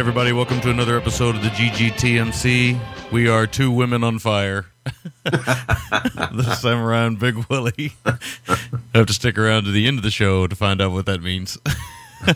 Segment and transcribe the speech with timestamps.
[0.00, 2.80] Right, everybody, welcome to another episode of the GGTMC.
[3.12, 4.64] We are two women on fire.
[5.24, 7.92] this time around, Big Willie.
[8.94, 11.20] have to stick around to the end of the show to find out what that
[11.20, 11.58] means.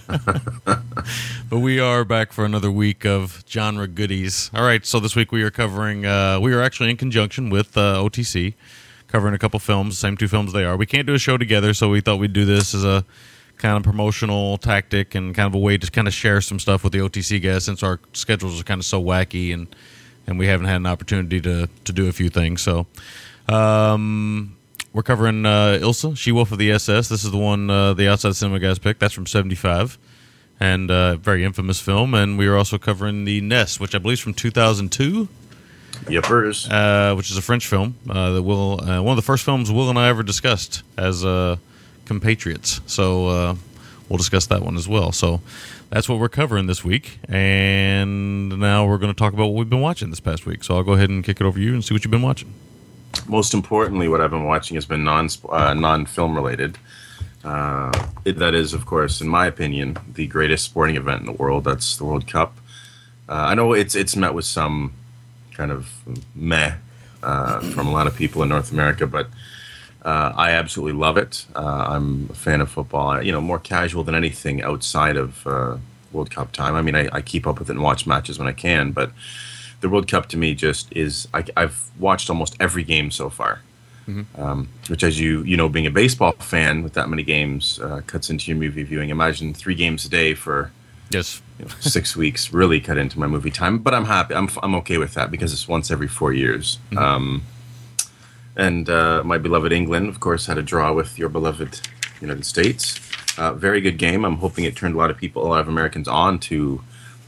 [1.48, 4.50] but we are back for another week of genre goodies.
[4.52, 7.78] All right, so this week we are covering, uh, we are actually in conjunction with
[7.78, 8.52] uh, OTC,
[9.08, 10.76] covering a couple films, same two films they are.
[10.76, 13.06] We can't do a show together, so we thought we'd do this as a
[13.64, 16.84] kind of promotional tactic and kind of a way to kind of share some stuff
[16.84, 19.74] with the OTC guys since our schedules are kind of so wacky and
[20.26, 22.60] and we haven't had an opportunity to to do a few things.
[22.60, 22.86] So
[23.48, 24.54] um,
[24.92, 27.08] we're covering uh, Ilsa, She Wolf of the SS.
[27.08, 29.00] This is the one uh, the Outside Cinema guys picked.
[29.00, 29.96] That's from '75
[30.60, 32.12] and uh, very infamous film.
[32.12, 35.26] And we are also covering the Nest, which I believe is from 2002
[36.04, 36.70] Yippers.
[36.70, 37.96] uh, which is a French film.
[38.10, 41.24] Uh, that Will, uh, one of the first films Will and I ever discussed as
[41.24, 41.56] uh,
[42.06, 42.80] compatriots.
[42.86, 43.54] So uh,
[44.08, 45.12] we'll discuss that one as well.
[45.12, 45.40] So
[45.90, 47.18] that's what we're covering this week.
[47.28, 50.64] And now we're going to talk about what we've been watching this past week.
[50.64, 52.22] So I'll go ahead and kick it over to you and see what you've been
[52.22, 52.52] watching.
[53.28, 56.78] Most importantly, what I've been watching has been non uh, non film related.
[57.44, 57.92] Uh,
[58.24, 61.64] it, that is, of course, in my opinion, the greatest sporting event in the world.
[61.64, 62.56] That's the World Cup.
[63.28, 64.92] Uh, I know it's it's met with some
[65.52, 65.90] kind of
[66.34, 66.74] meh
[67.22, 69.28] uh, from a lot of people in North America, but
[70.04, 71.46] uh, I absolutely love it.
[71.56, 73.08] Uh, I'm a fan of football.
[73.08, 75.78] I, you know, more casual than anything outside of uh,
[76.12, 76.74] World Cup time.
[76.74, 79.10] I mean, I, I keep up with it and watch matches when I can, but
[79.80, 81.28] the World Cup to me just is.
[81.34, 83.60] I, I've watched almost every game so far.
[84.36, 88.02] Um, which, as you you know, being a baseball fan with that many games, uh,
[88.06, 89.08] cuts into your movie viewing.
[89.08, 90.70] Imagine three games a day for
[91.08, 91.40] Yes.
[91.58, 93.78] you know, six weeks really cut into my movie time.
[93.78, 94.34] But I'm happy.
[94.34, 96.78] I'm I'm okay with that because it's once every four years.
[96.98, 97.44] Um,
[98.56, 101.80] and uh, my beloved England, of course, had a draw with your beloved
[102.20, 103.00] United States.
[103.36, 104.24] Uh, very good game.
[104.24, 106.82] I'm hoping it turned a lot of people, a lot of Americans, on to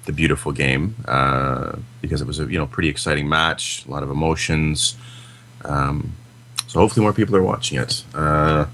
[0.05, 4.03] the beautiful game uh, because it was a you know pretty exciting match, a lot
[4.03, 4.97] of emotions.
[5.65, 6.13] Um,
[6.69, 8.05] so hopefully more people are watching it.
[8.15, 8.67] Uh,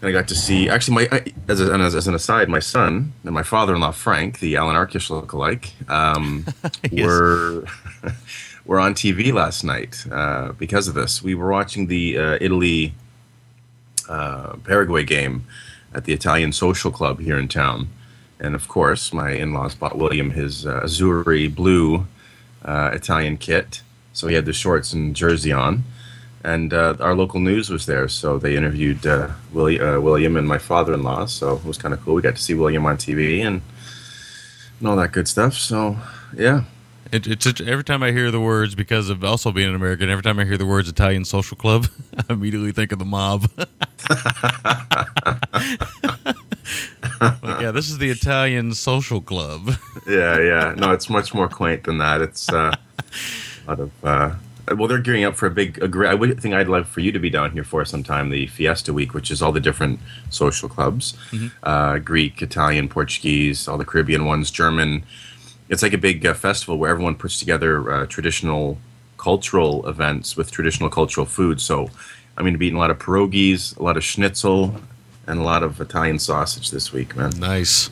[0.00, 2.48] and I got to see actually my I, as, a, and as, as an aside,
[2.48, 6.46] my son and my father-in-law Frank, the Alan Arkin lookalike, um,
[6.90, 7.04] Yes.
[7.06, 7.64] were
[8.68, 11.22] were on TV last night uh, because of this.
[11.22, 12.92] We were watching the uh, Italy
[14.08, 15.46] uh, Paraguay game
[15.94, 17.88] at the Italian Social Club here in town,
[18.38, 22.06] and of course, my in-laws bought William his uh, Azzurri blue
[22.62, 25.82] uh, Italian kit, so he had the shorts and jersey on
[26.44, 29.04] and our local news was there, so they interviewed
[29.52, 31.26] William, William and my father-in-law.
[31.26, 32.14] So it was kind of cool.
[32.14, 33.60] We got to see William on TV and
[34.78, 35.54] and all that good stuff.
[35.54, 35.96] So
[36.36, 36.62] yeah,
[37.10, 40.22] It, it's every time I hear the words, because of also being an American, every
[40.22, 41.86] time I hear the words Italian social club,
[42.28, 43.50] I immediately think of the mob.
[47.20, 49.70] Like, yeah, this is the Italian social club.
[50.08, 50.74] yeah, yeah.
[50.76, 52.20] No, it's much more quaint than that.
[52.20, 52.72] It's uh,
[53.66, 54.04] a lot of.
[54.04, 54.34] Uh,
[54.76, 55.82] well, they're gearing up for a big.
[55.82, 58.30] I would think I'd love for you to be down here for sometime.
[58.30, 59.98] The Fiesta Week, which is all the different
[60.30, 61.16] social clubs,
[61.62, 65.04] uh, Greek, Italian, Portuguese, all the Caribbean ones, German.
[65.68, 68.78] It's like a big uh, festival where everyone puts together uh, traditional
[69.16, 71.60] cultural events with traditional cultural food.
[71.60, 71.90] So,
[72.38, 74.76] I'm going to be eating a lot of pierogies, a lot of schnitzel,
[75.26, 77.30] and a lot of Italian sausage this week, man.
[77.38, 77.90] nice.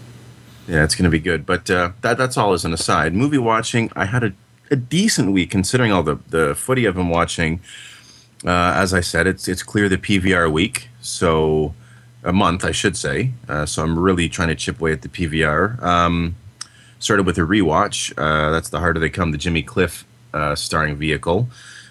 [0.68, 1.44] Yeah, it's going to be good.
[1.44, 3.12] But uh, that that's all as an aside.
[3.12, 4.32] Movie watching, I had a,
[4.70, 7.60] a decent week considering all the, the footy I've been watching.
[8.44, 11.74] Uh, as I said, it's it's clear the PVR week, so
[12.22, 13.32] a month, I should say.
[13.48, 15.82] Uh, so I'm really trying to chip away at the PVR.
[15.82, 16.36] Um,
[16.98, 18.12] started with a rewatch.
[18.16, 21.48] Uh, that's The Harder They Come, the Jimmy Cliff uh, starring vehicle.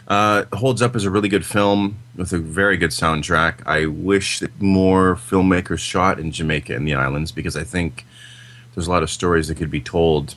[0.07, 3.65] Uh, holds up as a really good film with a very good soundtrack.
[3.65, 8.05] I wish that more filmmakers shot in Jamaica and the islands because I think
[8.75, 10.35] there's a lot of stories that could be told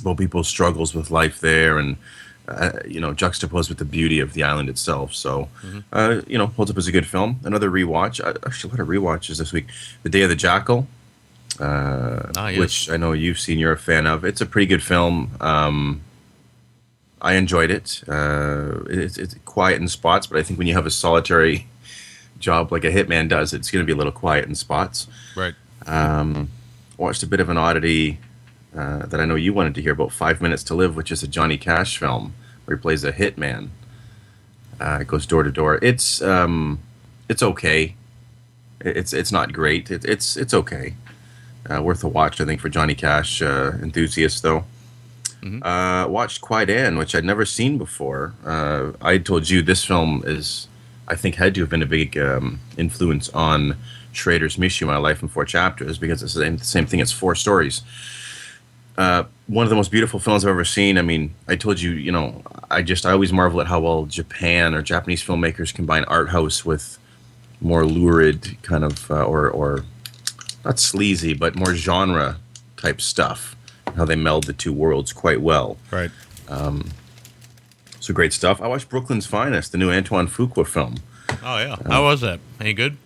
[0.00, 1.96] about people's struggles with life there and
[2.48, 5.48] uh, you know juxtaposed with the beauty of the island itself so
[5.92, 8.88] uh, you know holds up as a good film another rewatch actually a lot of
[8.88, 9.66] rewatches this week
[10.02, 10.86] the day of the jackal
[11.60, 12.58] uh, Ah, yes.
[12.58, 16.00] which i know you've seen you're a fan of it's a pretty good film um,
[17.22, 20.86] i enjoyed it uh, it's, it's quiet in spots but i think when you have
[20.86, 21.66] a solitary
[22.40, 25.06] job like a hitman does, it's going to be a little quiet in spots.
[25.34, 25.54] Right.
[25.86, 26.50] Um,
[26.98, 28.18] watched a bit of an oddity
[28.76, 31.22] uh, that I know you wanted to hear about, Five Minutes to Live, which is
[31.22, 32.34] a Johnny Cash film
[32.64, 33.68] where he plays a hitman.
[34.78, 35.78] Uh, it goes door to door.
[35.80, 36.80] It's um,
[37.30, 37.94] it's okay.
[38.80, 39.90] It's it's not great.
[39.90, 40.94] It, it's it's okay.
[41.70, 44.64] Uh, worth a watch, I think, for Johnny Cash uh, enthusiasts, though.
[45.42, 45.60] Mhm.
[45.64, 48.34] Uh, watched Kwaidan, which I'd never seen before.
[48.44, 50.68] Uh, I told you this film is,
[51.08, 53.76] I think, had to have been a big um, influence on
[54.12, 57.00] Schrader's Mishima, A Life in Four Chapters, because it's the same, the same thing.
[57.00, 57.82] It's four stories.
[58.96, 60.98] Uh, one of the most beautiful films I've ever seen.
[60.98, 64.06] I mean, I told you, you know, I just I always marvel at how well
[64.06, 66.98] Japan or Japanese filmmakers combine art house with
[67.60, 69.84] more lurid kind of uh, or or
[70.64, 72.38] not sleazy, but more genre
[72.76, 73.54] type stuff.
[73.96, 75.76] How they meld the two worlds quite well.
[75.90, 76.10] Right.
[78.00, 78.60] So great stuff.
[78.60, 80.96] I watched Brooklyn's Finest, the new Antoine Fuqua film.
[81.42, 81.76] Oh yeah.
[81.86, 82.38] How was that?
[82.60, 82.96] Any good?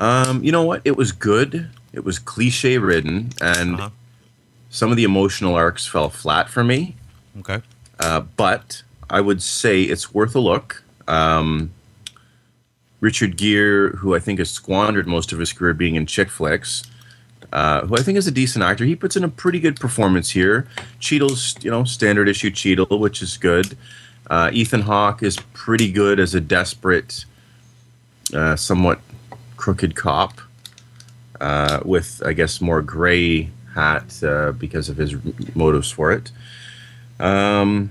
[0.00, 0.80] Um, you know what?
[0.84, 1.68] It was good.
[1.92, 3.90] It was cliche ridden, and Uh-huh.
[4.70, 6.96] some of the emotional arcs fell flat for me.
[7.40, 7.60] Okay.
[7.98, 10.82] Uh, but I would say it's worth a look.
[11.08, 11.70] Um,
[13.00, 16.84] Richard Gere, who I think has squandered most of his career being in chick flicks,
[17.52, 20.30] uh, who I think is a decent actor, he puts in a pretty good performance
[20.30, 20.68] here.
[21.00, 23.76] Cheadle's, you know, standard issue Cheadle, which is good.
[24.28, 27.24] Uh, Ethan Hawke is pretty good as a desperate,
[28.34, 29.00] uh, somewhat
[29.56, 30.40] crooked cop,
[31.40, 35.14] uh, with I guess more gray hat uh, because of his
[35.54, 36.30] motives for it.
[37.18, 37.90] Um,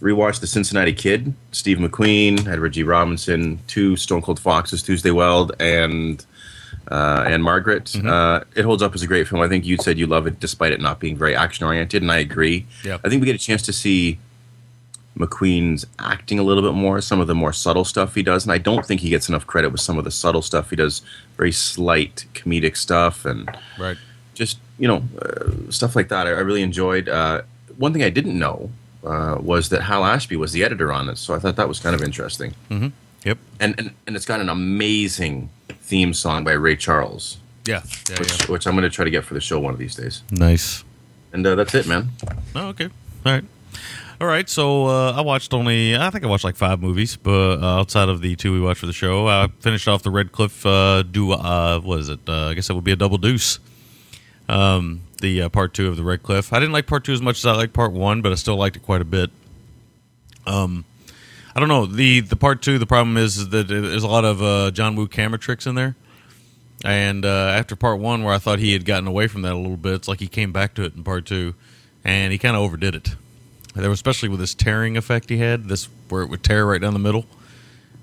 [0.00, 2.82] rewatched The Cincinnati Kid, Steve McQueen, Edward G.
[2.82, 6.24] Robinson, two Stone Cold Foxes, Tuesday Weld, and
[6.90, 7.94] uh, Ann-Margret.
[8.04, 9.40] Uh, it holds up as a great film.
[9.42, 12.10] I think you said you love it despite it not being very action oriented, and
[12.10, 12.66] I agree.
[12.84, 12.98] Yeah.
[13.04, 14.18] I think we get a chance to see
[15.16, 18.52] McQueen's acting a little bit more, some of the more subtle stuff he does, and
[18.52, 21.02] I don't think he gets enough credit with some of the subtle stuff he does.
[21.36, 23.96] Very slight comedic stuff and Right.
[24.34, 26.26] just you know uh, stuff like that.
[26.26, 27.08] I, I really enjoyed.
[27.08, 27.42] Uh,
[27.76, 28.70] one thing I didn't know
[29.04, 31.80] uh, was that Hal Ashby was the editor on it, so I thought that was
[31.80, 32.54] kind of interesting.
[32.70, 32.88] Mm-hmm.
[33.24, 33.38] Yep.
[33.58, 35.50] And and, and it's got an amazing
[35.88, 37.82] theme song by Ray Charles, Yeah.
[38.10, 38.18] Yeah.
[38.18, 38.46] which, yeah.
[38.52, 40.22] which I'm going to try to get for the show one of these days.
[40.30, 40.84] Nice.
[41.32, 42.10] And uh, that's it, man.
[42.54, 42.88] Oh, okay.
[43.24, 43.44] All right.
[44.20, 44.48] All right.
[44.48, 48.08] So uh, I watched only, I think I watched like five movies, but uh, outside
[48.08, 51.02] of the two we watched for the show, I finished off the Red Cliff uh,
[51.02, 51.32] do.
[51.32, 52.20] Uh, what is it?
[52.28, 53.58] Uh, I guess that would be a double deuce.
[54.48, 56.52] Um, the uh, part two of the Red Cliff.
[56.52, 58.56] I didn't like part two as much as I liked part one, but I still
[58.56, 59.30] liked it quite a bit.
[60.46, 60.84] Um,
[61.54, 62.78] I don't know the the part two.
[62.78, 65.96] The problem is, that there's a lot of uh, John Woo camera tricks in there.
[66.84, 69.56] And uh, after part one, where I thought he had gotten away from that a
[69.56, 71.54] little bit, it's like he came back to it in part two,
[72.04, 73.16] and he kind of overdid it.
[73.74, 76.92] There, especially with this tearing effect he had, this where it would tear right down
[76.92, 77.26] the middle.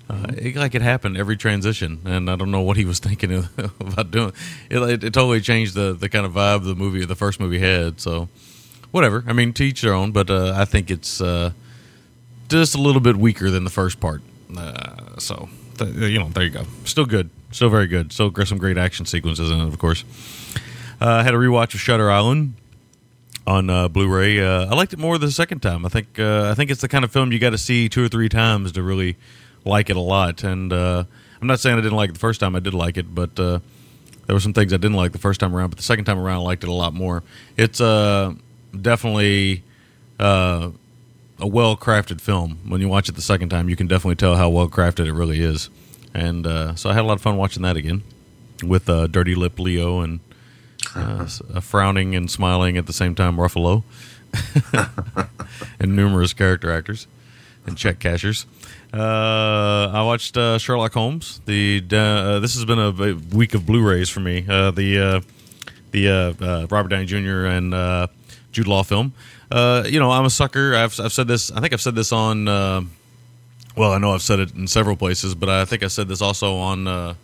[0.08, 3.32] Uh, it, like it happened every transition, and I don't know what he was thinking
[3.32, 4.32] of, about doing.
[4.70, 7.58] It, it, it totally changed the the kind of vibe the movie, the first movie
[7.58, 8.00] had.
[8.00, 8.28] So,
[8.90, 9.24] whatever.
[9.26, 10.12] I mean, to each their own.
[10.12, 11.52] But uh, I think it's uh,
[12.48, 14.22] just a little bit weaker than the first part.
[14.56, 15.48] Uh, so,
[15.78, 16.64] th- you know, there you go.
[16.84, 17.30] Still good.
[17.50, 18.12] Still very good.
[18.12, 20.04] Still some great action sequences in it, of course.
[21.00, 22.54] Uh, I had a rewatch of Shutter Island
[23.46, 24.40] on uh, Blu-ray.
[24.40, 25.86] Uh, I liked it more the second time.
[25.86, 28.04] I think uh, I think it's the kind of film you got to see two
[28.04, 29.16] or three times to really
[29.64, 30.42] like it a lot.
[30.42, 31.04] And uh,
[31.40, 32.56] I'm not saying I didn't like it the first time.
[32.56, 33.60] I did like it, but uh,
[34.26, 35.70] there were some things I didn't like the first time around.
[35.70, 37.22] But the second time around, I liked it a lot more.
[37.56, 38.34] It's uh,
[38.80, 39.62] definitely
[41.40, 42.58] uh, a well-crafted film.
[42.66, 45.40] When you watch it the second time, you can definitely tell how well-crafted it really
[45.40, 45.70] is.
[46.14, 48.02] And uh, so I had a lot of fun watching that again
[48.62, 50.20] with uh, Dirty Lip Leo and
[50.94, 53.82] uh, uh, frowning and smiling at the same time Ruffalo
[55.78, 57.06] and numerous character actors
[57.66, 58.46] and check cashers.
[58.94, 61.40] Uh, I watched uh, Sherlock Holmes.
[61.44, 64.46] The uh, this has been a, a week of Blu-rays for me.
[64.48, 65.20] Uh, the uh,
[65.90, 67.46] the uh, uh, Robert Downey Jr.
[67.46, 68.06] and uh,
[68.52, 69.12] Jude Law film.
[69.50, 70.74] Uh, you know, I'm a sucker.
[70.74, 71.50] I've, I've said this.
[71.52, 72.48] I think I've said this on.
[72.48, 72.82] Uh,
[73.76, 76.22] well, I know I've said it in several places, but I think I said this
[76.22, 77.14] also on uh,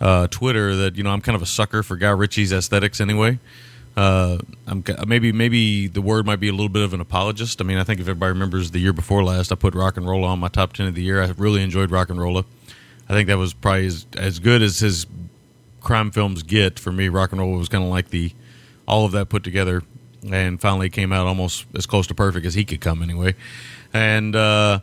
[0.00, 3.38] uh, Twitter that you know I'm kind of a sucker for Guy Ritchie's aesthetics anyway.
[3.96, 7.62] Uh, I'm maybe maybe the word might be a little bit of an apologist.
[7.62, 10.38] I mean, I think if everybody remembers the year before last, I put RocknRolla on
[10.38, 11.22] my top ten of the year.
[11.22, 12.44] I really enjoyed RocknRolla.
[13.08, 15.06] I think that was probably as, as good as his
[15.80, 17.08] crime films get for me.
[17.08, 18.32] RocknRolla was kind of like the
[18.86, 19.82] all of that put together,
[20.32, 23.34] and finally came out almost as close to perfect as he could come anyway.
[23.92, 24.80] And uh,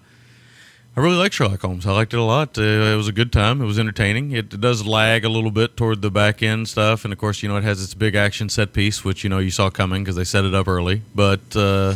[0.96, 1.88] I really like Sherlock Holmes.
[1.88, 2.58] I liked it a lot.
[2.58, 3.62] Uh, it was a good time.
[3.62, 4.32] It was entertaining.
[4.32, 7.50] It, does lag a little bit toward the back end stuff, and of course, you
[7.50, 10.16] know, it has its big action set piece, which you know you saw coming because
[10.16, 11.02] they set it up early.
[11.16, 11.96] But uh,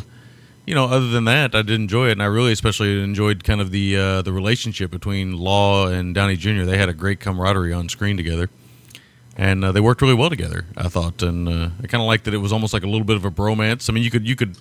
[0.65, 3.61] you know, other than that, I did enjoy it, and I really especially enjoyed kind
[3.61, 6.63] of the uh, the relationship between Law and Downey Jr.
[6.63, 8.49] They had a great camaraderie on screen together,
[9.37, 10.65] and uh, they worked really well together.
[10.75, 13.05] I thought, and uh, I kind of liked that it was almost like a little
[13.05, 13.89] bit of a bromance.
[13.89, 14.57] I mean, you could you could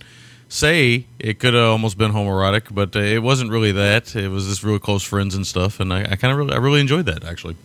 [0.48, 4.14] say it could have almost been homoerotic, but uh, it wasn't really that.
[4.14, 6.58] It was just really close friends and stuff, and I, I kind of really I
[6.58, 7.56] really enjoyed that actually.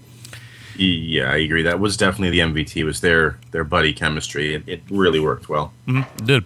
[0.77, 1.63] Yeah, I agree.
[1.63, 2.85] That was definitely the MVT.
[2.85, 4.55] Was their their buddy chemistry.
[4.55, 5.73] It, it really worked well.
[5.85, 6.45] Mm-hmm, it did.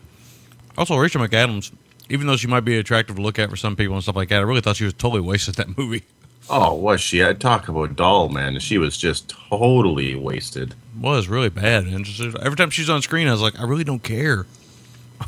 [0.78, 1.72] Also, Rachel McAdams,
[2.10, 4.30] even though she might be attractive to look at for some people and stuff like
[4.30, 6.04] that, I really thought she was totally wasted that movie.
[6.50, 7.26] Oh, was she?
[7.26, 8.60] I talk about doll, man.
[8.60, 10.76] She was just totally wasted.
[11.00, 13.84] Was really bad, and just, every time she's on screen, I was like, I really
[13.84, 14.46] don't care.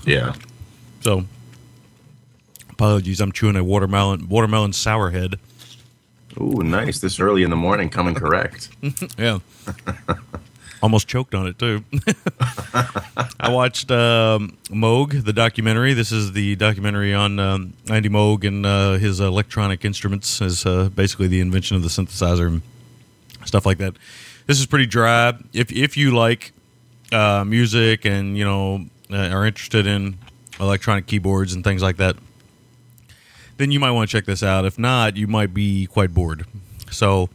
[0.05, 0.35] Yeah.
[1.01, 1.25] So,
[2.69, 3.19] apologies.
[3.19, 5.39] I'm chewing a watermelon watermelon sour head.
[6.39, 6.99] Ooh, nice.
[6.99, 8.69] This early in the morning, coming correct.
[9.17, 9.39] yeah.
[10.87, 11.83] Almost choked on it too.
[13.41, 15.91] I watched um, Moog, the documentary.
[15.93, 20.87] This is the documentary on um, Andy Moog and uh, his electronic instruments, as uh,
[20.87, 22.61] basically the invention of the synthesizer and
[23.43, 23.95] stuff like that.
[24.45, 25.33] This is pretty dry.
[25.51, 26.53] If if you like
[27.11, 30.17] uh, music and you know uh, are interested in
[30.57, 32.15] electronic keyboards and things like that,
[33.57, 34.63] then you might want to check this out.
[34.63, 36.45] If not, you might be quite bored.
[36.91, 37.27] So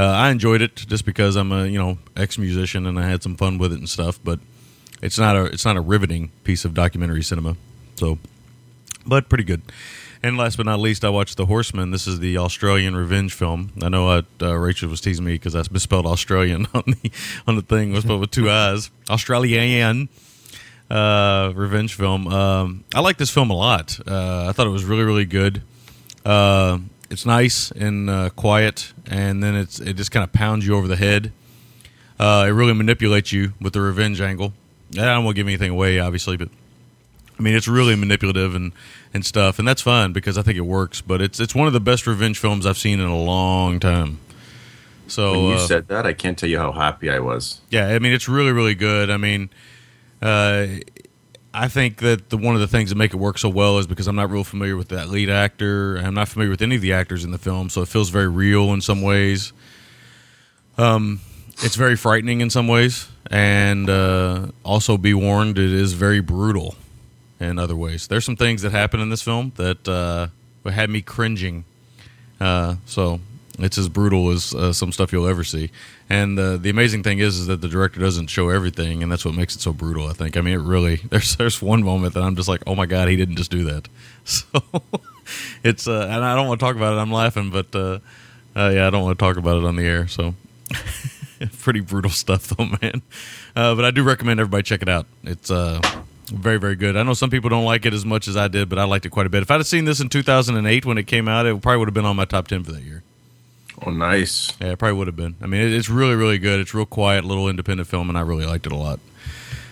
[0.00, 3.22] uh, I enjoyed it just because I'm a you know ex musician and I had
[3.22, 4.18] some fun with it and stuff.
[4.22, 4.40] But
[5.02, 7.56] it's not a it's not a riveting piece of documentary cinema.
[7.96, 8.18] So,
[9.04, 9.60] but pretty good.
[10.22, 11.90] And last but not least, I watched The Horseman.
[11.90, 13.72] This is the Australian revenge film.
[13.82, 17.10] I know uh, uh, Rachel was teasing me because I misspelled Australian on the
[17.46, 17.90] on the thing.
[17.90, 18.90] It was spelled with two eyes.
[19.10, 20.08] Australian
[20.90, 22.26] uh, revenge film.
[22.26, 23.98] Um, I like this film a lot.
[24.06, 25.62] Uh, I thought it was really really good.
[27.10, 30.86] It's nice and uh, quiet, and then it's it just kind of pounds you over
[30.86, 31.32] the head.
[32.20, 34.52] Uh, it really manipulates you with the revenge angle.
[34.92, 36.48] I don't want to give anything away, obviously, but
[37.38, 38.72] I mean it's really manipulative and,
[39.12, 41.00] and stuff, and that's fun because I think it works.
[41.00, 44.18] But it's it's one of the best revenge films I've seen in a long time.
[45.08, 47.60] So when you uh, said that, I can't tell you how happy I was.
[47.70, 49.10] yeah, I mean it's really really good.
[49.10, 49.50] I mean,
[50.22, 50.66] uh,
[51.52, 53.86] I think that the one of the things that make it work so well is
[53.86, 55.96] because I'm not real familiar with that lead actor.
[55.96, 58.28] I'm not familiar with any of the actors in the film, so it feels very
[58.28, 59.52] real in some ways.
[60.78, 61.20] Um,
[61.62, 66.76] it's very frightening in some ways, and uh, also be warned, it is very brutal
[67.40, 68.06] in other ways.
[68.06, 70.28] There's some things that happen in this film that uh,
[70.70, 71.64] had me cringing.
[72.40, 73.20] Uh, so
[73.58, 75.70] it's as brutal as uh, some stuff you'll ever see.
[76.10, 79.24] And uh, the amazing thing is, is that the director doesn't show everything, and that's
[79.24, 80.08] what makes it so brutal.
[80.08, 80.36] I think.
[80.36, 80.96] I mean, it really.
[81.10, 83.64] There's there's one moment that I'm just like, oh my god, he didn't just do
[83.64, 83.88] that.
[84.24, 84.44] So
[85.64, 86.96] it's uh, and I don't want to talk about it.
[86.98, 88.00] I'm laughing, but uh,
[88.54, 90.08] uh, yeah, I don't want to talk about it on the air.
[90.08, 90.34] So
[91.58, 93.02] pretty brutal stuff, though, man.
[93.56, 95.06] Uh, but I do recommend everybody check it out.
[95.24, 95.80] It's uh,
[96.26, 96.96] very, very good.
[96.96, 99.06] I know some people don't like it as much as I did, but I liked
[99.06, 99.42] it quite a bit.
[99.42, 101.94] If I'd have seen this in 2008 when it came out, it probably would have
[101.94, 103.02] been on my top 10 for that year.
[103.86, 104.52] Oh, nice.
[104.60, 105.36] Yeah, it probably would have been.
[105.40, 106.60] I mean, it, it's really, really good.
[106.60, 109.00] It's real quiet, little independent film, and I really liked it a lot.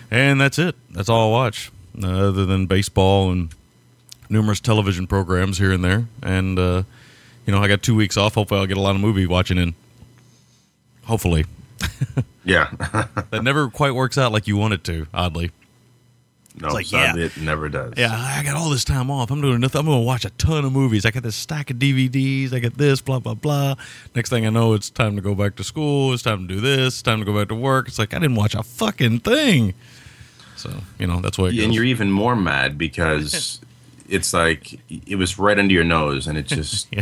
[0.09, 0.75] And that's it.
[0.89, 3.53] That's all I watch, uh, other than baseball and
[4.29, 6.07] numerous television programs here and there.
[6.23, 6.83] And uh,
[7.45, 8.33] you know, I got two weeks off.
[8.33, 9.75] Hopefully, I'll get a lot of movie watching in.
[11.03, 11.45] Hopefully,
[12.43, 12.69] Yeah.
[13.29, 15.07] that never quite works out like you want it to.
[15.13, 15.51] Oddly.
[16.61, 17.15] No, like, yeah.
[17.15, 17.93] it never does.
[17.97, 19.31] Yeah, I got all this time off.
[19.31, 19.79] I'm doing nothing.
[19.79, 21.05] I'm going to watch a ton of movies.
[21.05, 22.53] I got this stack of DVDs.
[22.53, 23.75] I got this, blah, blah, blah.
[24.15, 26.13] Next thing I know, it's time to go back to school.
[26.13, 26.95] It's time to do this.
[26.95, 27.87] It's time to go back to work.
[27.87, 29.73] It's like, I didn't watch a fucking thing.
[30.55, 33.61] So, you know, that's what it and you're even more mad because
[34.09, 36.87] it's like it was right under your nose, and it just.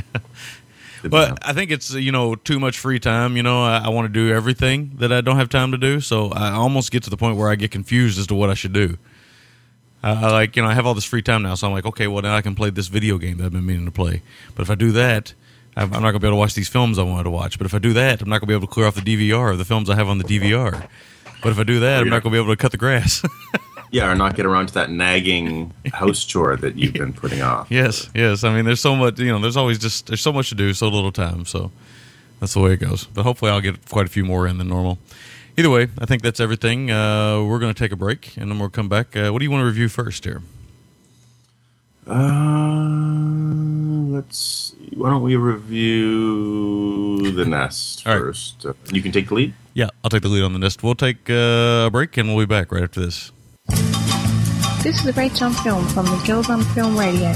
[1.03, 1.11] Yeah.
[1.11, 3.37] But I think it's you know too much free time.
[3.37, 6.01] You know, I, I want to do everything that I don't have time to do.
[6.01, 8.55] So I almost get to the point where I get confused as to what I
[8.55, 8.97] should do.
[10.07, 11.85] I, I like you know I have all this free time now, so I'm like,
[11.85, 14.21] okay, well now I can play this video game that I've been meaning to play.
[14.55, 15.33] But if I do that,
[15.75, 17.57] I'm I'm not gonna be able to watch these films I wanted to watch.
[17.57, 19.51] But if I do that, I'm not gonna be able to clear off the DVR
[19.51, 20.87] of the films I have on the DVR.
[21.43, 23.23] But if I do that, I'm not gonna be able to cut the grass.
[23.91, 27.69] yeah, or not get around to that nagging house chore that you've been putting off.
[27.69, 28.43] Yes, yes.
[28.43, 29.19] I mean, there's so much.
[29.19, 31.45] You know, there's always just there's so much to do, so little time.
[31.45, 31.71] So
[32.39, 33.05] that's the way it goes.
[33.05, 34.99] But hopefully, I'll get quite a few more in than normal.
[35.59, 36.91] Either way, I think that's everything.
[36.91, 39.17] Uh, we're going to take a break, and then we'll come back.
[39.17, 40.43] Uh, what do you want to review first here?
[42.05, 42.13] Uh,
[44.13, 44.75] let's.
[44.93, 48.19] Why don't we review the nest All right.
[48.21, 48.67] first?
[48.67, 49.53] Uh, you can take the lead.
[49.73, 50.83] Yeah, I'll take the lead on the nest.
[50.83, 53.31] We'll take uh, a break, and we'll be back right after this.
[54.83, 57.33] This is Rachel on Film from the Girls on Film Radio.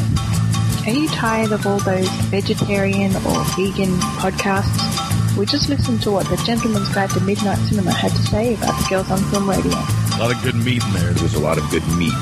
[0.85, 5.20] Are you tired of all those vegetarian or vegan podcasts?
[5.37, 8.77] We just listened to what the Gentleman's Guide to Midnight Cinema had to say about
[8.81, 9.71] the Girls on Film Radio.
[9.71, 11.13] A lot of good meat in there.
[11.13, 12.13] There's a lot of good meat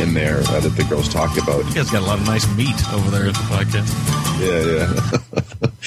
[0.00, 1.64] in there uh, that the girls talk about.
[1.66, 3.90] You guys got a lot of nice meat over there at the podcast.
[4.40, 4.62] Yeah,
[5.62, 5.70] yeah.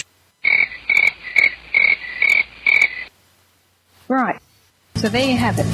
[4.08, 4.40] Right.
[4.96, 5.66] So there you have it.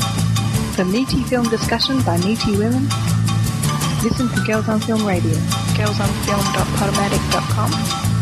[0.77, 2.87] The meaty film discussion by meaty women.
[4.03, 5.33] Listen to Girls on Film Radio.
[5.75, 8.20] girlsonfilm.podomatic.com.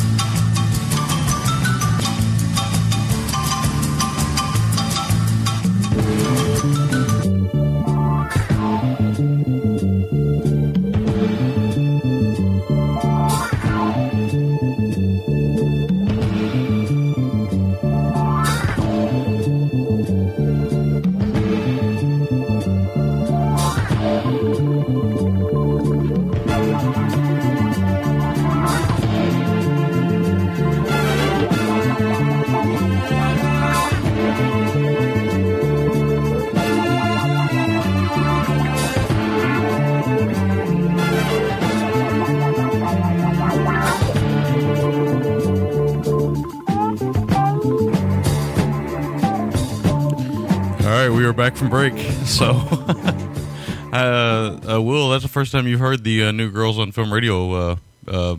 [51.59, 51.93] from break.
[52.25, 52.51] So,
[53.91, 57.11] uh, uh, Will, that's the first time you've heard the uh, new Girls on Film
[57.11, 57.75] Radio uh,
[58.07, 58.35] uh,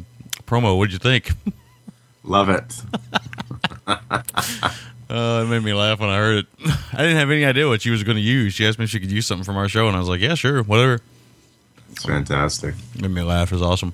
[0.46, 0.78] promo.
[0.78, 1.32] What'd you think?
[2.24, 2.82] Love it.
[3.86, 6.46] Uh, it made me laugh when I heard it.
[6.92, 8.54] I didn't have any idea what she was going to use.
[8.54, 10.20] She asked me if she could use something from our show, and I was like,
[10.20, 11.00] "Yeah, sure, whatever."
[11.90, 12.76] It's fantastic.
[13.00, 13.50] Made me laugh.
[13.50, 13.92] It was awesome.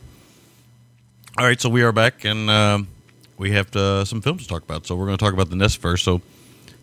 [1.39, 2.89] All right, so we are back, and um
[3.39, 4.87] we have uh, some films to talk about.
[4.87, 6.05] So we're going to talk about the Nest first.
[6.05, 6.21] So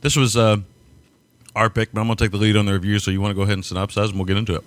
[0.01, 0.57] this was uh,
[1.55, 2.99] our pick, but I'm going to take the lead on the review.
[2.99, 4.63] So you want to go ahead and synopsize, and we'll get into it.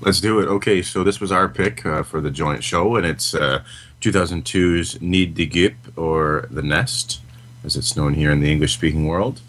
[0.00, 0.46] Let's do it.
[0.46, 3.64] Okay, so this was our pick uh, for the joint show, and it's uh,
[4.00, 7.20] 2002's Nid de guêpes, or The Nest,
[7.64, 9.40] as it's known here in the English speaking world.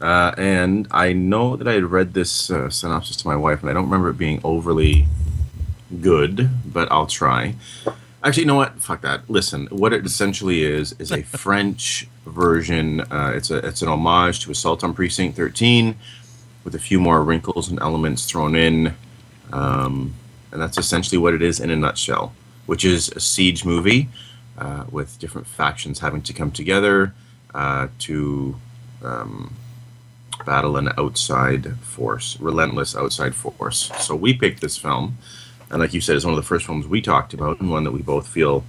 [0.00, 3.70] Uh, and I know that I had read this uh, synopsis to my wife, and
[3.70, 5.08] I don't remember it being overly
[6.00, 7.54] good, but I'll try.
[8.26, 8.80] Actually, you know what?
[8.80, 9.30] Fuck that.
[9.30, 13.02] Listen, what it essentially is is a French version.
[13.02, 15.96] Uh, it's a it's an homage to Assault on Precinct 13,
[16.64, 18.96] with a few more wrinkles and elements thrown in.
[19.52, 20.14] Um,
[20.50, 22.34] and that's essentially what it is in a nutshell,
[22.66, 24.08] which is a siege movie
[24.58, 27.14] uh, with different factions having to come together
[27.54, 28.56] uh, to
[29.04, 29.54] um,
[30.44, 33.92] battle an outside force, relentless outside force.
[34.00, 35.18] So we picked this film,
[35.70, 37.84] and like you said, it's one of the first films we talked about, and one
[37.84, 38.64] that we both feel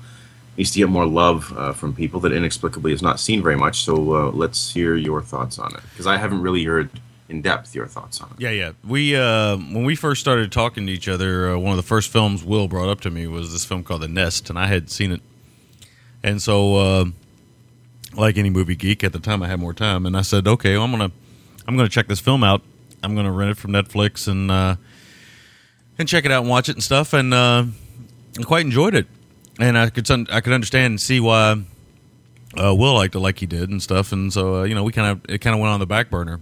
[0.57, 3.81] needs to get more love uh, from people that inexplicably is not seen very much.
[3.81, 6.89] So uh, let's hear your thoughts on it, because I haven't really heard
[7.29, 8.41] in depth your thoughts on it.
[8.41, 8.71] Yeah, yeah.
[8.86, 12.10] We uh, when we first started talking to each other, uh, one of the first
[12.10, 14.89] films Will brought up to me was this film called The Nest, and I had
[14.89, 15.21] seen it.
[16.23, 17.05] And so, uh,
[18.15, 20.75] like any movie geek, at the time I had more time, and I said, "Okay,
[20.75, 21.12] well, I'm gonna
[21.67, 22.62] I'm gonna check this film out.
[23.03, 24.75] I'm gonna rent it from Netflix and uh,
[25.99, 27.65] and check it out and watch it and stuff." And uh,
[28.39, 29.07] I quite enjoyed it,
[29.60, 31.62] and I could I could understand and see why
[32.57, 34.12] uh, Will liked it like he did and stuff.
[34.12, 36.10] And so, uh, you know, we kind of it kind of went on the back
[36.10, 36.39] burner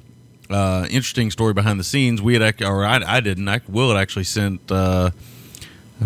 [0.49, 2.21] uh, interesting story behind the scenes.
[2.21, 3.47] We had, or I, I didn't.
[3.47, 5.11] I, Will had actually sent uh,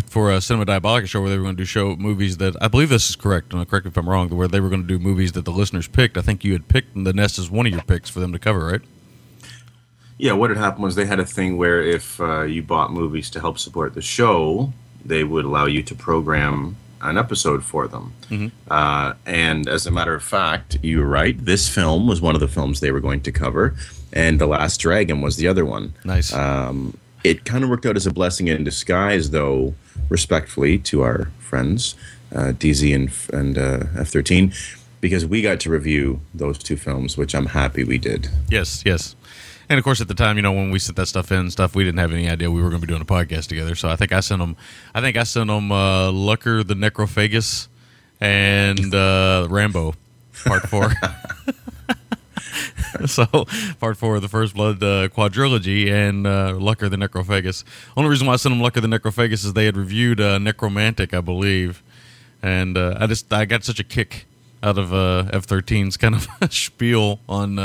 [0.06, 2.68] for a Cinema Diabolica show where they were going to do show movies that I
[2.68, 3.54] believe this is correct.
[3.54, 4.30] And correct me if I'm wrong.
[4.30, 6.18] Where they were going to do movies that the listeners picked.
[6.18, 8.40] I think you had picked the Nest as one of your picks for them to
[8.40, 8.82] cover, right?
[10.20, 13.30] Yeah, what had happened was they had a thing where if uh, you bought movies
[13.32, 18.14] to help support the show, they would allow you to program an episode for them.
[18.70, 21.36] Uh, and as a matter of fact, you were right.
[21.44, 23.76] This film was one of the films they were going to cover,
[24.12, 25.94] and The Last Dragon was the other one.
[26.04, 26.34] Nice.
[26.34, 29.74] Um, it kind of worked out as a blessing in disguise, though,
[30.10, 31.96] respectfully to our friends,
[32.36, 34.54] uh, DZ and, and uh, F13,
[35.00, 38.30] because we got to review those two films, which I'm happy we did.
[38.50, 39.16] Yes, yes.
[39.70, 41.52] And of course, at the time, you know, when we sent that stuff in and
[41.52, 43.76] stuff, we didn't have any idea we were going to be doing a podcast together.
[43.76, 44.58] So I think I sent them.
[44.96, 47.68] I think I sent them uh, Lucker the Necrophagous
[48.20, 49.94] and uh, Rambo
[50.44, 50.92] Part Four.
[53.06, 53.26] so
[53.80, 57.64] Part Four of the First Blood uh, quadrilogy and uh, Lucker the Necrophagous.
[57.96, 61.14] Only reason why I sent them Lucker the Necrophagous is they had reviewed uh, Nekromantik,
[61.14, 61.84] I believe,
[62.42, 64.26] and uh, I just I got such a kick
[64.64, 67.60] out of uh, F-13's kind of spiel on.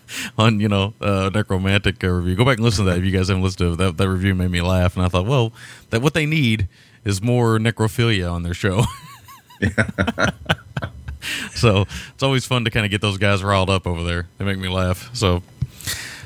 [0.38, 2.36] On you know uh, Nekromantik uh, review.
[2.36, 3.76] Go back and listen to that if you guys haven't listened to it.
[3.76, 5.52] That that review made me laugh, and I thought, well,
[5.90, 6.68] that what they need
[7.04, 8.84] is more necrophilia on their show.
[11.54, 14.28] so it's always fun to kind of get those guys riled up over there.
[14.38, 15.10] They make me laugh.
[15.14, 15.42] So.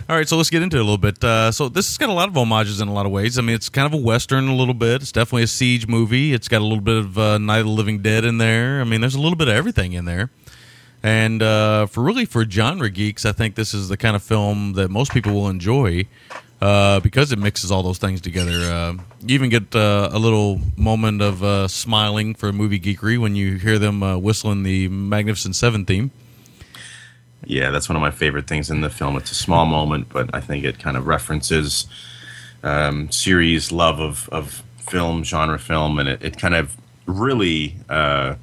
[0.08, 1.22] All right, so let's get into it a little bit.
[1.24, 3.38] Uh, so this has got a lot of homages in a lot of ways.
[3.38, 5.02] I mean, it's kind of a western a little bit.
[5.02, 6.32] It's definitely a siege movie.
[6.32, 8.80] It's got a little bit of uh, Night of the Living Dead in there.
[8.80, 10.30] I mean, there's a little bit of everything in there.
[11.06, 14.72] And uh, for really for genre geeks, I think this is the kind of film
[14.72, 16.06] that most people will enjoy.
[16.60, 18.52] uh, because it mixes all those things together.
[18.72, 23.34] Uh, you even get uh, a little moment of uh, smiling for movie geekery when
[23.36, 26.10] you hear them uh, whistling the Magnificent Seven theme.
[27.44, 29.16] Yeah, that's one of my favorite things in the film.
[29.16, 31.86] It's a small moment, but I think it kind of references
[32.62, 38.34] um, Siri's love of, of film, genre film, and it, it kind of really uh,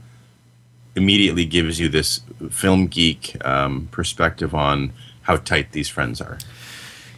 [0.96, 6.38] immediately gives you this film geek um, perspective on how tight these friends are.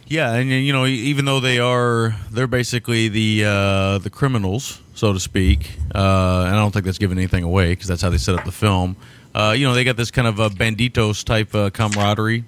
[0.08, 5.12] Yeah, and you know, even though they are, they're basically the uh, the criminals, so
[5.12, 5.72] to speak.
[5.94, 8.44] Uh, and I don't think that's giving anything away because that's how they set up
[8.44, 8.96] the film.
[9.34, 12.44] Uh, you know, they got this kind of a banditos type uh, camaraderie,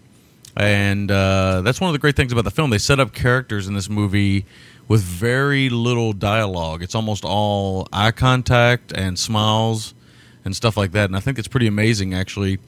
[0.57, 2.71] and uh, that's one of the great things about the film.
[2.71, 4.47] They set up characters in this movie
[4.87, 6.81] with very little dialogue.
[6.81, 9.95] It's almost all eye contact and smiles
[10.45, 11.07] and stuff like that.
[11.07, 12.59] And I think it's pretty amazing, actually.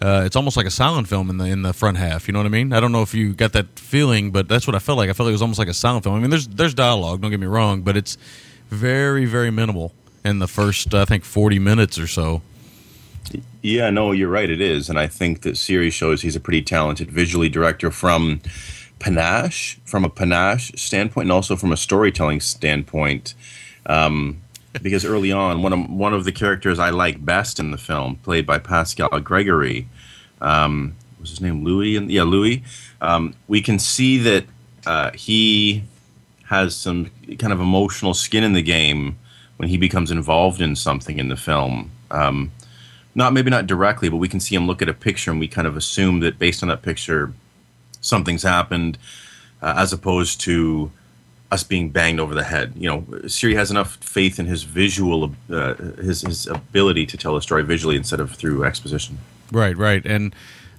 [0.00, 2.28] Uh, it's almost like a silent film in the in the front half.
[2.28, 2.72] You know what I mean?
[2.72, 5.08] I don't know if you got that feeling, but that's what I felt like.
[5.08, 6.16] I felt like it was almost like a silent film.
[6.16, 7.22] I mean, there's there's dialogue.
[7.22, 8.18] Don't get me wrong, but it's
[8.68, 12.42] very very minimal in the first I think 40 minutes or so.
[13.62, 14.48] Yeah, no, you're right.
[14.48, 18.40] It is, and I think that series shows he's a pretty talented visually director from
[18.98, 23.34] panache, from a panache standpoint, and also from a storytelling standpoint.
[23.86, 24.42] Um,
[24.82, 28.16] because early on, one of one of the characters I like best in the film,
[28.16, 29.88] played by Pascal Gregory,
[30.40, 31.96] um, was his name Louis?
[31.96, 32.62] And yeah, Louis.
[33.00, 34.44] Um, we can see that
[34.86, 35.84] uh, he
[36.44, 39.18] has some kind of emotional skin in the game
[39.56, 41.90] when he becomes involved in something in the film.
[42.10, 42.52] Um,
[43.14, 45.48] not maybe not directly, but we can see him look at a picture and we
[45.48, 47.32] kind of assume that based on that picture,
[48.00, 48.98] something's happened,
[49.62, 50.92] uh, as opposed to
[51.52, 52.72] us being banged over the head.
[52.76, 57.36] You know, Siri has enough faith in his visual, uh, his his ability to tell
[57.36, 59.18] a story visually instead of through exposition.
[59.52, 60.34] Right, right, and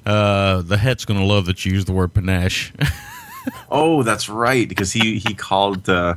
[0.05, 2.73] uh, the Het's going to love that you use the word panache.
[3.71, 5.87] oh, that's right, because he he called.
[5.89, 6.15] Uh,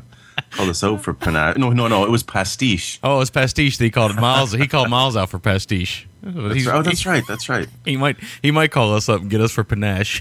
[0.53, 1.59] called us out for panache.
[1.59, 2.05] No, no, no.
[2.05, 2.99] It was pastiche.
[3.03, 3.79] Oh, it was pastiche.
[3.79, 4.53] He called it Miles.
[4.53, 6.09] he called Miles out for pastiche.
[6.23, 6.77] That's right.
[6.77, 7.23] Oh, that's right.
[7.29, 7.69] That's right.
[7.85, 10.21] He might he might call us up and get us for panache.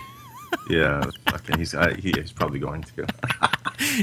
[0.70, 1.54] Yeah, okay.
[1.58, 3.08] He's uh, he, he's probably going to.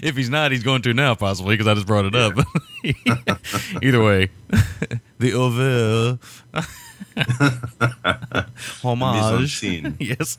[0.03, 2.35] if he's not, he's going to now, possibly because I just brought it up.
[3.83, 4.31] Either way,
[5.19, 6.19] the Auvergne
[8.83, 9.63] homage.
[10.01, 10.39] yes.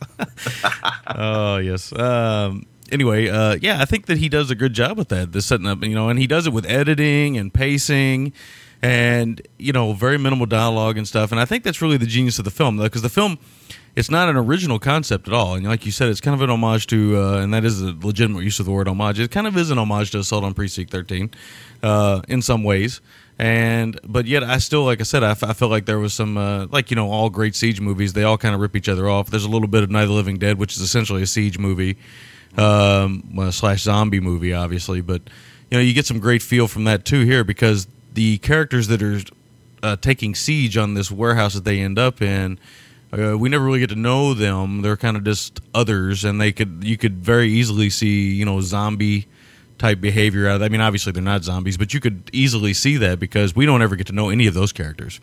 [1.07, 1.93] oh yes.
[1.97, 5.31] Um, anyway, uh, yeah, I think that he does a good job with that.
[5.31, 8.33] The setting up, you know, and he does it with editing and pacing
[8.81, 12.37] and you know very minimal dialogue and stuff and i think that's really the genius
[12.37, 13.39] of the film though because the film
[13.97, 15.55] it's not an original concept at all.
[15.55, 17.95] And like you said it's kind of an homage to uh, and that is a
[17.99, 19.19] legitimate use of the word homage.
[19.19, 21.31] It kind of is an homage to assault on precinct 13
[21.81, 23.01] uh, in some ways.
[23.39, 26.13] And but yet i still like i said I, f- I felt like there was
[26.13, 28.87] some uh, like you know all great siege movies they all kind of rip each
[28.87, 29.31] other off.
[29.31, 31.57] There's a little bit of night of the living dead which is essentially a siege
[31.57, 31.97] movie
[32.55, 35.01] um, slash zombie movie obviously.
[35.01, 35.23] But
[35.71, 39.01] you know you get some great feel from that too here because the characters that
[39.01, 39.21] are
[39.81, 42.59] uh, taking siege on this warehouse that they end up in,
[43.17, 44.81] uh, we never really get to know them.
[44.81, 48.61] They're kind of just others, and they could you could very easily see you know
[48.61, 49.27] zombie
[49.77, 50.61] type behavior out of.
[50.61, 53.81] I mean, obviously they're not zombies, but you could easily see that because we don't
[53.81, 55.19] ever get to know any of those characters.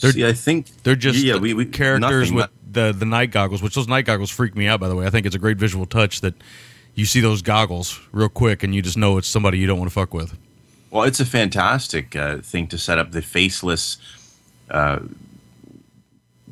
[0.00, 3.30] They're, see, I think they're just yeah, we, we, characters nothing, with the the night
[3.30, 4.80] goggles, which those night goggles freak me out.
[4.80, 6.34] By the way, I think it's a great visual touch that
[6.94, 9.90] you see those goggles real quick, and you just know it's somebody you don't want
[9.90, 10.36] to fuck with.
[10.90, 13.98] Well, it's a fantastic uh, thing to set up the faceless
[14.70, 15.00] uh,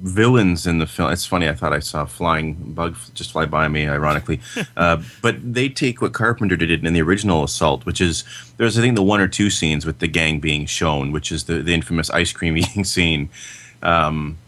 [0.03, 1.13] villains in the film.
[1.13, 1.49] It's funny.
[1.49, 4.41] I thought I saw a flying bug just fly by me, ironically.
[4.77, 8.25] uh, but they take what Carpenter did in the original Assault, which is
[8.57, 11.45] there's I think the one or two scenes with the gang being shown, which is
[11.45, 13.31] the the infamous ice cream eating scene,
[13.83, 14.39] um,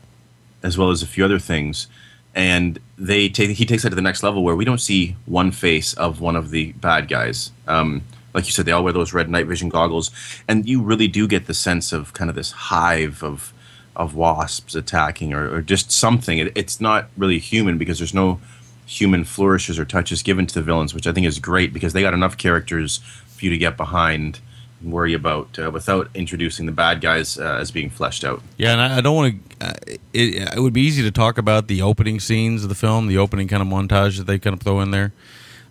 [0.62, 1.86] as well as a few other things.
[2.34, 5.52] And they take he takes that to the next level where we don't see one
[5.52, 7.52] face of one of the bad guys.
[7.68, 8.02] Um,
[8.34, 10.10] like you said, they all wear those red night vision goggles,
[10.48, 13.53] and you really do get the sense of kind of this hive of
[13.96, 16.38] of wasps attacking, or, or just something.
[16.38, 18.40] It, it's not really human because there's no
[18.86, 22.02] human flourishes or touches given to the villains, which I think is great because they
[22.02, 24.40] got enough characters for you to get behind
[24.80, 28.42] and worry about uh, without introducing the bad guys uh, as being fleshed out.
[28.56, 29.66] Yeah, and I, I don't want to.
[29.66, 29.72] Uh,
[30.12, 33.18] it, it would be easy to talk about the opening scenes of the film, the
[33.18, 35.12] opening kind of montage that they kind of throw in there.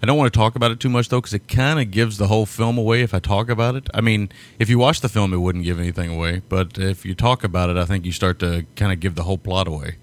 [0.03, 2.17] I don't want to talk about it too much though, because it kind of gives
[2.17, 3.89] the whole film away if I talk about it.
[3.93, 7.15] I mean, if you watch the film, it wouldn't give anything away, but if you
[7.15, 9.95] talk about it, I think you start to kind of give the whole plot away.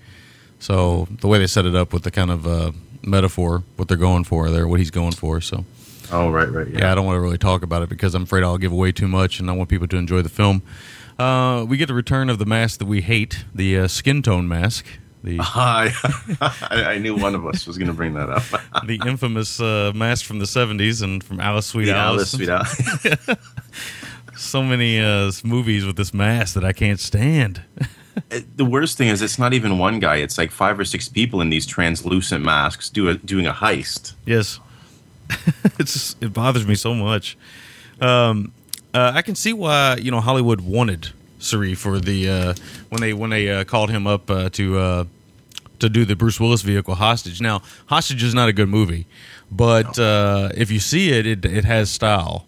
[0.58, 3.98] So the way they set it up with the kind of uh, metaphor, what they're
[3.98, 5.42] going for there, what he's going for.
[5.42, 5.66] So.
[6.10, 6.68] Oh right, right.
[6.68, 6.78] Yeah.
[6.78, 6.92] yeah.
[6.92, 9.06] I don't want to really talk about it because I'm afraid I'll give away too
[9.06, 10.62] much, and I want people to enjoy the film.
[11.18, 14.48] Uh, we get the return of the mask that we hate, the uh, skin tone
[14.48, 14.86] mask,
[15.22, 15.92] The I,
[16.70, 18.42] I knew one of us was going to bring that up.
[18.86, 22.34] the infamous uh, mask from the '70s and from Alice Sweet The Alice.
[22.34, 22.62] Alice,
[23.02, 23.38] sweet Alice.
[24.36, 27.62] So many uh, movies with this mask that I can't stand.
[28.56, 30.16] the worst thing is, it's not even one guy.
[30.16, 34.14] It's like five or six people in these translucent masks do a, doing a heist.
[34.24, 34.58] Yes,
[35.78, 37.36] it's just, it bothers me so much.
[38.00, 38.52] Um,
[38.94, 42.54] uh, I can see why you know Hollywood wanted Siri for the uh,
[42.88, 45.04] when they when they uh, called him up uh, to uh,
[45.78, 47.40] to do the Bruce Willis vehicle Hostage.
[47.40, 49.06] Now, Hostage is not a good movie,
[49.50, 52.46] but uh, if you see it, it it has style.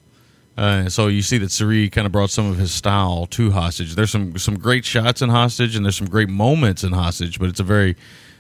[0.57, 3.95] Uh, so you see that Siri kind of brought some of his style to Hostage.
[3.95, 7.49] There's some some great shots in Hostage, and there's some great moments in Hostage, but
[7.49, 7.97] it's a very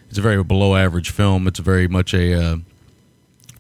[0.08, 1.46] it's a very below average film.
[1.46, 2.56] It's very much a uh,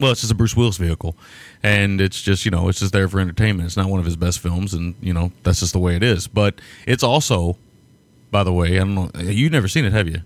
[0.00, 1.16] well, it's just a Bruce Willis vehicle,
[1.62, 3.66] and it's just you know it's just there for entertainment.
[3.66, 6.02] It's not one of his best films, and you know that's just the way it
[6.02, 6.26] is.
[6.28, 7.56] But it's also,
[8.30, 10.22] by the way, I don't know you've never seen it, have you?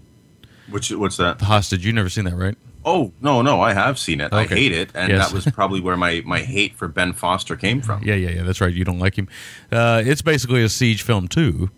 [0.71, 1.39] Which what's that?
[1.39, 2.57] The Hostage, you've never seen that, right?
[2.85, 4.33] Oh no, no, I have seen it.
[4.33, 5.27] I hate it, and Yes.
[5.29, 8.03] that was probably where my my hate for Ben Foster came from.
[8.05, 8.43] Yeah, yeah, yeah.
[8.43, 8.73] That's right.
[8.73, 9.29] You don't like him.
[9.73, 11.71] Uh, it's basically a siege film too,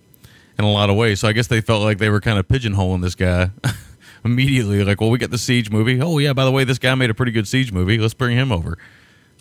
[0.58, 1.20] in a lot of ways.
[1.20, 3.50] So I guess they felt like they were kind of pigeonholing this guy
[4.24, 4.84] immediately.
[4.84, 6.00] Like, well, we got the siege movie.
[6.00, 7.98] Oh yeah, by the way, this guy made a pretty good siege movie.
[7.98, 8.76] Let's bring him over.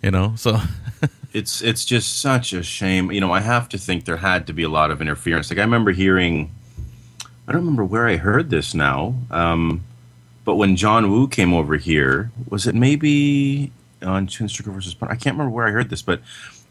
[0.02, 0.60] You know, so
[1.38, 3.12] It's it's just such a shame.
[3.12, 5.52] You know, I have to think there had to be a lot of interference.
[5.52, 6.50] Like I remember hearing,
[7.48, 9.84] I don't remember where I heard this now, um,
[10.46, 14.96] but when John Woo came over here, was it maybe on Chin Stroker versus?
[15.02, 16.22] I can't remember where I heard this, but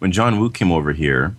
[0.00, 1.36] when John Woo came over here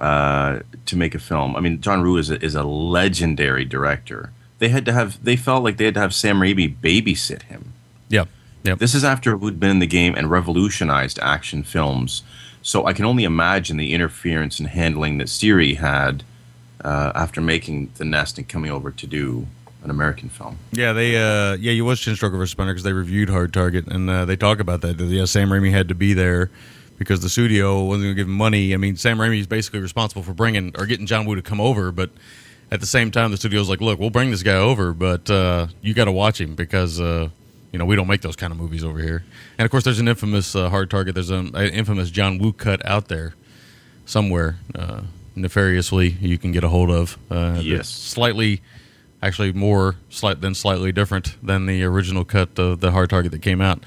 [0.00, 4.30] uh, to make a film, I mean, John Woo is a, is a legendary director.
[4.58, 7.72] They had to have, they felt like they had to have Sam Raimi babysit him.
[8.08, 8.24] yeah,
[8.64, 8.74] yeah.
[8.74, 12.22] This is after Woo'd been in the game and revolutionized action films.
[12.62, 16.22] So I can only imagine the interference and handling that Siri had
[16.84, 19.46] uh, after making The Nest and coming over to do
[19.82, 20.58] an American film.
[20.70, 22.50] Yeah, they uh yeah, you watched Chin Stroker vs.
[22.52, 24.98] Splinter because they reviewed Hard Target and uh, they talk about that.
[24.98, 26.50] that, Yeah, Sam Raimi had to be there
[26.98, 28.74] because the studio wasn't going to give him money.
[28.74, 31.60] I mean, Sam Raimi is basically responsible for bringing or getting John Woo to come
[31.60, 32.10] over, but
[32.70, 35.66] at the same time, the studio's like, look, we'll bring this guy over, but uh,
[35.80, 37.28] you got to watch him because uh,
[37.72, 39.24] you know we don't make those kind of movies over here.
[39.58, 41.14] And of course, there's an infamous uh, Hard Target.
[41.14, 43.34] There's an an infamous John Woo cut out there
[44.04, 45.02] somewhere uh,
[45.36, 47.18] nefariously you can get a hold of.
[47.30, 47.88] Uh, Yes.
[47.88, 48.60] slightly
[49.22, 53.40] actually more slight than slightly different than the original cut of the hard target that
[53.40, 53.82] came out.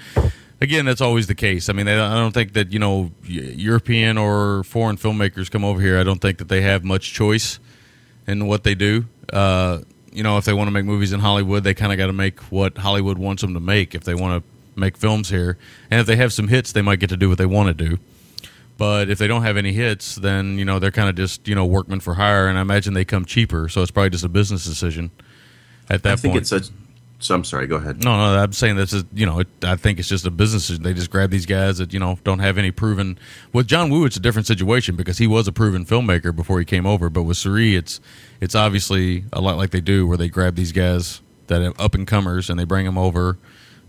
[0.61, 1.67] Again, that's always the case.
[1.67, 5.99] I mean, I don't think that you know European or foreign filmmakers come over here.
[5.99, 7.59] I don't think that they have much choice
[8.25, 9.05] in what they do.
[9.31, 9.79] Uh,
[10.15, 12.13] you know, if they want to make movies in Hollywood, they kind of got to
[12.13, 13.93] make what Hollywood wants them to make.
[13.93, 15.57] If they want to make films here,
[15.91, 17.89] and if they have some hits, they might get to do what they want to
[17.89, 17.97] do.
[18.77, 21.55] But if they don't have any hits, then you know they're kind of just you
[21.55, 23.69] know workmen for hire, and I imagine they come cheaper.
[23.69, 25.11] So it's probably just a business decision
[25.89, 26.51] at that I think point.
[26.51, 26.71] it's a.
[27.19, 27.65] So I'm sorry.
[27.67, 28.03] Go ahead.
[28.03, 30.67] No, no, I'm saying this is you know it, I think it's just a business.
[30.67, 33.17] They just grab these guys that you know don't have any proven.
[33.53, 36.65] With John Woo, it's a different situation because he was a proven filmmaker before he
[36.65, 37.09] came over.
[37.09, 38.01] But with Siri, it's
[38.45, 41.95] it's obviously a lot like they do where they grab these guys that are up
[41.95, 43.39] and comers and they bring them over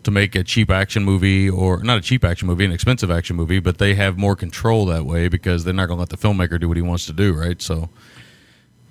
[0.03, 3.37] to make a cheap action movie or not a cheap action movie, an expensive action
[3.37, 6.17] movie, but they have more control that way because they're not going to let the
[6.17, 7.61] filmmaker do what he wants to do, right?
[7.61, 7.91] So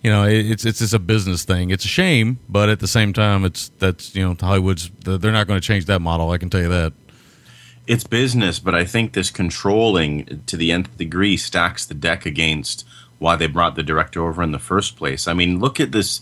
[0.04, 1.71] you know, it's it's just a business thing.
[1.71, 5.47] It's a shame, but at the same time, it's that's you know Hollywood's they're not
[5.47, 6.30] going to change that model.
[6.30, 6.93] I can tell you that.
[7.88, 12.86] It's business, but I think this controlling to the nth degree stacks the deck against
[13.19, 15.28] why they brought the director over in the first place.
[15.28, 16.21] I mean, look at this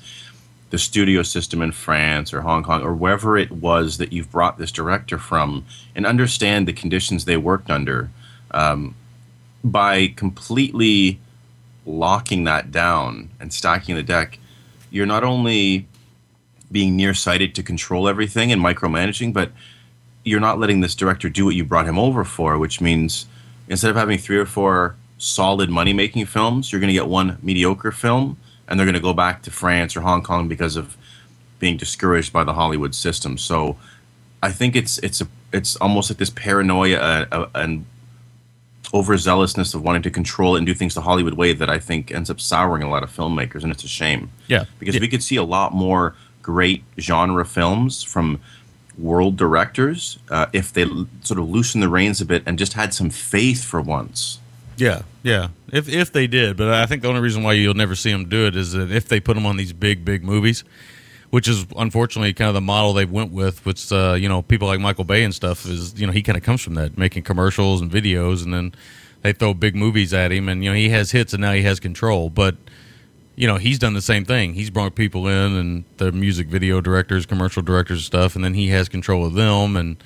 [0.74, 4.58] the studio system in France or Hong Kong or wherever it was that you've brought
[4.58, 8.10] this director from and understand the conditions they worked under
[8.50, 8.96] um,
[9.64, 11.20] by completely
[11.86, 14.40] locking that down and stacking the deck
[14.90, 15.86] you're not only
[16.72, 19.52] being nearsighted to control everything and micromanaging but
[20.24, 23.28] you're not letting this director do what you brought him over for which means
[23.68, 27.38] instead of having three or four solid money making films you're going to get one
[27.42, 28.36] mediocre film
[28.68, 30.98] and they're going to go back to France or Hong Kong because of
[31.60, 33.38] being discouraged by the Hollywood system.
[33.38, 33.78] So
[34.42, 37.86] I think it's it's a it's almost like this paranoia uh, uh, and
[38.94, 42.30] overzealousness of wanting to control and do things the Hollywood way that I think ends
[42.30, 44.30] up souring a lot of filmmakers, and it's a shame.
[44.48, 45.02] Yeah, because Yeah.
[45.02, 48.40] we could see a lot more great genre films from
[48.98, 52.74] world directors uh, if they l- sort of loosened the reins a bit and just
[52.74, 54.40] had some faith for once.
[54.78, 55.48] Yeah, yeah.
[55.72, 58.30] If if they did, but I think the only reason why you'll never see them
[58.30, 60.64] do it is that if they put them on these big big movies,
[61.32, 63.66] which is unfortunately kind of the model they went with.
[63.66, 66.38] Which uh, you know people like Michael Bay and stuff is you know he kind
[66.38, 68.74] of comes from that making commercials and videos, and then
[69.24, 71.64] they throw big movies at him, and you know he has hits and now he
[71.64, 72.56] has control, but.
[73.36, 74.54] you know, he's done the same thing.
[74.54, 78.54] He's brought people in and the music video directors, commercial directors, and stuff, and then
[78.54, 79.98] he has control of them, and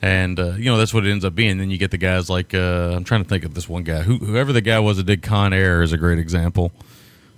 [0.00, 1.58] and uh, you know that's what it ends up being.
[1.58, 4.02] Then you get the guys like uh, I'm trying to think of this one guy,
[4.02, 6.72] who, whoever the guy was that did Con Air is a great example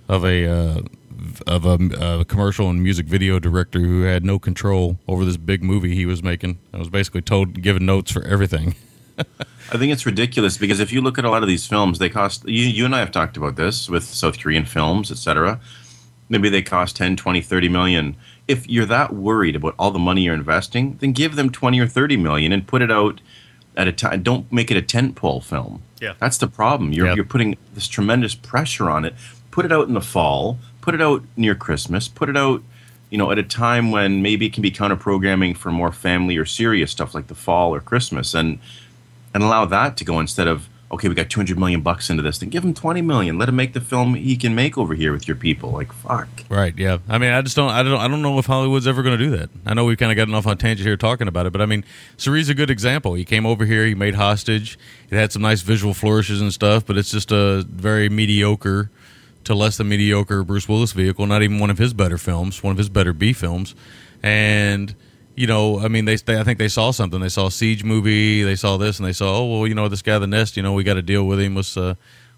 [0.07, 0.81] of a uh,
[1.47, 5.63] of a, a commercial and music video director who had no control over this big
[5.63, 6.59] movie he was making.
[6.73, 8.75] I was basically told given notes for everything.
[9.17, 12.09] I think it's ridiculous because if you look at a lot of these films, they
[12.09, 12.47] cost.
[12.47, 15.59] You, you and I have talked about this with South Korean films, etc.
[16.29, 18.15] Maybe they cost 10, 20, 30 million.
[18.47, 21.87] If you're that worried about all the money you're investing, then give them 20 or
[21.87, 23.21] 30 million and put it out
[23.75, 24.23] at a time.
[24.23, 25.83] Don't make it a tentpole film.
[25.99, 26.13] Yeah.
[26.19, 26.91] That's the problem.
[26.91, 29.15] You're, you're putting this tremendous pressure on it.
[29.51, 30.57] Put it out in the fall.
[30.81, 32.07] Put it out near Christmas.
[32.07, 32.63] Put it out,
[33.09, 36.37] you know, at a time when maybe it can be counter programming for more family
[36.37, 38.59] or serious stuff like the fall or Christmas, and
[39.33, 42.39] and allow that to go instead of okay, we got 200 million bucks into this.
[42.39, 43.37] Then give him 20 million.
[43.37, 45.71] Let him make the film he can make over here with your people.
[45.71, 46.27] Like fuck.
[46.49, 46.77] Right.
[46.77, 46.99] Yeah.
[47.07, 47.69] I mean, I just don't.
[47.69, 47.99] I don't.
[47.99, 49.49] I don't know if Hollywood's ever going to do that.
[49.65, 51.65] I know we've kind of gotten off on tangent here talking about it, but I
[51.65, 51.83] mean,
[52.17, 53.13] Siri's a good example.
[53.13, 53.85] He came over here.
[53.85, 54.77] He made Hostage.
[55.09, 58.91] It had some nice visual flourishes and stuff, but it's just a very mediocre
[59.43, 61.25] to less than mediocre Bruce Willis vehicle.
[61.25, 62.61] Not even one of his better films.
[62.61, 63.75] One of his better B films,
[64.21, 64.95] and.
[65.41, 66.39] You know, I mean, they, they.
[66.39, 67.19] I think they saw something.
[67.19, 68.43] They saw a siege movie.
[68.43, 70.55] They saw this, and they saw, oh well, you know, this guy, the nest.
[70.55, 71.55] You know, we got to deal with him.
[71.55, 71.95] Let's uh,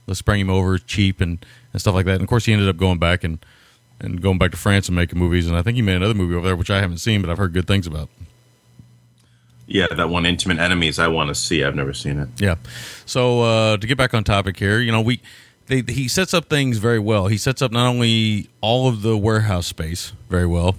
[0.07, 2.13] let's bring him over cheap and, and stuff like that.
[2.13, 3.45] And of course, he ended up going back and
[3.99, 5.47] and going back to France and making movies.
[5.47, 7.37] And I think he made another movie over there, which I haven't seen, but I've
[7.37, 8.07] heard good things about.
[9.67, 10.97] Yeah, that one, Intimate Enemies.
[10.97, 11.61] I want to see.
[11.61, 12.29] I've never seen it.
[12.37, 12.55] Yeah.
[13.05, 15.19] So uh, to get back on topic here, you know, we
[15.65, 17.27] they, he sets up things very well.
[17.27, 20.77] He sets up not only all of the warehouse space very well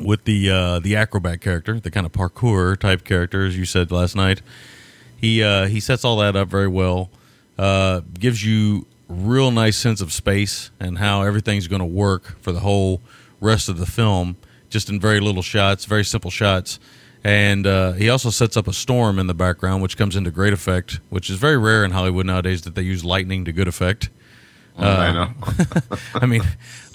[0.00, 3.90] with the uh, the acrobat character, the kind of parkour type character, as you said
[3.90, 4.42] last night.
[5.16, 7.10] He uh, he sets all that up very well.
[7.58, 12.52] Uh, gives you real nice sense of space and how everything's going to work for
[12.52, 13.00] the whole
[13.40, 14.36] rest of the film,
[14.70, 16.80] just in very little shots, very simple shots.
[17.22, 20.52] And uh, he also sets up a storm in the background, which comes into great
[20.52, 24.10] effect, which is very rare in Hollywood nowadays that they use lightning to good effect.
[24.78, 25.30] I know.
[26.14, 26.42] I mean,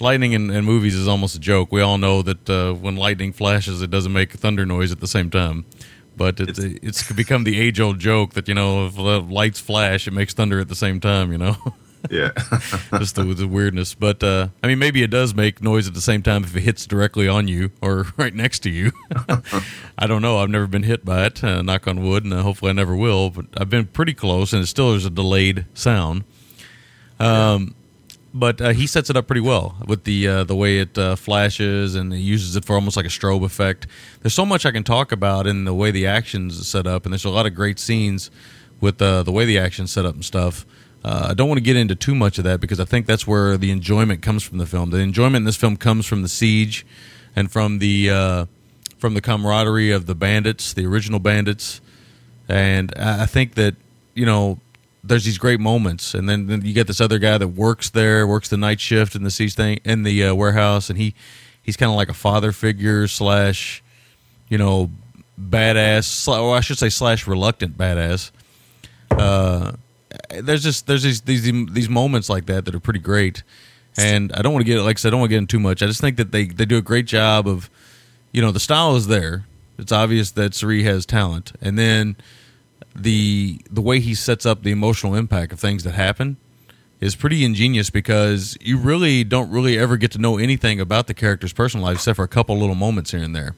[0.00, 1.72] lightning in, in movies is almost a joke.
[1.72, 5.06] We all know that uh, when lightning flashes, it doesn't make thunder noise at the
[5.06, 5.64] same time.
[6.16, 10.06] But it's, it's become the age old joke that, you know, if the lights flash,
[10.06, 11.56] it makes thunder at the same time, you know?
[12.10, 12.32] yeah.
[12.98, 13.94] Just the, the weirdness.
[13.94, 16.60] But, uh, I mean, maybe it does make noise at the same time if it
[16.60, 18.92] hits directly on you or right next to you.
[19.96, 20.38] I don't know.
[20.38, 22.94] I've never been hit by it, uh, knock on wood, and uh, hopefully I never
[22.94, 23.30] will.
[23.30, 26.24] But I've been pretty close, and it still is a delayed sound.
[27.20, 27.74] Um,
[28.32, 31.16] but uh, he sets it up pretty well with the uh, the way it uh,
[31.16, 33.86] flashes and he uses it for almost like a strobe effect.
[34.22, 37.12] There's so much I can talk about in the way the action's set up, and
[37.12, 38.30] there's a lot of great scenes
[38.80, 40.64] with uh, the way the action's set up and stuff.
[41.04, 43.26] Uh, I don't want to get into too much of that because I think that's
[43.26, 44.90] where the enjoyment comes from the film.
[44.90, 46.86] The enjoyment in this film comes from the siege
[47.34, 48.46] and from the uh,
[48.98, 51.80] from the camaraderie of the bandits, the original bandits,
[52.48, 53.74] and I I think that
[54.14, 54.60] you know
[55.02, 58.26] there's these great moments, and then, then you get this other guy that works there,
[58.26, 61.14] works the night shift in the siege thing in the uh, warehouse, and he
[61.62, 63.82] he's kind of like a father figure slash
[64.48, 64.90] you know
[65.40, 68.30] badass, sla- or I should say slash reluctant badass.
[69.10, 69.72] Uh,
[70.40, 73.42] there's just there's these these these moments like that that are pretty great,
[73.96, 75.46] and I don't want to get like I said, I don't want to get in
[75.46, 75.82] too much.
[75.82, 77.70] I just think that they they do a great job of,
[78.32, 79.44] you know, the style is there.
[79.78, 82.16] It's obvious that Siri has talent, and then
[82.94, 86.36] the the way he sets up the emotional impact of things that happen
[87.00, 91.14] is pretty ingenious because you really don't really ever get to know anything about the
[91.14, 93.54] character's personal life except for a couple little moments here and there.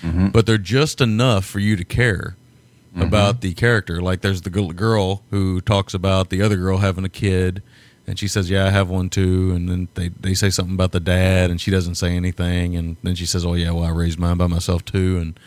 [0.00, 0.28] Mm-hmm.
[0.28, 2.36] But they're just enough for you to care
[2.92, 3.02] mm-hmm.
[3.02, 4.00] about the character.
[4.00, 7.62] Like there's the girl who talks about the other girl having a kid,
[8.06, 10.92] and she says, "Yeah, I have one too." And then they they say something about
[10.92, 12.76] the dad, and she doesn't say anything.
[12.76, 15.38] And then she says, "Oh yeah, well I raised mine by myself too." And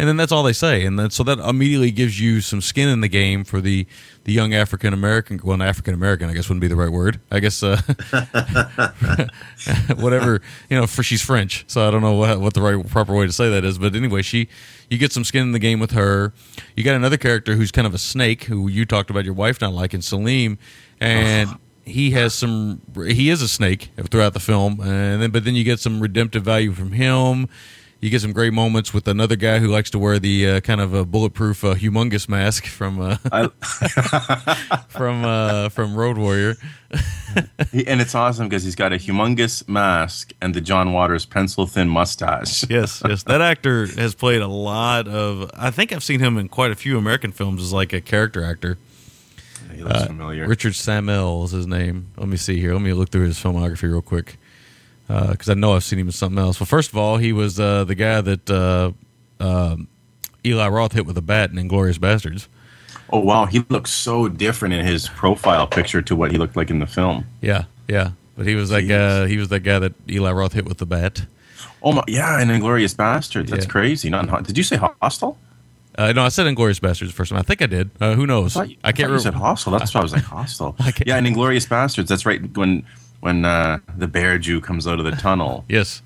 [0.00, 2.88] and then that's all they say, and then so that immediately gives you some skin
[2.88, 3.86] in the game for the
[4.24, 5.38] the young African American.
[5.44, 7.20] Well, an African American, I guess wouldn't be the right word.
[7.30, 7.82] I guess uh,
[9.96, 10.86] whatever you know.
[10.86, 13.50] For she's French, so I don't know what, what the right proper way to say
[13.50, 13.76] that is.
[13.76, 14.48] But anyway, she
[14.88, 16.32] you get some skin in the game with her.
[16.76, 19.60] You got another character who's kind of a snake, who you talked about your wife
[19.60, 20.58] not liking, Salim,
[20.98, 21.50] and.
[21.82, 22.82] He has some.
[22.94, 26.44] He is a snake throughout the film, and then but then you get some redemptive
[26.44, 27.48] value from him.
[28.02, 30.80] You get some great moments with another guy who likes to wear the uh, kind
[30.80, 33.16] of a bulletproof, uh, humongous mask from uh,
[34.88, 36.56] from uh, from Road Warrior.
[37.72, 41.88] and it's awesome because he's got a humongous mask and the John Waters pencil thin
[41.90, 42.64] mustache.
[42.70, 45.50] Yes, yes, that actor has played a lot of.
[45.54, 48.42] I think I've seen him in quite a few American films as like a character
[48.42, 48.78] actor.
[49.74, 50.46] he looks Uh, familiar.
[50.48, 52.08] Richard Sammel is his name.
[52.16, 52.72] Let me see here.
[52.72, 54.38] Let me look through his filmography real quick
[55.30, 56.60] because I know I've seen him in something else.
[56.60, 58.92] Well, first of all, he was uh, the guy that uh,
[59.42, 59.88] um
[60.44, 62.46] Eli Roth hit with a bat in *Inglourious Basterds*.
[63.12, 66.70] oh wow, he looks so different in his profile picture to what he looked like
[66.70, 67.24] in the film.
[67.40, 68.12] Yeah, yeah.
[68.36, 68.88] But he was that Jeez.
[68.88, 69.28] guy.
[69.28, 71.26] He was that guy that Eli Roth hit with the bat.
[71.82, 73.48] Oh my, yeah, and Inglourious Basterds.
[73.48, 73.70] That's Yeah.
[73.70, 74.08] crazy.
[74.10, 75.36] Not in did you say Hostel?
[75.98, 77.38] Uh, no, I said *Inglourious Basterds* the first time.
[77.38, 77.90] I think I did.
[78.00, 78.56] Uh, who knows?
[78.56, 79.46] I, thought I can't thought you said remember.
[79.46, 79.72] Hostel.
[79.72, 80.76] That's why I was like Hostel.
[81.04, 82.06] Yeah, and Inglourious Basterds.
[82.06, 82.40] That's right.
[82.56, 82.84] When
[83.20, 85.64] when uh, the bear Jew comes out of the tunnel.
[85.68, 86.02] Yes,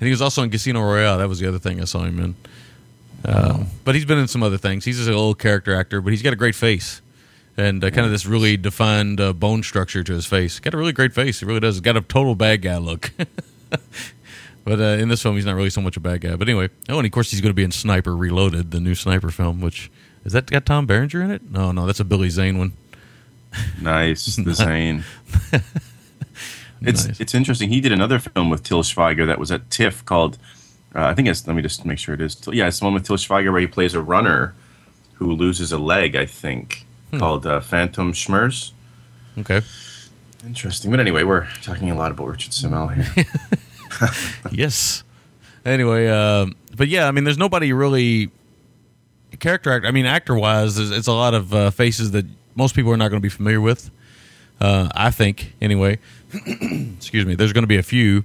[0.00, 1.18] and he was also in *Casino Royale*.
[1.18, 2.34] That was the other thing I saw him in.
[3.26, 4.84] Um, but he's been in some other things.
[4.84, 7.00] He's just a little character actor, but he's got a great face
[7.56, 10.58] and uh, kind of this really defined uh, bone structure to his face.
[10.60, 11.40] Got a really great face.
[11.40, 11.80] He really does.
[11.80, 13.12] Got a total bad guy look.
[14.64, 16.36] but uh, in this film, he's not really so much a bad guy.
[16.36, 18.94] But anyway, oh, and of course, he's going to be in *Sniper Reloaded*, the new
[18.94, 19.60] Sniper film.
[19.60, 19.90] Which
[20.24, 21.50] is that got Tom Berenger in it?
[21.50, 22.72] No, no, that's a Billy Zane one.
[23.80, 25.04] Nice, the Zane.
[26.86, 27.20] It's Nice.
[27.20, 27.70] it's interesting.
[27.70, 30.38] He did another film with Til Schweiger that was at TIFF called.
[30.94, 31.46] Uh, I think it's.
[31.46, 32.36] Let me just make sure it is.
[32.52, 34.54] Yeah, it's the one with Til Schweiger where he plays a runner
[35.14, 36.14] who loses a leg.
[36.16, 37.18] I think Hmm.
[37.18, 38.72] called uh, Phantomschmerz.
[39.38, 39.60] Okay.
[40.46, 40.90] Interesting.
[40.90, 43.06] But anyway, we're talking a lot about Richard Sammel here.
[44.50, 45.02] yes.
[45.64, 48.30] Anyway, uh, but yeah, I mean, there's nobody really
[49.40, 49.86] character actor.
[49.88, 53.08] I mean, actor wise, it's, a lot of uh, faces that most people are not
[53.08, 53.90] going to be familiar with.
[54.60, 55.98] Uh, I think, anyway.
[56.96, 57.34] Excuse me.
[57.34, 58.24] There's going to be a few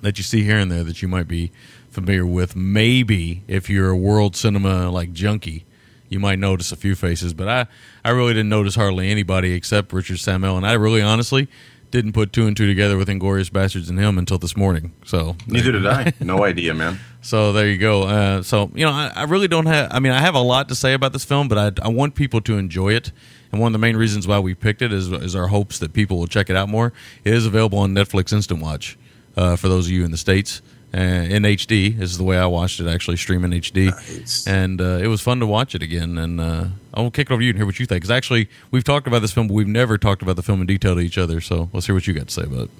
[0.00, 1.52] that you see here and there that you might be
[1.90, 2.56] familiar with.
[2.56, 5.64] Maybe if you're a world cinema like junkie,
[6.08, 7.32] you might notice a few faces.
[7.34, 7.66] But I,
[8.04, 11.48] I really didn't notice hardly anybody except Richard Sammel, and I really honestly
[11.90, 14.92] didn't put two and two together with Inglourious Basterds and him until this morning.
[15.04, 16.12] So Neither did I.
[16.20, 16.98] No idea, man.
[17.20, 18.04] so there you go.
[18.04, 19.92] Uh, so you know, I, I really don't have.
[19.92, 22.14] I mean, I have a lot to say about this film, but I, I want
[22.14, 23.12] people to enjoy it.
[23.52, 25.92] And one of the main reasons why we picked it is, is our hopes that
[25.92, 26.92] people will check it out more.
[27.24, 28.96] It is available on Netflix Instant Watch
[29.36, 30.62] uh, for those of you in the states
[30.94, 31.96] uh, in HD.
[31.96, 34.46] This is the way I watched it, actually streaming HD, Nice.
[34.46, 36.16] and uh, it was fun to watch it again.
[36.16, 38.02] And uh, I'll kick it over to you and hear what you think.
[38.02, 40.66] Because actually, we've talked about this film, but we've never talked about the film in
[40.66, 41.40] detail to each other.
[41.40, 42.70] So let's hear what you got to say about it.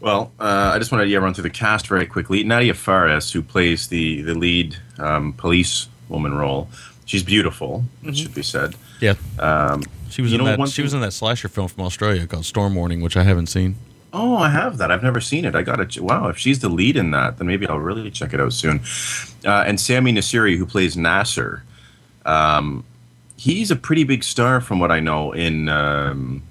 [0.00, 2.44] Well, uh, I just wanted to yeah, run through the cast very quickly.
[2.44, 6.68] Nadia Fares, who plays the the lead um, police woman role,
[7.06, 7.84] she's beautiful.
[8.04, 8.74] It should be said.
[9.00, 10.58] Yeah, Um, she was you in know, that.
[10.58, 13.46] one She was in that slasher film from Australia called Storm Warning, which I haven't
[13.48, 13.76] seen.
[14.12, 14.90] Oh, I have that.
[14.90, 15.54] I've never seen it.
[15.54, 16.02] I got to.
[16.02, 18.80] Wow, if she's the lead in that, then maybe I'll really check it out soon.
[19.44, 21.62] Uh, and Samy Naceri, who plays Nasser,
[22.24, 22.84] um,
[23.36, 26.42] he's a pretty big star from what I know in um,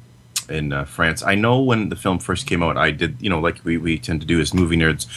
[0.48, 1.24] in uh, France.
[1.24, 3.18] I know when the film first came out, I did.
[3.20, 5.08] You know, like we, we tend to do as movie nerds,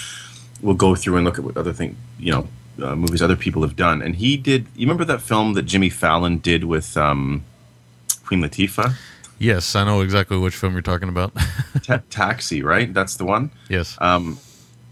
[0.63, 2.49] we'll go through and look at what other thing you know
[2.83, 4.03] uh, movies other people have done.
[4.03, 4.67] And he did.
[4.75, 7.45] You remember that film that Jimmy Fallon did with um,
[8.25, 8.95] Queen Latifah?
[9.39, 11.33] Yes, I know exactly which film you're talking about.
[11.83, 12.93] Ta- Taxi, right?
[12.93, 13.51] That's the one.
[13.69, 13.97] yes.
[14.01, 14.39] Um,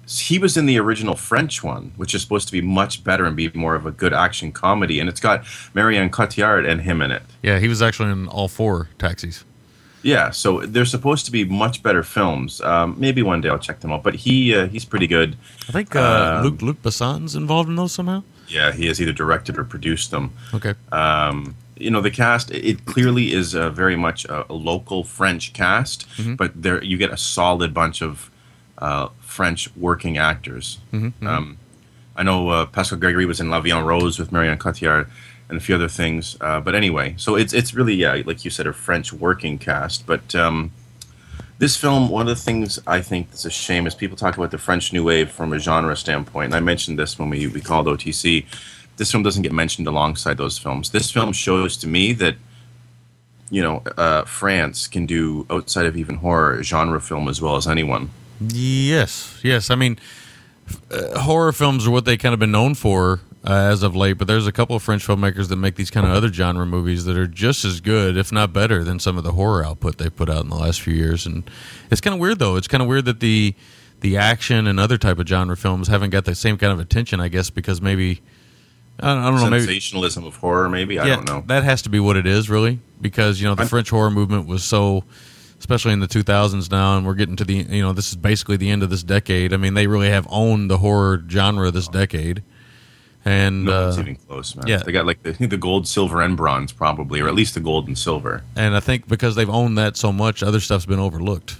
[0.08, 3.34] he was in the original French one, which is supposed to be much better and
[3.34, 7.10] be more of a good action comedy, and it's got Marion Cotillard and him in
[7.10, 7.22] it.
[7.42, 9.44] yeah, he was actually in all four taxis.
[10.06, 12.60] Yeah, so they're supposed to be much better films.
[12.60, 15.36] Um, maybe one day I'll check them out, but he uh, he's pretty good.
[15.68, 18.22] I think uh, Um, Luc Luc Besson's involved in those somehow.
[18.48, 20.30] Yeah, he has either directed or produced them.
[20.54, 20.74] Okay.
[20.92, 25.52] Um, you know, the cast it clearly is uh, very much a, a local French
[25.52, 26.06] cast,
[26.38, 28.30] but there you get a solid bunch of
[28.78, 30.78] uh, French working actors.
[31.26, 31.58] Um,
[32.18, 35.06] I know uh, Pascal Greggory was in La Vie en Rose with Marion Cotillard
[35.48, 36.36] and a few other things.
[36.40, 40.06] Uh, but anyway, so it's it's really yeah, like you said, a French working cast.
[40.06, 40.72] But um,
[41.58, 44.50] this film, one of the things I think that's a shame is people talk about
[44.50, 46.46] the French New Wave from a genre standpoint.
[46.46, 48.44] And I mentioned this when we, we called OTC.
[48.96, 50.90] This film doesn't get mentioned alongside those films.
[50.90, 52.36] This film shows to me that
[53.50, 57.66] you know uh, France can do outside of even horror genre film as well as
[57.66, 58.10] anyone.
[58.40, 59.70] Yes, yes.
[59.70, 59.98] I mean,
[60.90, 64.14] uh, horror films are what they kind of been known for uh, as of late.
[64.14, 67.04] But there's a couple of French filmmakers that make these kind of other genre movies
[67.04, 70.14] that are just as good, if not better, than some of the horror output they've
[70.14, 71.26] put out in the last few years.
[71.26, 71.48] And
[71.90, 72.56] it's kind of weird, though.
[72.56, 73.54] It's kind of weird that the
[74.00, 77.20] the action and other type of genre films haven't got the same kind of attention.
[77.20, 78.20] I guess because maybe
[79.00, 79.50] I don't, I don't know.
[79.50, 81.44] Maybe Sensationalism of horror, maybe I yeah, don't know.
[81.46, 84.10] That has to be what it is, really, because you know the I'm- French horror
[84.10, 85.04] movement was so,
[85.58, 88.56] especially in the 2000s now, and we're getting to the you know this is basically
[88.56, 89.52] the end of this decade.
[89.52, 92.42] I mean, they really have owned the horror genre this decade,
[93.26, 94.66] and no uh, even close, man.
[94.68, 94.78] yeah.
[94.78, 97.88] They got like the, the gold, silver, and bronze probably, or at least the gold
[97.88, 98.42] and silver.
[98.54, 101.58] and I think because they've owned that so much, other stuff's been overlooked.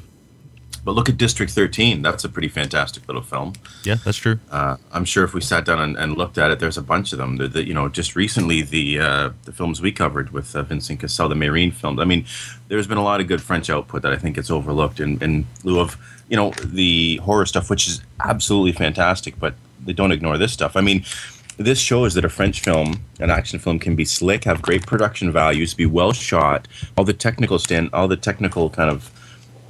[0.84, 2.00] But look at District 13.
[2.00, 3.54] That's a pretty fantastic little film.
[3.82, 4.38] Yeah, that's true.
[4.52, 7.10] Uh, I'm sure if we sat down and, and, looked at it, there's a bunch
[7.12, 7.38] of them.
[7.38, 11.00] The, the, you know, just recently the uh, the films we covered with uh, Vincent
[11.00, 11.98] Cassel, the Mesrine films.
[11.98, 12.24] I mean,
[12.68, 15.46] there's been a lot of good French output that I think gets overlooked in, in
[15.64, 15.96] lieu of
[16.28, 19.40] you know the horror stuff, which is absolutely fantastic.
[19.40, 20.76] But they don't ignore this stuff.
[20.76, 21.04] I mean,
[21.58, 25.32] this shows that a French film, an action film, can be slick, have great production
[25.32, 29.10] values, be well shot, all the technical stand, all the technical kind of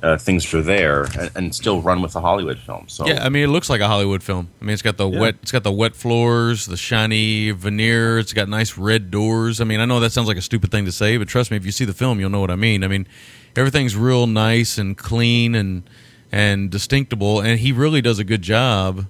[0.03, 2.85] uh, things are there, and, and, still run with a Hollywood film.
[2.87, 4.49] So yeah, I mean, it looks like a Hollywood film.
[4.61, 5.21] I mean, it's got the yeah.
[5.21, 8.19] wet, it's got the wet floors, the shiny veneer.
[8.19, 9.61] It's got nice red doors.
[9.61, 11.57] I mean, I know that sounds like a stupid thing to say, but trust me,
[11.57, 12.85] if you see the film, you'll know what I mean.
[12.85, 13.09] I mean,
[13.57, 15.89] everything's real nice and clean and
[16.31, 19.07] and distinctible, and he really does a good job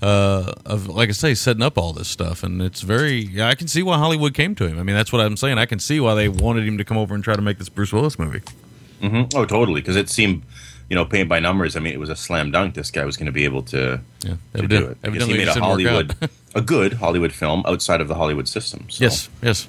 [0.00, 3.42] uh, of like I say, setting up all this stuff, and it's very.
[3.42, 4.78] I can see why Hollywood came to him.
[4.78, 5.58] I mean, that's what I'm saying.
[5.58, 7.68] I can see why they wanted him to come over and try to make this
[7.68, 8.42] Bruce Willis movie.
[9.00, 9.36] Mm-hmm.
[9.36, 9.80] Oh, totally.
[9.80, 10.42] Because it seemed,
[10.88, 11.76] you know, paint by numbers.
[11.76, 12.74] I mean, it was a slam dunk.
[12.74, 15.48] This guy was going to be able to, yeah, to do it because he made
[15.48, 16.14] a Hollywood,
[16.54, 18.86] a good Hollywood film outside of the Hollywood system.
[18.88, 19.04] So.
[19.04, 19.68] Yes, yes.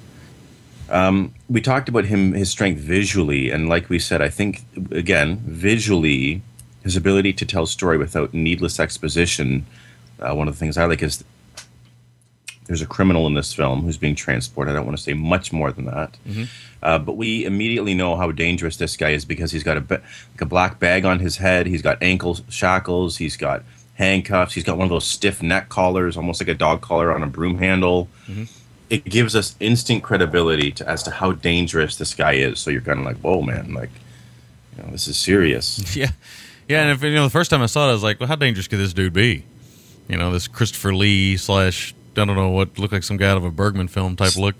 [0.88, 5.36] Um, we talked about him, his strength visually, and like we said, I think again,
[5.44, 6.42] visually,
[6.82, 9.66] his ability to tell story without needless exposition.
[10.20, 11.24] Uh, one of the things I like is
[12.70, 14.72] there's a criminal in this film who's being transported.
[14.72, 16.16] I don't want to say much more than that.
[16.24, 16.44] Mm-hmm.
[16.80, 20.40] Uh, but we immediately know how dangerous this guy is because he's got a, like
[20.40, 21.66] a black bag on his head.
[21.66, 23.16] He's got ankle shackles.
[23.16, 23.64] He's got
[23.94, 24.54] handcuffs.
[24.54, 27.26] He's got one of those stiff neck collars, almost like a dog collar on a
[27.26, 28.08] broom handle.
[28.28, 28.44] Mm-hmm.
[28.88, 32.60] It gives us instant credibility to, as to how dangerous this guy is.
[32.60, 33.90] So you're kind of like, whoa, man, like,
[34.76, 35.96] you know, this is serious.
[35.96, 36.10] yeah.
[36.68, 38.28] Yeah, and if you know the first time I saw it, I was like, "Well,
[38.28, 39.42] how dangerous could this dude be?"
[40.10, 43.36] You know, this Christopher Lee slash I don't know what looked like some guy out
[43.36, 44.56] of a Bergman film type look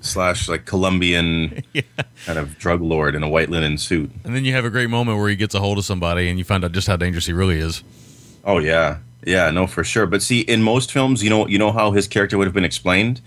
[0.00, 1.82] slash like Colombian yeah.
[2.26, 4.10] kind of drug lord in a white linen suit.
[4.24, 6.38] And then you have a great moment where he gets a hold of somebody and
[6.38, 7.82] you find out just how dangerous he really is.
[8.44, 8.98] Oh yeah.
[9.26, 10.06] Yeah, no for sure.
[10.06, 12.64] But see in most films, you know you know how his character would have been
[12.64, 13.20] explained?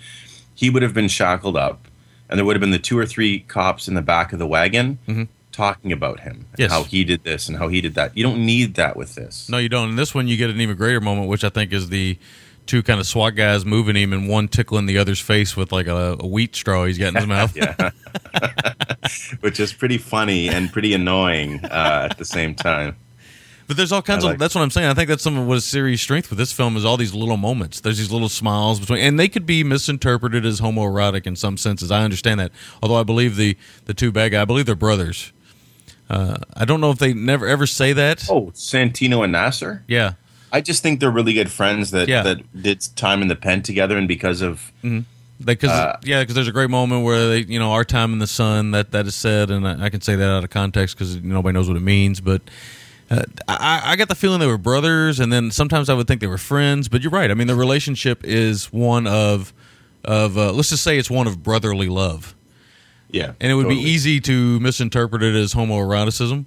[0.55, 1.87] He would have been shackled up
[2.29, 4.47] and there would have been the two or three cops in the back of the
[4.47, 5.23] wagon mm-hmm.
[5.57, 6.71] Talking about him yes.
[6.71, 8.15] how he did this and how he did that.
[8.15, 9.49] You don't need that with this.
[9.49, 9.89] No, you don't.
[9.89, 12.19] In this one you get an even greater moment which I think is the
[12.67, 15.87] two kind of SWAT guys moving him and one tickling the other's face with like
[15.87, 17.55] a, a wheat straw he's got in his mouth.
[17.55, 17.89] yeah.
[19.39, 22.95] Which is pretty funny and pretty annoying uh, at the same time.
[23.67, 24.39] But there's all kinds like of.
[24.39, 24.87] That's what I'm saying.
[24.87, 27.13] I think that's some of what a series' strength with this film is all these
[27.13, 27.81] little moments.
[27.81, 31.91] There's these little smiles between, and they could be misinterpreted as homoerotic in some senses.
[31.91, 32.53] I understand that.
[32.81, 35.33] Although I believe the the two bad guys, I believe they're brothers.
[36.09, 38.27] Uh, I don't know if they never ever say that.
[38.29, 39.83] Oh, Santino and Nasser.
[39.87, 40.13] Yeah,
[40.51, 42.23] I just think they're really good friends that yeah.
[42.23, 45.01] that did time in the pen together, and because of mm-hmm.
[45.43, 48.19] because uh, yeah, because there's a great moment where they you know our time in
[48.19, 50.95] the sun that that is said, and I, I can say that out of context
[50.97, 52.41] because nobody knows what it means, but.
[53.09, 56.19] Uh, I, I got the feeling they were brothers, and then sometimes I would think
[56.19, 56.89] they were friends.
[56.89, 57.31] But you're right.
[57.31, 59.53] I mean, the relationship is one of
[60.03, 62.35] of uh, let's just say it's one of brotherly love.
[63.09, 63.83] Yeah, and it would totally.
[63.83, 66.45] be easy to misinterpret it as homoeroticism.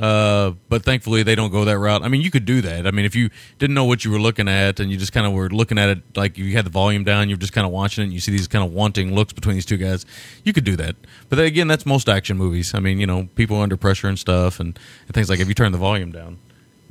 [0.00, 2.02] Uh, but thankfully they don't go that route.
[2.02, 2.86] I mean, you could do that.
[2.86, 5.26] I mean, if you didn't know what you were looking at and you just kind
[5.26, 7.72] of were looking at it like you had the volume down, you're just kind of
[7.72, 10.06] watching it and you see these kind of wanting looks between these two guys,
[10.44, 10.96] you could do that.
[11.28, 12.74] But then again, that's most action movies.
[12.74, 15.54] I mean, you know, people under pressure and stuff and, and things like if you
[15.54, 16.38] turn the volume down,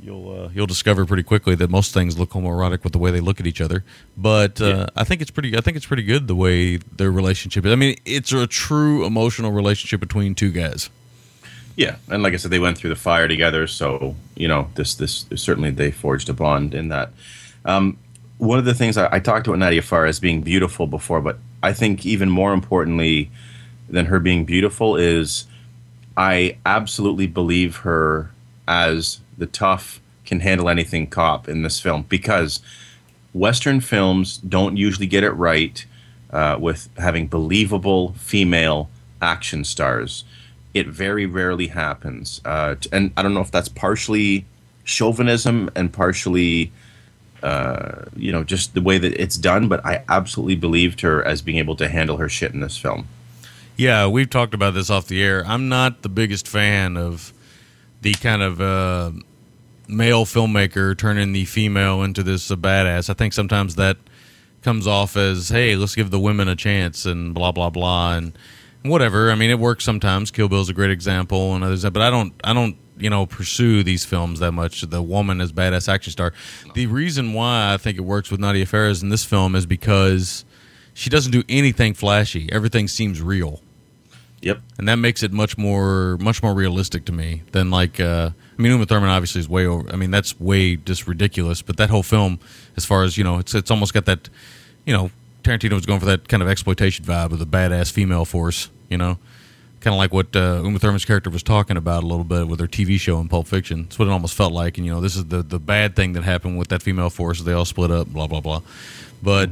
[0.02, 3.20] you'll uh, you'll discover pretty quickly that most things look homoerotic with the way they
[3.20, 3.84] look at each other.
[4.16, 4.86] But uh, yeah.
[4.96, 7.72] I think it's pretty I think it's pretty good the way their relationship is.
[7.72, 10.90] I mean, it's a true emotional relationship between two guys.
[11.76, 14.94] Yeah, and like I said, they went through the fire together, so you know this
[14.94, 17.12] this certainly they forged a bond in that.
[17.64, 17.96] Um,
[18.38, 21.72] one of the things I, I talked about Nadia Fares being beautiful before, but I
[21.72, 23.30] think even more importantly
[23.88, 25.46] than her being beautiful is
[26.16, 28.30] I absolutely believe her
[28.66, 32.60] as the tough can handle anything cop in this film because
[33.32, 35.84] Western films don't usually get it right
[36.30, 38.88] uh, with having believable female
[39.20, 40.24] action stars
[40.74, 42.40] it very rarely happens.
[42.44, 44.46] Uh, and I don't know if that's partially
[44.84, 46.72] chauvinism and partially,
[47.42, 51.42] uh, you know, just the way that it's done, but I absolutely believed her as
[51.42, 53.06] being able to handle her shit in this film.
[53.76, 55.44] Yeah, we've talked about this off the air.
[55.46, 57.32] I'm not the biggest fan of
[58.02, 59.10] the kind of uh,
[59.88, 63.10] male filmmaker turning the female into this uh, badass.
[63.10, 63.96] I think sometimes that
[64.62, 68.14] comes off as, hey, let's give the women a chance and blah, blah, blah.
[68.14, 68.32] And,
[68.84, 69.30] whatever.
[69.30, 70.30] I mean, it works sometimes.
[70.30, 71.84] Kill Bill is a great example, and others.
[71.84, 74.82] But I don't, I don't, you know, pursue these films that much.
[74.82, 76.32] The woman as badass action star.
[76.74, 80.44] The reason why I think it works with Nadia Fares in this film is because
[80.94, 82.50] she doesn't do anything flashy.
[82.52, 83.60] Everything seems real.
[84.42, 84.60] Yep.
[84.78, 88.62] and that makes it much more much more realistic to me than like uh, I
[88.62, 89.88] mean Uma Thurman obviously is way over.
[89.92, 91.62] I mean that's way just ridiculous.
[91.62, 92.40] But that whole film,
[92.76, 94.28] as far as you know, it's it's almost got that
[94.84, 95.10] you know
[95.44, 98.68] Tarantino was going for that kind of exploitation vibe of the badass female force.
[98.88, 99.18] You know,
[99.80, 102.60] kind of like what uh, Uma Thurman's character was talking about a little bit with
[102.60, 103.84] her TV show in Pulp Fiction.
[103.86, 104.76] It's what it almost felt like.
[104.76, 107.40] And you know, this is the the bad thing that happened with that female force.
[107.40, 108.08] They all split up.
[108.08, 108.62] Blah blah blah.
[109.22, 109.50] But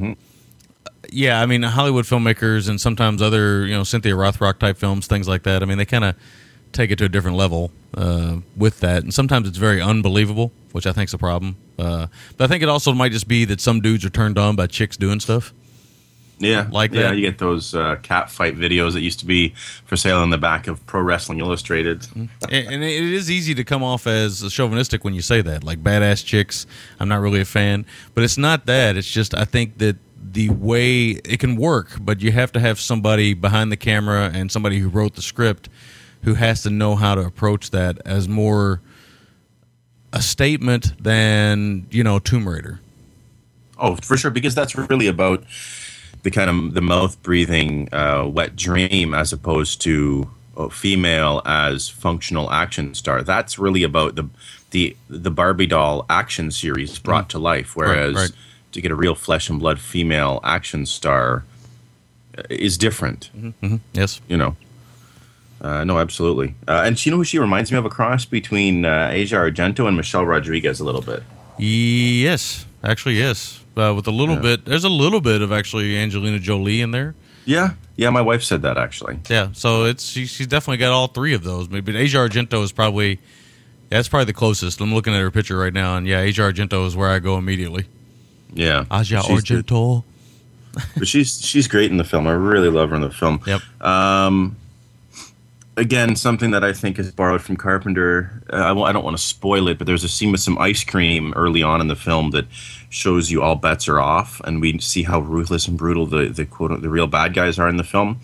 [1.12, 5.28] yeah, I mean Hollywood filmmakers and sometimes other you know Cynthia Rothrock type films, things
[5.28, 5.62] like that.
[5.62, 6.16] I mean they kind of
[6.72, 10.86] take it to a different level uh, with that, and sometimes it's very unbelievable, which
[10.86, 11.56] I think's a problem.
[11.78, 12.06] Uh,
[12.36, 14.66] but I think it also might just be that some dudes are turned on by
[14.66, 15.52] chicks doing stuff.
[16.40, 17.02] Yeah, Like yeah.
[17.02, 17.16] that?
[17.16, 19.50] You get those uh, cat fight videos that used to be
[19.84, 22.06] for sale in the back of Pro Wrestling Illustrated.
[22.14, 25.82] and, and it is easy to come off as chauvinistic when you say that, like
[25.82, 26.66] badass chicks.
[26.98, 27.84] I'm not really a fan,
[28.14, 28.96] but it's not that.
[28.96, 32.78] It's just I think that the way it can work, but you have to have
[32.78, 35.68] somebody behind the camera and somebody who wrote the script
[36.22, 38.80] who has to know how to approach that as more
[40.12, 42.80] a statement than you know Tomb Raider.
[43.78, 45.44] Oh, for sure, because that's really about
[46.22, 51.88] the kind of the mouth breathing uh, wet dream as opposed to a female as
[51.88, 53.22] functional action star.
[53.22, 54.28] That's really about the
[54.70, 57.74] the the Barbie doll action series brought to life.
[57.74, 58.32] Whereas right.
[58.72, 61.44] To get a real flesh and blood female action star
[62.48, 63.30] is different.
[63.92, 64.20] Yes.
[64.28, 64.56] You know.
[65.60, 66.54] Uh, no, absolutely.
[66.66, 67.84] Uh, and you know who she reminds me of?
[67.84, 71.22] A cross between uh, Asia Argento and Michelle Rodriguez a little bit.
[71.58, 73.62] Yes, actually, yes.
[73.76, 74.40] Uh, with a little Yeah.
[74.40, 77.14] bit, there's a little bit of actually Angelina Jolie in there.
[77.44, 78.08] Yeah, yeah.
[78.10, 79.18] My wife said that actually.
[79.28, 81.68] Yeah, so it's she, she's definitely got all three of those.
[81.68, 83.18] Maybe Asia Argento is probably
[83.90, 84.80] that's probably the closest.
[84.80, 87.36] I'm looking at her picture right now, and yeah, Asia Argento is where I go
[87.38, 87.86] immediately.
[88.52, 89.66] Yeah, good.
[89.66, 90.04] Argento.
[90.96, 92.26] but she's she's great in the film.
[92.26, 93.40] I really love her in the film.
[93.46, 93.60] Yep.
[93.82, 94.56] Um,
[95.76, 98.42] again, something that I think is borrowed from Carpenter.
[98.52, 100.84] Uh, I, I don't want to spoil it, but there's a scene with some ice
[100.84, 102.46] cream early on in the film that
[102.88, 106.46] shows you all bets are off, and we see how ruthless and brutal the the
[106.46, 108.20] quote the real bad guys are in the film.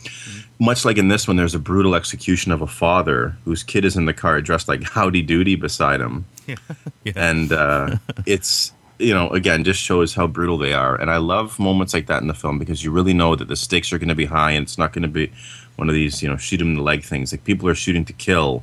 [0.59, 3.95] Much like in this one, there's a brutal execution of a father whose kid is
[3.95, 6.25] in the car dressed like Howdy Doody beside him
[7.17, 11.59] and uh, it's you know again just shows how brutal they are and i love
[11.59, 14.09] moments like that in the film because you really know that the stakes are going
[14.09, 15.31] to be high and it's not going to be
[15.77, 18.05] one of these you know shoot them in the leg things like people are shooting
[18.05, 18.63] to kill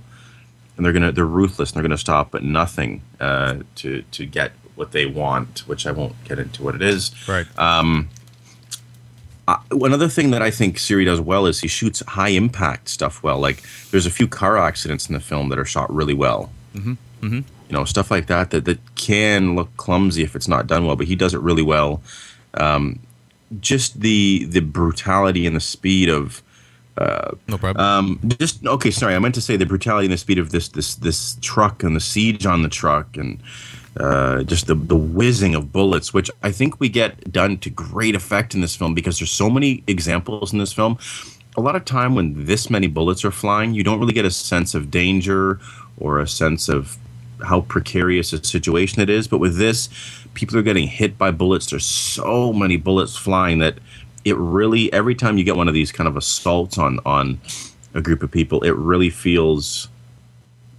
[0.76, 4.52] and they're gonna they're ruthless and they're gonna stop at nothing uh, to to get
[4.76, 7.46] what they want which i won't get into what it is Right.
[9.48, 13.22] uh, another thing that I think Siri does well is he shoots high impact stuff
[13.24, 13.40] well.
[13.40, 13.62] Like
[13.92, 16.50] there's a few car accidents in the film that are shot really well.
[16.74, 16.94] Mm-hmm.
[17.22, 17.40] Mm-hmm.
[17.70, 20.96] You know, stuff like that, that that can look clumsy if it's not done well,
[20.96, 22.02] but he does it really well.
[22.56, 23.00] Um,
[23.60, 26.42] just the the brutality and the speed of
[27.48, 27.86] no problem.
[27.86, 28.92] um, just okay.
[28.92, 31.84] Sorry, I meant to say the brutality and the speed of this this this truck
[31.84, 33.40] and the siege on the truck and
[34.00, 38.16] uh, just the the whizzing of bullets, which I think we get done to great
[38.16, 40.98] effect in this film because there's so many examples in this film.
[41.56, 44.32] A lot of time when this many bullets are flying, you don't really get a
[44.32, 45.60] sense of danger
[46.00, 46.98] or a sense of
[47.46, 49.28] how precarious a situation it is.
[49.28, 49.90] But with this,
[50.34, 51.70] people are getting hit by bullets.
[51.70, 53.80] There's so many bullets flying that
[54.26, 57.40] it really every time you get one of these kind of assaults on on
[57.94, 59.90] a group of people, it really feels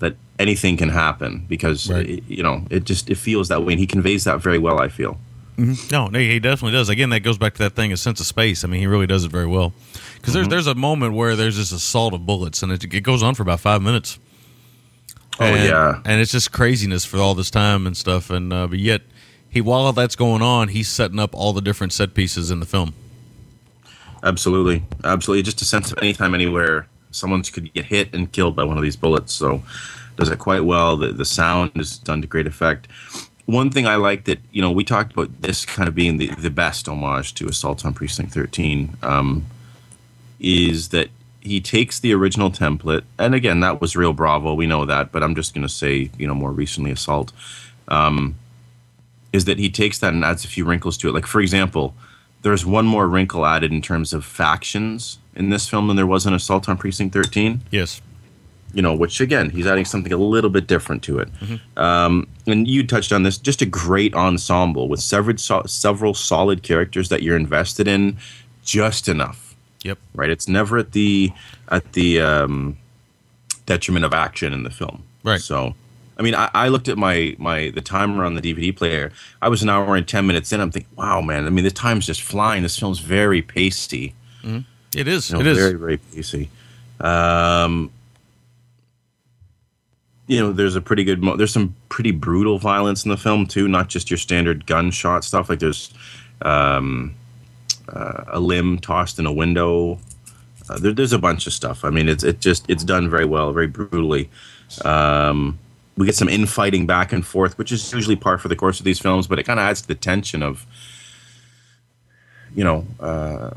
[0.00, 2.09] that anything can happen because Right.
[2.09, 4.80] it- you know it just it feels that way, and he conveys that very well.
[4.80, 5.18] I feel.
[5.57, 5.88] Mm-hmm.
[5.92, 6.88] No, no, he definitely does.
[6.88, 8.64] Again, that goes back to that thing, a sense of space.
[8.64, 9.72] I mean, he really does it very well.
[10.16, 10.50] Because there's mm-hmm.
[10.50, 13.42] there's a moment where there's this assault of bullets, and it, it goes on for
[13.42, 14.18] about five minutes.
[15.41, 16.01] Oh, And- yeah.
[16.05, 18.30] and it's just craziness for all this time and stuff.
[18.30, 19.03] And uh, but yet,
[19.49, 22.66] he while that's going on, he's setting up all the different set pieces in the
[22.66, 22.95] film.
[24.22, 25.43] Absolutely, absolutely.
[25.43, 28.82] Just a sense of anytime, anywhere, someone could get hit and killed by one of
[28.82, 29.32] these bullets.
[29.35, 29.62] So,
[30.16, 30.97] does it quite well.
[30.97, 32.89] The the sound is done to great effect.
[33.47, 36.28] One thing I like that you know we talked about this kind of being the
[36.37, 39.45] the best homage to Assault on Precinct Thirteen um,
[40.41, 41.09] is that
[41.45, 44.55] he takes the original template, and again that was real Bravo.
[44.55, 47.32] We know that, but I'm just going to say you know more recently Assault.
[47.86, 48.36] Um,
[49.32, 51.12] is that he takes that and adds a few wrinkles to it.
[51.12, 51.95] Like for example,
[52.42, 56.24] there's one more wrinkle added in terms of factions in this film than there was
[56.24, 57.62] in Assault on Precinct 13.
[57.70, 58.01] Yes.
[58.72, 61.28] You know, which again, he's adding something a little bit different to it.
[61.76, 66.62] Um, and you touched on this, just a great ensemble with several so- several solid
[66.62, 68.18] characters that you're invested in,
[68.64, 69.43] just enough.
[69.85, 69.99] Yep.
[70.14, 70.30] Right?
[70.30, 71.32] It's never at the
[71.70, 72.76] at the um,
[73.66, 75.05] detriment of action in the film.
[75.22, 75.41] Right.
[75.41, 75.74] So,
[76.18, 79.12] I mean, I, I looked at my my the timer on the DVD player.
[79.41, 80.61] I was an hour and ten minutes in.
[80.61, 81.47] I'm thinking, wow, man.
[81.47, 82.62] I mean, the time's just flying.
[82.62, 84.14] This film's very pacey.
[84.97, 85.30] It is.
[85.30, 85.59] You know, it is.
[85.59, 86.51] very very pacey.
[87.01, 87.91] Um,
[90.26, 91.22] you know, there's a pretty good.
[91.22, 95.24] Mo- there's some pretty brutal violence in the film too, not just your standard gunshot
[95.24, 95.49] stuff.
[95.49, 95.93] Like there's
[96.43, 97.14] um,
[97.89, 99.99] uh, a limb tossed in a window.
[100.68, 101.85] Uh, there, there's a bunch of stuff.
[101.85, 104.30] I mean, it's it just it's done very well, very brutally.
[104.85, 105.59] Um,
[105.97, 108.85] we get some infighting back and forth, which is usually par for the course of
[108.85, 110.66] these films, but it kind of adds to the tension of,
[112.55, 113.51] you know, uh,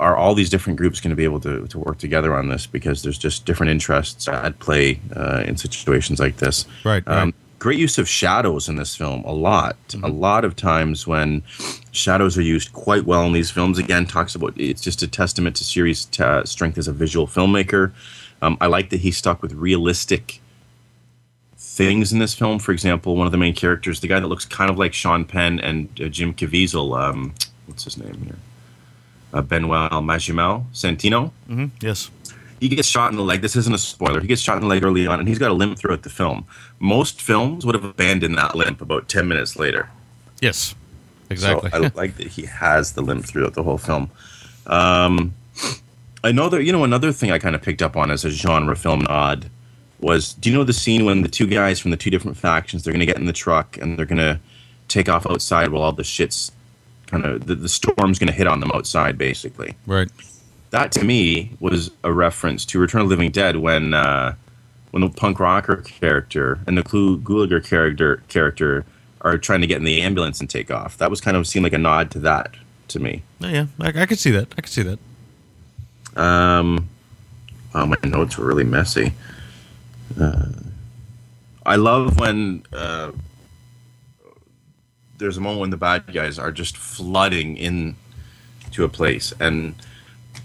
[0.00, 2.66] are all these different groups going to be able to, to work together on this
[2.66, 6.66] because there's just different interests at play uh, in situations like this.
[6.84, 7.34] Right, right.
[7.64, 9.74] Great use of shadows in this film, a lot.
[10.02, 11.42] A lot of times when
[11.92, 15.56] shadows are used quite well in these films, again, talks about it's just a testament
[15.56, 17.92] to Siri's t- strength as a visual filmmaker.
[18.42, 20.42] Um, I like that he stuck with realistic
[21.56, 22.58] things in this film.
[22.58, 25.24] For example, one of the main characters, the guy that looks kind of like Sean
[25.24, 27.32] Penn and uh, Jim Caviezel, um,
[27.64, 28.36] what's his name here?
[29.32, 31.30] Uh, Benoit Magimel Santino.
[31.46, 32.10] hmm Yes.
[32.60, 33.42] He gets shot in the leg.
[33.42, 34.20] This isn't a spoiler.
[34.20, 36.10] He gets shot in the leg early on, and he's got a limp throughout the
[36.10, 36.46] film.
[36.78, 39.90] Most films would have abandoned that limp about 10 minutes later.
[40.40, 40.74] Yes.
[41.30, 41.70] Exactly.
[41.70, 44.10] So I like that he has the limp throughout the whole film.
[44.66, 45.34] Um,
[46.22, 48.30] I know that, you know, another thing I kind of picked up on as a
[48.30, 49.50] genre film nod
[50.00, 52.82] was do you know the scene when the two guys from the two different factions,
[52.82, 54.38] they're going to get in the truck and they're going to
[54.88, 56.52] take off outside while all the shit's
[57.06, 60.10] kind of, the, the storm's going to hit on them outside, basically right.
[60.74, 64.34] That to me was a reference to Return of the Living Dead when uh,
[64.90, 68.84] when the punk rocker character and the Clu- Gulager character character
[69.20, 70.98] are trying to get in the ambulance and take off.
[70.98, 72.56] That was kind of seemed like a nod to that
[72.88, 73.22] to me.
[73.40, 73.66] Oh, yeah.
[73.80, 74.48] I, I could see that.
[74.58, 74.98] I could see that.
[76.20, 76.88] Um,
[77.72, 79.12] oh, my notes were really messy.
[80.20, 80.48] Uh,
[81.64, 83.12] I love when uh,
[85.18, 87.94] there's a moment when the bad guys are just flooding in
[88.72, 89.76] to a place, and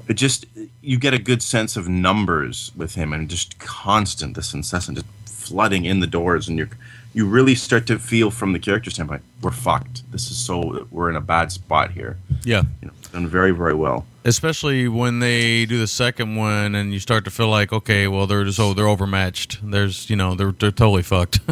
[0.10, 0.46] it just
[0.82, 5.08] you get a good sense of numbers with him, and just constant, this incessant, just
[5.48, 6.68] flooding in the doors, and you
[7.14, 10.04] you really start to feel from the character standpoint, we're fucked.
[10.12, 12.18] This is so we're in a bad spot here.
[12.44, 12.64] Yeah.
[12.82, 14.06] You know, done very very well.
[14.26, 18.28] especially when they do the second one and you start to feel like okay well
[18.28, 21.40] they're just oh they're overmatched there's you know they're they're totally fucked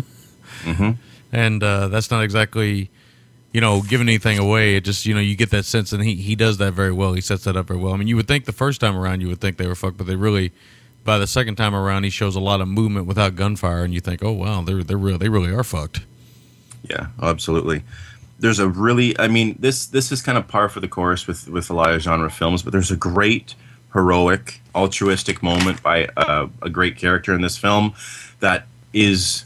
[0.63, 0.91] Mm-hmm.
[1.31, 2.89] and uh, that's not exactly
[3.57, 6.13] you know giving anything away it just you know you get that sense and he
[6.13, 7.13] he does that very well.
[7.13, 7.91] He sets that up very well.
[7.91, 9.97] I mean you would think the first time around you would think they were fucked
[9.97, 10.51] but they really
[11.03, 13.99] by the second time around he shows a lot of movement without gunfire and you
[13.99, 16.01] think oh wow they're they're real they really are fucked.
[16.83, 17.81] Yeah, absolutely.
[18.39, 21.47] There's a really, I mean, this this is kind of par for the course with
[21.47, 23.55] with a lot of genre films, but there's a great
[23.93, 27.95] heroic, altruistic moment by uh, a great character in this film
[28.39, 29.45] that is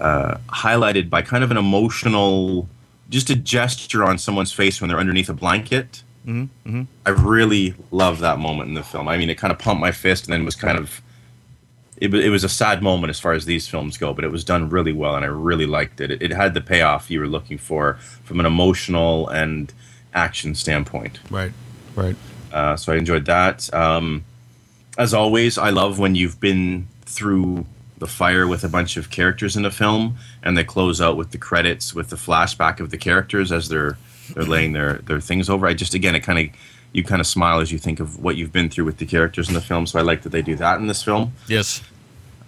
[0.00, 2.68] uh, highlighted by kind of an emotional,
[3.08, 6.02] just a gesture on someone's face when they're underneath a blanket.
[6.26, 6.82] mm-hmm.
[7.04, 9.08] I really love that moment in the film.
[9.08, 11.02] I mean, it kind of pumped my fist and then was kind of.
[11.98, 14.44] It, it was a sad moment as far as these films go, but it was
[14.44, 16.10] done really well, and I really liked it.
[16.10, 19.72] It, it had the payoff you were looking for from an emotional and
[20.12, 21.20] action standpoint.
[21.30, 21.52] right
[21.94, 22.16] right
[22.52, 23.72] Uh, so I enjoyed that.
[23.72, 24.24] Um,
[24.98, 27.64] as always, I love when you've been through
[27.98, 31.30] the fire with a bunch of characters in a film, and they close out with
[31.30, 33.96] the credits with the flashback of the characters as they're
[34.34, 35.66] they're laying their their things over.
[35.66, 36.54] I just again, it kind of
[36.92, 39.48] you kind of smile as you think of what you've been through with the characters
[39.48, 39.86] in the film.
[39.86, 41.32] So I like that they do that in this film.
[41.46, 41.82] yes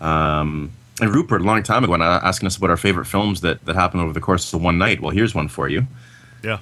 [0.00, 0.70] Um,
[1.00, 3.64] and Rupert, a long time ago, when uh, asking us about our favorite films that
[3.66, 5.00] that happened over the course of one night.
[5.00, 5.86] Well, here's one for you.
[6.42, 6.58] yeah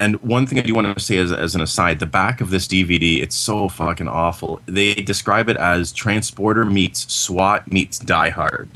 [0.00, 2.48] And one thing I do want to say as, as an aside, the back of
[2.48, 4.60] this DVD, it's so fucking awful.
[4.64, 8.70] They describe it as Transporter meets SWAT meets Die Hard.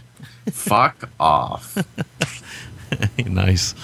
[0.51, 1.79] Fuck off.
[3.27, 3.75] nice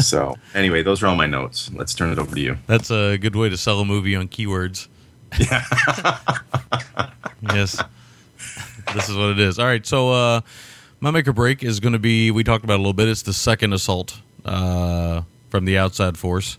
[0.00, 1.70] So, anyway, those are all my notes.
[1.72, 2.58] Let's turn it over to you.
[2.66, 4.88] That's a good way to sell a movie on keywords.
[5.38, 5.64] Yeah.
[7.54, 7.82] yes.
[8.94, 9.58] This is what it is.
[9.58, 9.84] All right.
[9.84, 10.40] So, uh,
[11.00, 13.08] my make or break is going to be, we talked about it a little bit.
[13.08, 16.58] It's the second assault uh, from the outside force.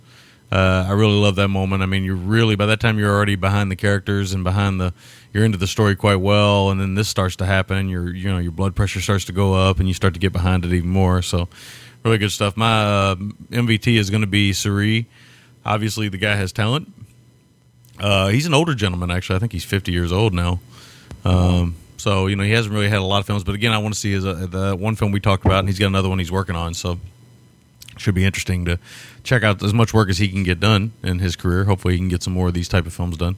[0.52, 1.84] Uh, I really love that moment.
[1.84, 4.94] I mean, you're really, by that time, you're already behind the characters and behind the,
[5.32, 6.72] you're into the story quite well.
[6.72, 7.88] And then this starts to happen.
[7.88, 10.34] Your, you know, your blood pressure starts to go up and you start to get
[10.34, 11.22] behind it even more.
[11.22, 11.50] So,
[12.04, 12.58] really good stuff.
[12.58, 13.16] My uh,
[13.52, 15.06] MVT is going to be Siri.
[15.66, 16.92] Obviously, the guy has talent.
[18.00, 19.36] Uh, he's an older gentleman, actually.
[19.36, 20.60] I think he's 50 years old now.
[21.26, 23.44] Um, so, you know, he hasn't really had a lot of films.
[23.44, 25.68] But again, I want to see his, uh, the one film we talked about, and
[25.68, 26.74] he's got another one he's working on.
[26.74, 27.00] So,
[28.00, 28.80] should be interesting to
[29.24, 31.66] check out as much work as he can get done in his career.
[31.66, 33.36] Hopefully, he can get some more of these type of films done.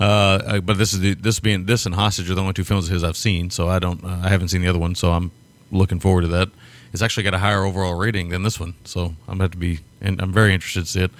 [0.00, 2.86] Uh, but this is the, this being this and Hostage are the only two films
[2.86, 5.12] of his I've seen, so I don't uh, I haven't seen the other one, so
[5.12, 5.32] I'm
[5.72, 6.48] looking forward to that.
[6.92, 9.80] It's actually got a higher overall rating than this one, so I'm going to be
[10.00, 11.10] and I'm very interested to see it.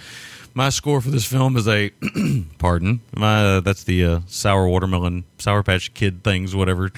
[0.55, 1.91] My score for this film is a
[2.59, 3.01] pardon.
[3.15, 6.91] My uh, that's the uh, sour watermelon, sour patch kid things, whatever.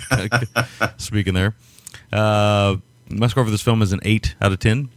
[0.99, 1.55] Speaking there,
[2.13, 2.77] uh,
[3.09, 4.91] my score for this film is an eight out of ten.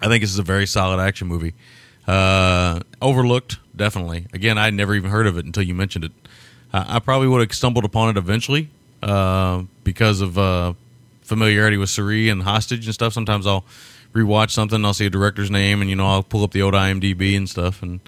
[0.00, 1.54] I think this is a very solid action movie.
[2.06, 4.26] Uh, overlooked, definitely.
[4.32, 6.12] Again, I never even heard of it until you mentioned it.
[6.72, 8.70] I, I probably would have stumbled upon it eventually
[9.02, 10.72] uh, because of uh,
[11.22, 13.12] familiarity with Siri and Hostage and stuff.
[13.12, 13.64] Sometimes I'll
[14.12, 16.62] rewatch something, and I'll see a director's name, and you know I'll pull up the
[16.62, 17.82] old IMDb and stuff.
[17.82, 18.00] And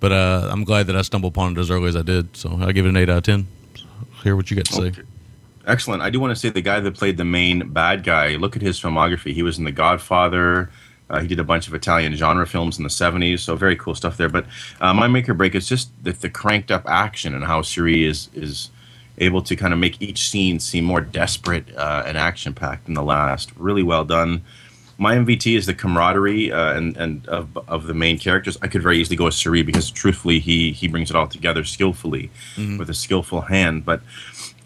[0.00, 2.36] but uh, I'm glad that I stumbled upon it as early as I did.
[2.36, 3.46] So I give it an eight out of ten.
[4.22, 4.82] Hear what you got to say.
[4.88, 5.02] Okay.
[5.66, 6.02] Excellent.
[6.02, 8.36] I do want to say the guy that played the main bad guy.
[8.36, 9.34] Look at his filmography.
[9.34, 10.70] He was in The Godfather.
[11.10, 13.94] Uh, he did a bunch of Italian genre films in the 70s, so very cool
[13.94, 14.28] stuff there.
[14.28, 14.46] But
[14.80, 18.04] uh, my make or break is just the, the cranked up action and how Siri
[18.04, 18.70] is is
[19.20, 22.94] able to kind of make each scene seem more desperate uh, and action packed than
[22.94, 23.50] the last.
[23.56, 24.44] Really well done.
[24.96, 28.58] My MVT is the camaraderie uh, and and of, of the main characters.
[28.60, 31.64] I could very easily go with Siri because truthfully, he he brings it all together
[31.64, 32.30] skillfully
[32.78, 33.84] with a skillful hand.
[33.84, 34.02] But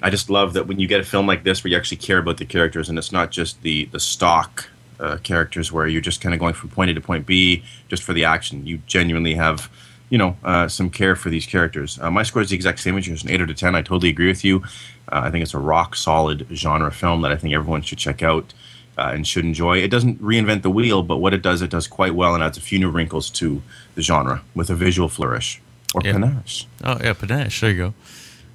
[0.03, 2.19] I just love that when you get a film like this where you actually care
[2.19, 4.71] about the characters and it's not just the the stock
[5.01, 8.03] uh, characters where you're just kind of going from point A to point B just
[8.03, 8.67] for the action.
[8.67, 9.71] You genuinely have,
[10.11, 11.99] you know, uh, some care for these characters.
[12.01, 13.75] Uh, my score is the exact same as yours, an eight out of ten.
[13.75, 14.63] I totally agree with you.
[15.11, 18.23] Uh, I think it's a rock solid genre film that I think everyone should check
[18.23, 18.53] out.
[18.99, 19.79] Uh, and should enjoy.
[19.79, 22.59] It doesn't reinvent the wheel, but what it does, it does quite well and adds
[22.59, 23.63] a few new wrinkles to
[23.95, 25.63] the genre with a visual flourish
[25.95, 26.13] or Yeah.
[26.13, 26.67] panache.
[26.85, 27.59] Oh yeah, panache.
[27.63, 27.95] There you go.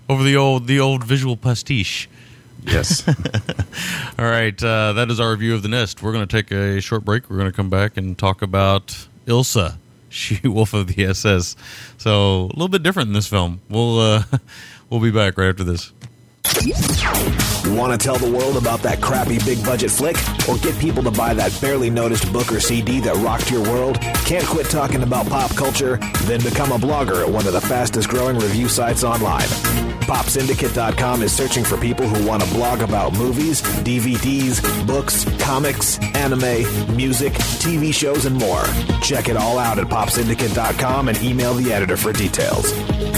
[0.08, 2.08] Over the old the old visual pastiche.
[2.68, 3.08] Yes.
[4.20, 6.04] All right, uh, that is our review of the Nest.
[6.04, 7.30] We're going to take a short break.
[7.30, 9.78] We're going to come back and talk about Ilsa,
[10.10, 11.56] she wolf of the SS.
[11.98, 13.62] So a little bit different in this film.
[13.70, 14.24] We'll uh,
[14.90, 15.92] we'll be back right after this.
[17.78, 20.18] Want to tell the world about that crappy big budget flick?
[20.50, 24.02] Or get people to buy that barely noticed book or CD that rocked your world?
[24.26, 25.98] Can't quit talking about pop culture?
[26.24, 29.48] Then become a blogger at one of the fastest growing review sites online.
[30.08, 36.96] PopSyndicate.com is searching for people who want to blog about movies, DVDs, books, comics, anime,
[36.96, 38.64] music, TV shows, and more.
[39.04, 42.72] Check it all out at PopSyndicate.com and email the editor for details.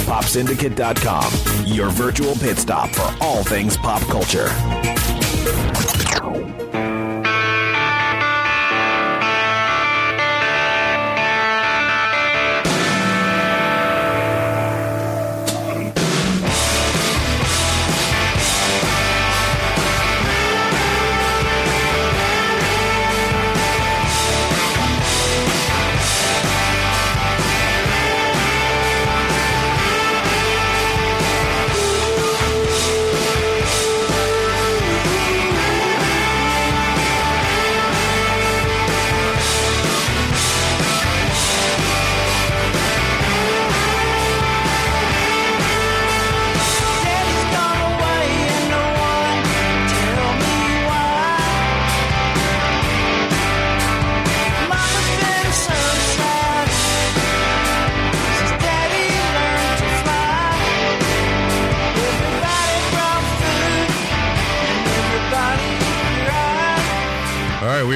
[0.09, 4.48] PopSyndicate.com, your virtual pit stop for all things pop culture.
[4.49, 5.08] Daddy's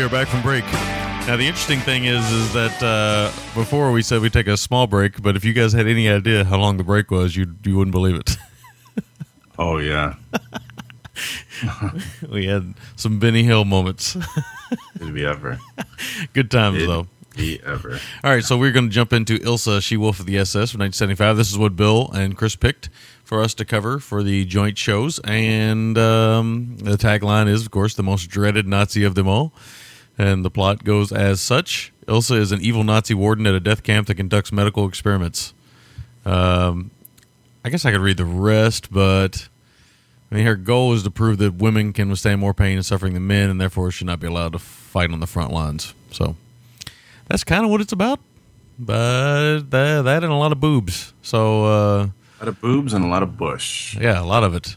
[0.03, 0.65] are back from break.
[0.65, 4.85] Now the interesting thing is, is that uh, before we said we'd take a small
[4.85, 7.77] break, but if you guys had any idea how long the break was, you you
[7.77, 8.37] wouldn't believe it.
[9.57, 10.15] oh, yeah.
[12.29, 14.17] we had some Benny Hill moments.
[14.97, 15.59] Did we ever?
[16.33, 17.07] Good times Did though.
[17.37, 17.97] we ever?
[18.25, 20.79] All right, so we're going to jump into Ilsa, She Wolf of the SS from
[20.79, 21.37] 1975.
[21.37, 22.89] This is what Bill and Chris picked
[23.23, 25.19] for us to cover for the joint shows.
[25.19, 29.53] And um, the tagline is, of course, the most dreaded Nazi of them all.
[30.17, 33.81] And the plot goes as such Ilsa is an evil Nazi warden at a death
[33.83, 35.53] camp that conducts medical experiments.
[36.25, 36.91] Um,
[37.65, 39.47] I guess I could read the rest, but
[40.31, 43.13] I mean, her goal is to prove that women can withstand more pain and suffering
[43.13, 45.93] than men, and therefore should not be allowed to fight on the front lines.
[46.11, 46.35] So
[47.27, 48.19] that's kind of what it's about.
[48.77, 51.13] But that, that and a lot of boobs.
[51.21, 51.97] So uh,
[52.39, 53.95] A lot of boobs and a lot of bush.
[53.97, 54.75] yeah, a lot of it.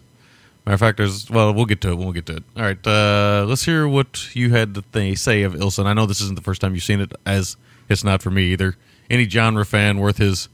[0.66, 1.94] Matter of fact, there's well, we'll get to it.
[1.94, 2.44] when We'll get to it.
[2.56, 5.78] All right, uh, let's hear what you had to th- say of Ilsa.
[5.78, 7.56] And I know this isn't the first time you've seen it, as
[7.88, 8.76] it's not for me either.
[9.08, 10.48] Any genre fan worth his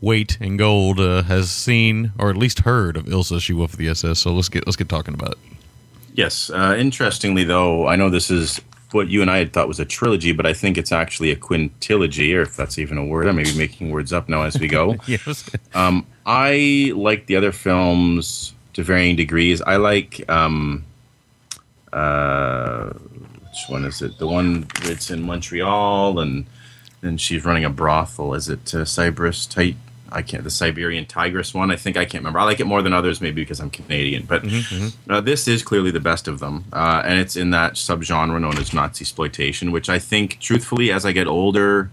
[0.00, 3.78] weight in gold uh, has seen or at least heard of Ilsa, She Wolf of
[3.80, 4.20] the SS.
[4.20, 5.38] So let's get let's get talking about it.
[6.14, 6.50] Yes.
[6.50, 8.60] Uh, interestingly, though, I know this is
[8.92, 11.36] what you and I had thought was a trilogy, but I think it's actually a
[11.36, 13.26] quintilogy, or if that's even a word.
[13.26, 14.96] I may be making words up now as we go.
[15.06, 15.48] Yes.
[15.74, 19.60] Um, I like the other films to varying degrees.
[19.62, 20.84] I like um,
[21.92, 24.18] uh, which one is it?
[24.18, 26.46] The one that's in Montreal and
[27.02, 28.34] and she's running a brothel.
[28.34, 29.76] Is it uh, Cyprus tight?
[30.12, 30.42] I can't.
[30.42, 31.70] The Siberian Tigress one.
[31.70, 32.40] I think I can't remember.
[32.40, 34.24] I like it more than others, maybe because I'm Canadian.
[34.24, 34.44] But
[35.08, 38.58] uh, this is clearly the best of them, uh, and it's in that subgenre known
[38.58, 41.90] as Nazi exploitation, which I think, truthfully, as I get older,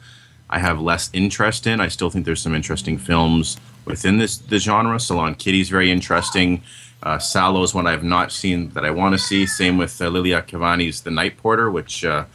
[0.49, 1.79] I have less interest in.
[1.79, 3.57] I still think there's some interesting films
[3.87, 4.99] within this the genre.
[4.99, 6.61] Salon Kitty's very interesting.
[7.01, 9.45] Uh, is one I have not seen that I want to see.
[9.45, 12.25] Same with uh, Liliana Cavani's The Night Porter, which uh,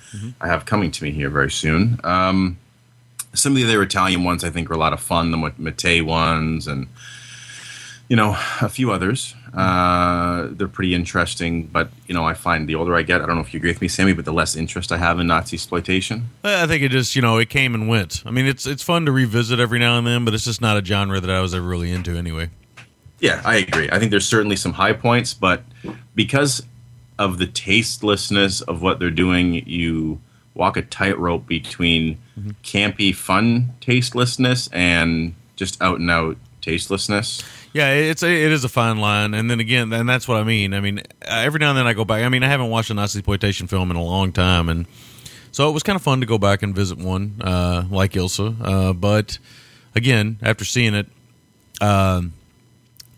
[0.41, 2.01] I have coming to me here very soon.
[2.05, 2.59] Um,
[3.35, 5.31] some of the other Italian ones I think are a lot of fun.
[5.31, 6.87] The Mattei ones and
[8.09, 9.35] you know a few others.
[9.55, 13.37] Uh, they're pretty interesting, but you know I find the older I get, I don't
[13.37, 15.57] know if you agree with me, Sammy, but the less interest I have in Nazi
[15.57, 16.31] exploitation.
[16.43, 18.23] I think it just you know it came and went.
[18.25, 20.77] I mean, it's it's fun to revisit every now and then, but it's just not
[20.77, 22.49] a genre that I was ever really into anyway.
[23.21, 23.89] Yeah, I agree.
[23.93, 25.63] I think there's certainly some high points, but
[26.15, 26.63] because
[27.19, 30.21] of the tastelessness of what they're doing, you
[30.55, 32.19] walk a tightrope between
[32.63, 37.43] campy, fun tastelessness and just out and out tastelessness.
[37.73, 40.45] Yeah, it's a, it is a fine line, and then again, and that's what I
[40.45, 40.75] mean.
[40.75, 42.23] I mean, uh, every now and then I go back.
[42.23, 44.87] I mean, I haven't watched a Nazi exploitation film in a long time, and
[45.53, 48.57] so it was kind of fun to go back and visit one uh, like Ilsa.
[48.61, 49.39] Uh, but
[49.95, 51.07] again, after seeing it,
[51.81, 52.35] um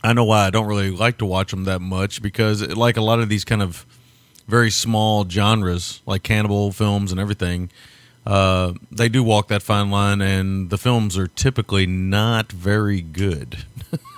[0.05, 3.01] I know why I don't really like to watch them that much because, like a
[3.01, 3.87] lot of these kind of
[4.47, 7.71] very small genres, like cannibal films and everything,
[8.27, 13.65] uh, they do walk that fine line, and the films are typically not very good.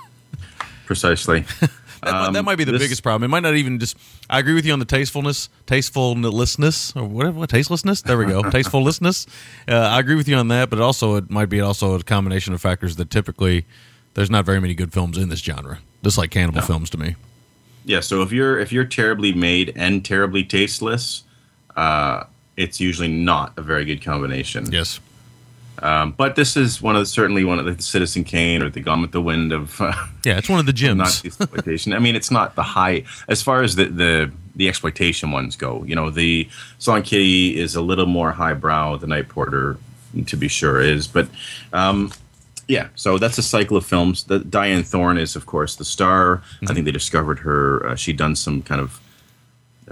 [0.87, 1.45] Precisely.
[2.03, 3.23] That, might- Um, that might be the this- biggest problem.
[3.23, 3.97] It might not even just.
[4.29, 8.03] I agree with you on the tastefulness, tastefulness, or whatever, what, tastelessness.
[8.03, 9.25] There we go, tastefulness.
[9.67, 12.53] Uh, I agree with you on that, but also it might be also a combination
[12.53, 13.65] of factors that typically
[14.13, 17.15] there's not very many good films in this genre, just like cannibal films to me.
[17.83, 21.23] Yeah, so if you're if you're terribly made and terribly tasteless,
[21.75, 22.25] uh,
[22.57, 24.71] it's usually not a very good combination.
[24.71, 24.99] Yes,
[25.79, 28.79] Um, but this is one of the, certainly one of the Citizen Kane or the
[28.79, 29.93] Gone with the Wind of uh,
[30.25, 30.97] yeah, it's one of the gems.
[30.97, 31.93] Nazi exploitation.
[31.93, 35.83] I mean, it's not the high as far as the the, the exploitation ones go.
[35.83, 36.49] You know, the
[36.79, 38.97] Salon Kitty is a little more highbrow.
[38.97, 39.77] The Night Porter,
[40.25, 41.07] to be sure, is.
[41.07, 41.27] But
[41.73, 42.11] um,
[42.67, 44.23] yeah, so that's a cycle of films.
[44.23, 46.41] The, Dyanne Thorne is, of course, the star.
[46.63, 47.85] I think they discovered her.
[47.87, 48.99] Uh, she'd done some kind of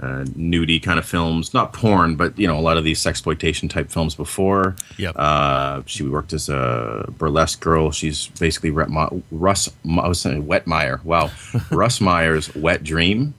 [0.00, 3.68] uh, nudie kind of films, not porn, but you know, a lot of these exploitation
[3.68, 4.76] type films before.
[4.98, 5.14] Yep.
[5.16, 7.90] Uh, she worked as a burlesque girl.
[7.90, 9.70] She's basically Rhett Ma- Russ.
[9.88, 11.02] I was saying Wetmeyer.
[11.04, 11.30] Wow,
[11.70, 13.34] Russ Meyer's Wet Dream.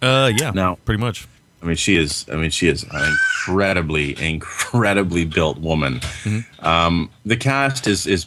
[0.00, 1.26] Uh, yeah, Now- pretty much.
[1.60, 2.24] I mean, she is.
[2.32, 6.00] I mean, she is an incredibly, incredibly built woman.
[6.60, 8.26] Um, the cast is is,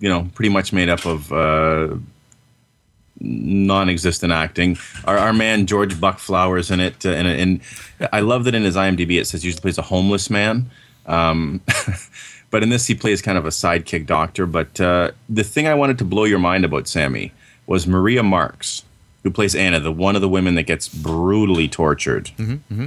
[0.00, 1.96] you know, pretty much made up of uh,
[3.20, 4.78] non-existent acting.
[5.04, 8.62] Our, our man George Buck Flowers in it, uh, and, and I love that in
[8.64, 10.70] his IMDb it says he usually plays a homeless man.
[11.06, 11.60] Um,
[12.50, 14.46] but in this, he plays kind of a sidekick doctor.
[14.46, 17.32] But uh, the thing I wanted to blow your mind about Sammy
[17.66, 18.84] was Maria Marx,
[19.22, 22.30] who plays Anna, the one of the women that gets brutally tortured.
[22.38, 22.86] Mm-hmm,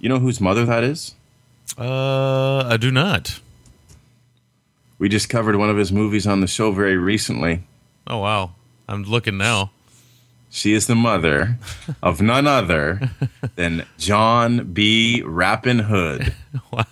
[0.00, 1.14] You know whose mother that is?
[1.78, 3.40] Uh, I do not.
[4.98, 7.62] We just covered one of his movies on the show very recently.
[8.06, 8.52] Oh wow,
[8.88, 9.70] I'm looking now.
[10.50, 11.58] She is the mother
[12.02, 13.10] of none other
[13.56, 15.22] than John B.
[15.24, 16.34] Rappin Hood.
[16.72, 16.84] Wow.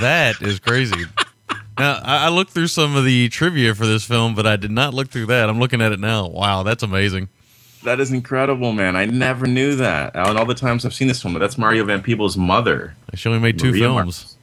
[0.00, 1.04] That is crazy.
[1.78, 4.94] now I, looked through some of the trivia for this film, but I did not
[4.94, 5.48] look through that.
[5.48, 6.26] I'm looking at it now.
[6.28, 7.28] Wow, that's amazing.
[7.84, 8.96] That is incredible, man.
[8.96, 10.16] I never knew that.
[10.16, 12.94] And all the times I've seen this film, that's Mario Van Peebles' mother.
[13.14, 14.36] She only made two Maria films.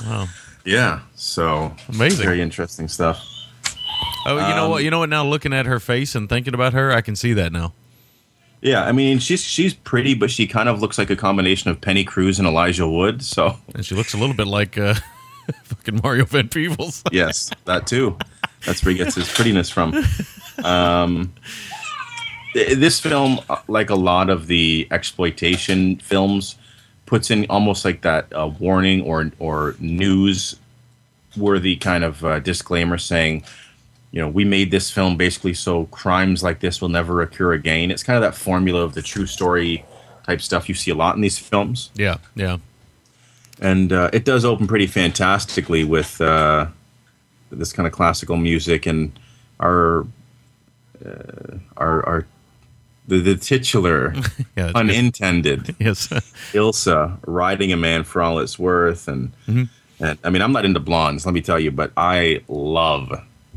[0.00, 0.08] Marx.
[0.08, 0.26] Wow.
[0.64, 2.24] Yeah, so Amazing.
[2.24, 3.24] very interesting stuff.
[4.26, 4.82] Oh, you know Um, what?
[4.84, 5.08] You know what?
[5.08, 7.72] Now looking at her face and thinking about her, I can see that now.
[8.62, 11.80] Yeah, I mean she's she's pretty, but she kind of looks like a combination of
[11.80, 13.22] Penny Cruz and Elijah Wood.
[13.22, 14.94] So And she looks a little bit like uh,
[15.62, 17.02] fucking Mario Van Peebles.
[17.12, 18.16] yes, that too.
[18.64, 19.94] That's where he gets his prettiness from.
[20.64, 21.32] Um,
[22.54, 26.56] th- this film, uh, like a lot of the exploitation films,
[27.04, 30.56] puts in almost like that uh, warning or or news
[31.36, 33.44] worthy kind of uh, disclaimer saying,
[34.16, 37.90] you know, we made this film basically so crimes like this will never occur again.
[37.90, 39.84] It's kind of that formula of the true story
[40.26, 42.58] type stuff you see a lot in these films yeah, yeah.
[43.60, 46.66] and uh, it does open pretty fantastically with uh,
[47.50, 49.12] this kind of classical music and
[49.60, 50.06] our
[51.04, 52.26] uh, our our
[53.08, 54.14] the, the titular
[54.56, 56.08] Yeah, unintended Yes.
[56.52, 59.30] Ilsa riding a man for all it's worth and
[60.00, 63.12] and I mean I'm not into blondes let me tell you but I love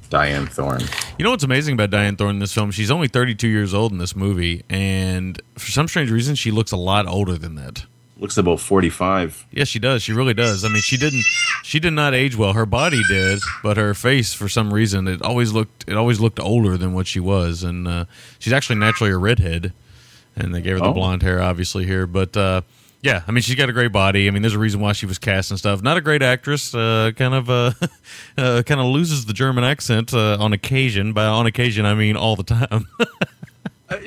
[0.10, 0.82] Dyanne Thorne
[1.18, 2.72] You know what's amazing about Dyanne Thorne in this film?
[2.72, 6.72] She's only 32 years old in this movie, and for some strange reason, she looks
[6.72, 7.86] a lot older than that.
[8.18, 9.46] looks about 45.
[9.52, 10.02] Yeah, she does.
[10.04, 10.66] She really does.
[10.66, 11.24] I mean, she didn't.
[11.64, 12.54] She did not age well.
[12.54, 15.86] Her body did, but her face, for some reason, it always looked.
[15.88, 17.64] It always looked older than what she was.
[17.64, 18.06] And uh,
[18.40, 19.72] she's actually naturally a redhead,
[20.36, 20.94] and they gave her the Oh.
[20.94, 22.08] blonde hair, obviously here.
[22.08, 22.62] But uh,
[23.02, 24.28] yeah, I mean, she's got a great body.
[24.28, 25.82] I mean, there's a reason why she was cast and stuff.
[25.82, 26.76] Not a great actress.
[26.76, 27.50] Uh, kind of.
[27.50, 27.72] Uh,
[28.38, 31.14] uh, kind of loses the German accent uh, on occasion.
[31.14, 32.88] By on occasion, I mean all the time.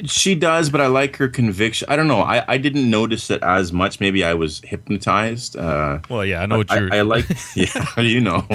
[0.04, 1.88] She does, but I like her conviction.
[1.90, 2.20] I don't know.
[2.20, 3.98] I, I didn't notice it as much.
[3.98, 5.56] Maybe I was hypnotized.
[5.56, 6.94] Uh, well, yeah, I know what I, you're.
[6.94, 7.26] I like,
[7.56, 8.46] yeah, you know,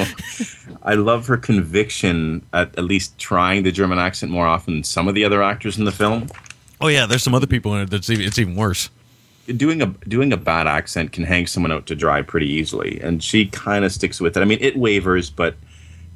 [0.83, 5.09] I love her conviction at at least trying the German accent more often than some
[5.09, 6.29] of the other actors in the film.
[6.79, 8.89] oh yeah, there's some other people in it that's even, it's even worse.
[9.55, 13.23] Doing a doing a bad accent can hang someone out to dry pretty easily, and
[13.23, 14.41] she kind of sticks with it.
[14.41, 15.55] I mean, it wavers, but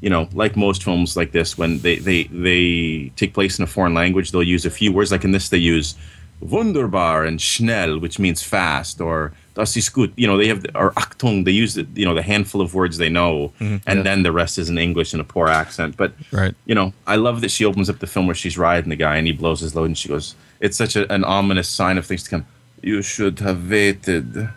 [0.02, 3.68] you know, like most films like this, when they they they take place in a
[3.68, 5.12] foreign language, they'll use a few words.
[5.12, 5.96] Like in this, they use
[6.42, 10.12] wunderbar and schnell, which means fast, or das ist gut.
[10.18, 11.46] You know, they have or Achtung.
[11.46, 14.32] They use the, you know the handful of words they know, mm-hmm, and then the
[14.32, 15.96] rest is in English in a poor accent.
[15.96, 16.54] But Right.
[16.66, 19.16] you know, I love that she opens up the film where she's riding the guy
[19.16, 22.06] and he blows his load, and she goes, "It's such a, an ominous sign of
[22.06, 22.46] things to come."
[22.82, 24.50] You should have waited.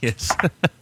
[0.00, 0.30] Yes.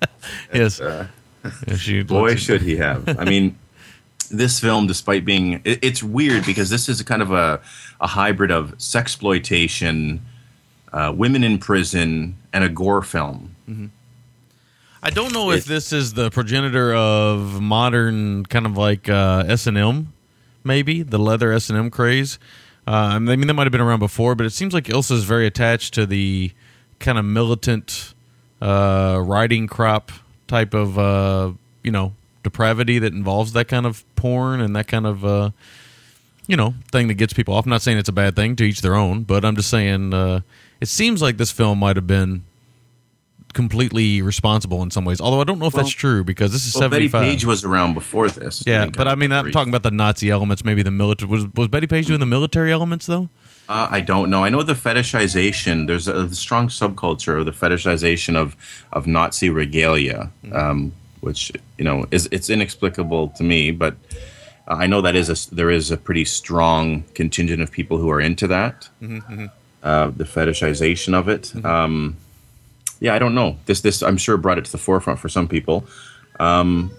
[0.55, 0.81] yes.
[0.81, 1.09] uh,
[2.07, 3.19] Boy, should he have.
[3.19, 3.59] I mean,
[4.31, 7.61] this film, despite being, it, it's weird because this is a kind of a,
[8.01, 10.21] a hybrid of sexploitation,
[10.93, 13.55] uh, women in prison, and a gore film.
[15.03, 19.45] I don't know if It- this is the progenitor of modern kind of like uh,
[19.47, 20.13] S and M,
[20.63, 22.39] maybe the leather S and M craze.
[22.87, 25.25] Uh, I mean, that might have been around before, but it seems like Ilsa is
[25.25, 26.53] very attached to the
[27.05, 28.15] kind of militant
[28.61, 30.11] uh, riding crop
[30.49, 31.53] type of uh,
[31.85, 35.51] you know depravity that involves that kind of porn and that kind of uh,
[36.47, 37.65] you know thing that gets people off.
[37.67, 40.13] I'm not saying it's a bad thing to each their own, but I'm just saying
[40.13, 40.41] uh,
[40.81, 42.43] it seems like this film might have been
[43.53, 45.21] completely responsible in some ways.
[45.21, 47.23] Although I don't know if Well- that's true because this is Well, Betty 75.
[47.23, 48.65] Page was around before this.
[48.67, 51.31] yeah, but I mean, I'm talking about the Nazi elements, maybe the military.
[51.31, 53.29] Was was Betty Page doing the military elements though?
[53.69, 54.45] Uh, I don't know.
[54.45, 55.87] I know the fetishization.
[55.87, 58.57] There's a, strong subculture of the fetishization of
[58.93, 63.71] of Nazi regalia, um, which you know is it's inexplicable to me.
[63.71, 63.97] But
[64.69, 68.21] I know that is a there is a pretty strong contingent of people who are
[68.21, 68.89] into that.
[69.83, 71.55] Uh, the fetishization of it.
[71.65, 72.17] Um,
[73.01, 73.57] yeah, I don't know.
[73.67, 75.87] This this I'm sure brought it to the forefront for some people.
[76.39, 76.91] Um,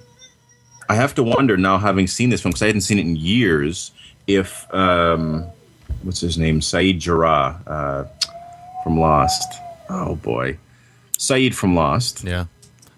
[0.88, 3.16] I have to wonder now, having seen this film because I hadn't seen it in
[3.16, 3.92] years,
[4.28, 5.48] if um,
[6.06, 8.04] what's his name, Sayid Jarrah uh,
[8.84, 9.54] from Lost.
[9.90, 10.58] Oh boy,
[11.18, 12.24] Saeed from Lost.
[12.24, 12.46] Yeah,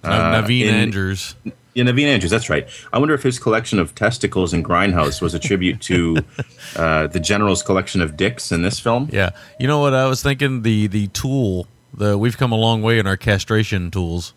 [0.04, 1.36] Uh, Naveen in- Andrews.
[1.74, 2.32] Yeah, Naveen Andrews.
[2.32, 2.68] That's right.
[2.92, 6.18] I wonder if his collection of testicles in Grindhouse was a tribute to
[6.76, 9.10] uh, the General's collection of dicks in this film.
[9.12, 9.30] Yeah,
[9.60, 10.62] you know what I was thinking?
[10.64, 11.68] The the tool.
[11.94, 14.34] The we've come a long way in our castration tools.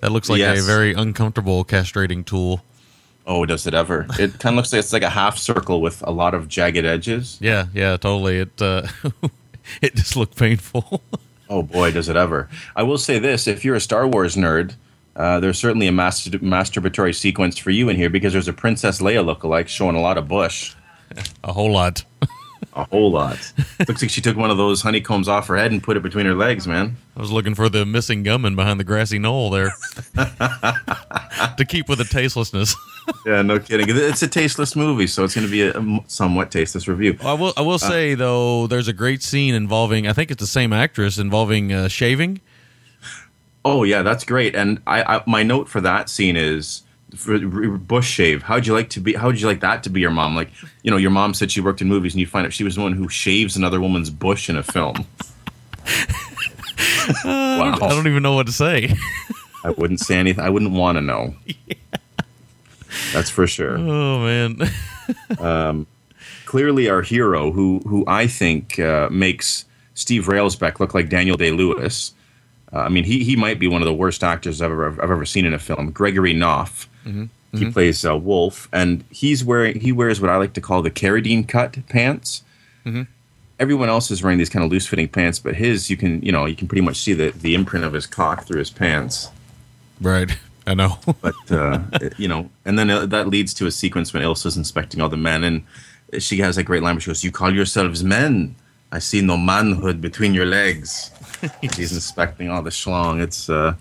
[0.00, 2.62] That looks like a very uncomfortable castrating tool.
[3.26, 4.06] Oh, does it ever?
[4.18, 6.84] It kind of looks like it's like a half circle with a lot of jagged
[6.84, 7.38] edges.
[7.40, 8.40] Yeah, yeah, totally.
[8.40, 8.86] It uh,
[9.82, 11.02] it just looked painful.
[11.50, 12.48] Oh boy, does it ever!
[12.74, 14.76] I will say this: if you're a Star Wars nerd,
[15.14, 19.02] uh, there's certainly a master- masturbatory sequence for you in here because there's a Princess
[19.02, 20.74] Leia lookalike showing a lot of bush,
[21.44, 22.02] a whole lot.
[22.74, 23.52] A whole lot.
[23.86, 26.26] Looks like she took one of those honeycombs off her head and put it between
[26.26, 26.96] her legs, man.
[27.16, 29.72] I was looking for the missing gunman behind the grassy knoll there
[30.14, 32.74] to keep with the tastelessness.
[33.26, 33.86] Yeah, no kidding.
[33.90, 37.18] It's a tasteless movie, so it's going to be a, somewhat tasteless review.
[37.20, 37.52] I will.
[37.54, 40.06] I will say though, there's a great scene involving.
[40.06, 42.40] I think it's the same actress involving uh, shaving.
[43.62, 44.54] Oh yeah, that's great.
[44.54, 46.82] And I, I my note for that scene is
[47.78, 48.42] bush shave.
[48.42, 49.14] How'd you like to be?
[49.14, 50.34] How would you like that to be your mom?
[50.34, 50.50] Like,
[50.82, 52.76] you know, your mom said she worked in movies, and you find out she was
[52.76, 55.06] the one who shaves another woman's bush in a film.
[57.24, 58.94] wow, I don't even know what to say.
[59.64, 60.44] I wouldn't say anything.
[60.44, 61.34] I wouldn't want to know.
[63.12, 63.78] That's for sure.
[63.78, 65.86] oh man.
[66.44, 69.64] Clearly, our hero, who who I think uh, makes
[69.94, 72.12] Steve Railsback look like Daniel Day Lewis.
[72.72, 75.10] Uh, I mean, he he might be one of the worst actors I've ever I've
[75.10, 75.90] ever seen in a film.
[75.90, 76.86] Gregory Knoph.
[77.58, 80.90] He plays uh, Wolf, and he's wearing he wears what I like to call the
[80.90, 82.42] Carradine cut pants.
[83.60, 86.32] Everyone else is wearing these kind of loose fitting pants, but his you can you
[86.32, 89.28] know you can pretty much see the the imprint of his cock through his pants.
[90.00, 90.36] Right.
[90.66, 90.98] I know.
[91.20, 91.80] but uh,
[92.16, 95.16] you know, and then uh, that leads to a sequence when Ilsa's inspecting all the
[95.16, 95.62] men, and
[96.22, 98.56] she has that great line where she goes, "You call yourselves men?
[98.90, 101.10] I see no manhood between your legs."
[101.74, 103.22] She's inspecting all the schlong.
[103.22, 103.74] It's uh,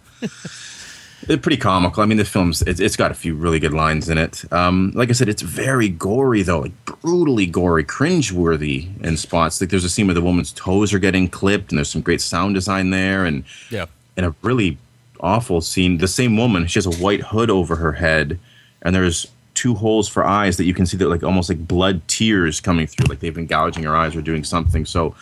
[1.30, 2.04] it's pretty comical.
[2.04, 4.44] I mean, the film's it's, it's got a few really good lines in it.
[4.52, 9.60] Um, like I said, it's very gory though, like brutally gory, cringeworthy in spots.
[9.60, 12.22] Like there's a scene where the woman's toes are getting clipped, and there's some great
[12.22, 13.86] sound design there, and yeah.
[14.18, 14.78] in a really
[15.20, 15.98] awful scene.
[15.98, 18.40] The same woman, she has a white hood over her head,
[18.82, 22.02] and there's two holes for eyes that you can see that like almost like blood
[22.08, 24.86] tears coming through, like they've been gouging her eyes or doing something.
[24.86, 25.16] So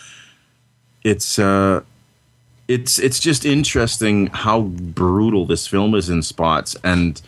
[1.04, 1.82] it's uh,
[2.72, 7.22] it's it's just interesting how brutal this film is in spots, and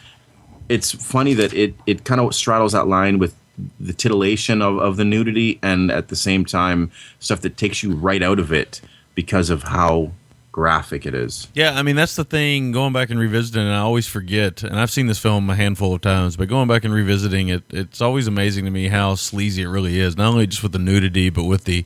[0.70, 3.36] it's funny that it it kind of straddles that line with
[3.80, 7.94] the titillation of, of the nudity and at the same time stuff that takes you
[7.94, 8.82] right out of it
[9.14, 10.12] because of how
[10.52, 11.48] graphic it is.
[11.54, 12.72] Yeah, I mean that's the thing.
[12.72, 14.64] Going back and revisiting, and I always forget.
[14.64, 17.64] And I've seen this film a handful of times, but going back and revisiting it,
[17.70, 20.16] it's always amazing to me how sleazy it really is.
[20.16, 21.86] Not only just with the nudity, but with the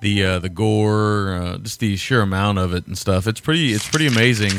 [0.00, 3.26] the uh, the gore, uh, just the sheer amount of it and stuff.
[3.26, 4.52] It's pretty it's pretty amazing.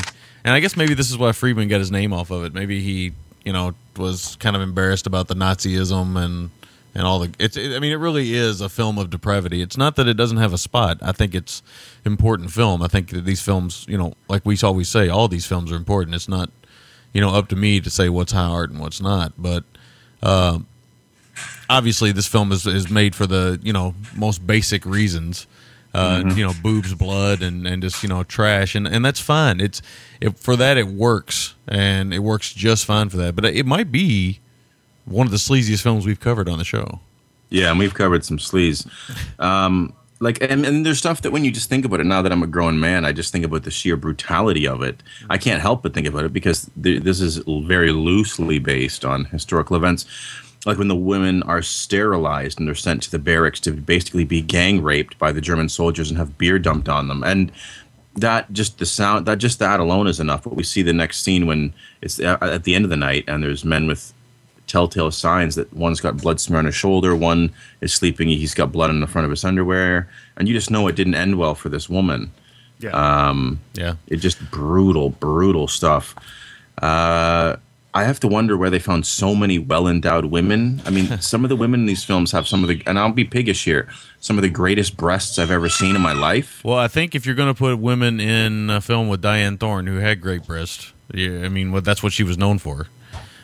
[0.43, 2.53] And I guess maybe this is why Friedman got his name off of it.
[2.53, 3.13] Maybe he
[3.43, 6.51] you know was kind of embarrassed about the Nazism and
[6.93, 9.61] and all the it's it, I mean it really is a film of depravity.
[9.61, 10.97] It's not that it doesn't have a spot.
[11.01, 11.63] I think it's
[12.05, 12.81] important film.
[12.81, 15.75] I think that these films, you know, like we always say, all these films are
[15.75, 16.15] important.
[16.15, 16.49] It's not
[17.13, 19.63] you know up to me to say what's high art and what's not, but
[20.21, 20.59] uh,
[21.69, 25.47] obviously this film is is made for the you know most basic reasons.
[25.93, 29.59] Uh, You know, boobs, blood, and, and just you know trash, and, and that's fine.
[29.59, 29.81] It's
[30.21, 33.35] it, for that it works, and it works just fine for that.
[33.35, 34.39] But it might be
[35.03, 37.01] one of the sleaziest films we've covered on the show.
[37.49, 38.87] Yeah, and we've covered some sleaze.
[39.37, 42.31] Um, like, and, and there's stuff that when you just think about it, now that
[42.31, 45.03] I'm a grown man, I just think about the sheer brutality of it.
[45.29, 49.25] I can't help but think about it because th- this is very loosely based on
[49.25, 50.05] historical events.
[50.65, 54.41] Like when the women are sterilized and they're sent to the barracks to basically be
[54.41, 57.23] gang raped by the German soldiers and have beer dumped on them.
[57.23, 57.51] And
[58.15, 60.43] that just the sound that just that alone is enough.
[60.43, 63.25] But we see the next scene when it's at at the end of the night
[63.27, 64.13] and there's men with
[64.67, 67.51] telltale signs that one's got blood smear on his shoulder, one
[67.81, 70.07] is sleeping, he's got blood on the front of his underwear,
[70.37, 72.31] and you just know it didn't end well for this woman.
[72.79, 72.89] Yeah,
[73.73, 76.15] yeah, It just brutal, brutal stuff.
[76.81, 77.57] Uh,
[77.93, 80.81] I have to wonder where they found so many well endowed women.
[80.85, 83.11] I mean, some of the women in these films have some of the, and I'll
[83.11, 83.89] be piggish here,
[84.19, 86.63] some of the greatest breasts I've ever seen in my life.
[86.63, 89.87] Well, I think if you're going to put women in a film with Dyanne Thorne,
[89.87, 92.87] who had great breasts, yeah, I mean, well, that's what she was known for,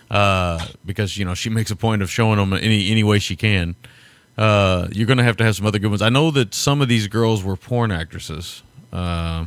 [0.10, 3.36] uh, because you know she makes a point of showing them any any way she
[3.36, 3.76] can.
[4.38, 6.02] Uh, you're going to have to have some other good ones.
[6.02, 8.62] I know that some of these girls were porn actresses.
[8.94, 9.46] Uh,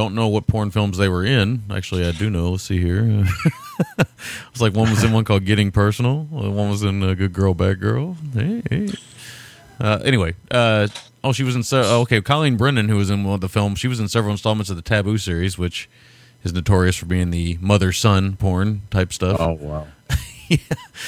[0.00, 1.62] don't know what porn films they were in.
[1.70, 2.52] Actually, I do know.
[2.52, 3.04] Let's see here.
[3.98, 6.24] it's like one was in one called Getting Personal.
[6.24, 8.16] One was in uh, Good Girl, Bad Girl.
[8.32, 8.88] Hey, hey.
[9.78, 10.88] Uh, anyway, uh,
[11.22, 11.62] oh, she was in.
[11.62, 14.08] Se- oh, okay, Colleen Brennan, who was in one of the films, she was in
[14.08, 15.88] several installments of the Taboo series, which
[16.44, 19.38] is notorious for being the mother son porn type stuff.
[19.38, 19.86] Oh wow.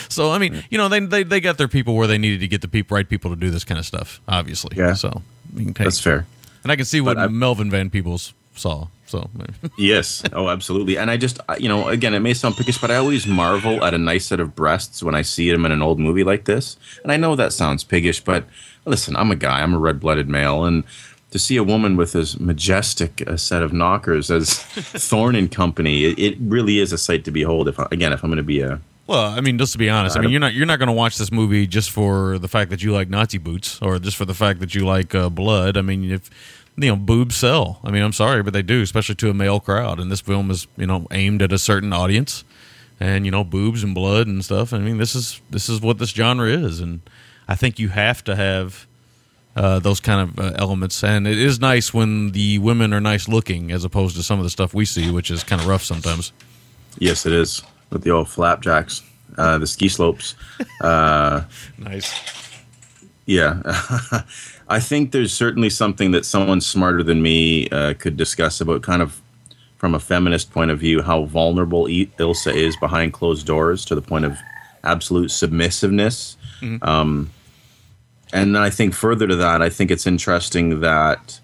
[0.09, 2.49] So I mean, you know, they, they they got their people where they needed to
[2.49, 4.21] get the people, right people to do this kind of stuff.
[4.29, 4.95] Obviously, Yeah.
[4.95, 5.23] So
[5.55, 6.27] you can take, That's fair.
[6.63, 8.87] and I can see what Melvin Van Peebles saw.
[9.07, 9.29] So
[9.77, 10.23] Yes.
[10.33, 10.97] Oh, absolutely.
[10.97, 13.93] And I just, you know, again, it may sound pickish, but I always marvel at
[13.93, 16.79] a nice set of breasts when I see them in an old movie like this.
[17.03, 18.47] And I know that sounds piggish, but
[18.87, 19.61] listen, I'm a guy.
[19.61, 20.85] I'm a red-blooded male, and
[21.31, 26.05] to see a woman with as majestic a set of knockers as Thorne and Company,
[26.05, 27.69] it, it really is a sight to behold.
[27.69, 29.91] If I, again, if I'm going to be a Well, I mean, just to be
[29.91, 32.49] honest, I mean, you're not you're not going to watch this movie just for the
[32.49, 35.29] fact that you like Nazi boots or just for the fact that you like uh,
[35.29, 35.77] blood.
[35.77, 36.31] I mean, if
[36.77, 37.81] you know, boobs sell.
[37.85, 40.01] I mean, I'm sorry, but they do, especially to a male crowd.
[40.01, 42.45] And this film is you know aimed at a certain audience,
[43.01, 44.73] and you know, boobs and blood and stuff.
[44.73, 47.01] I mean, this is this is what this genre is, and
[47.49, 48.87] I think you have to have.
[49.55, 53.29] Uh, those kind of uh, elements, and it is nice when the women are nice
[53.29, 55.83] looking, as opposed to some of the stuff we see, which is kind of rough
[55.85, 56.33] sometimes.
[56.99, 59.03] yes, it is with the old flapjacks,
[59.37, 60.37] uh, the ski slopes.
[61.77, 62.15] Nice.
[63.27, 63.61] Yeah,
[64.73, 69.03] I think there's certainly something that someone smarter than me uh, could discuss about kind
[69.03, 69.21] of
[69.77, 74.01] from a feminist point of view how vulnerable Ilsa is behind closed doors to the
[74.01, 74.39] point of
[74.83, 76.37] absolute submissiveness.
[76.81, 77.31] Um,
[78.33, 81.39] and then I think further to that, I think it's interesting that,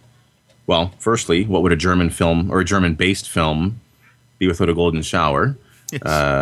[0.66, 3.80] well, firstly, what would a German film or a German based film
[4.38, 5.58] be without a golden shower?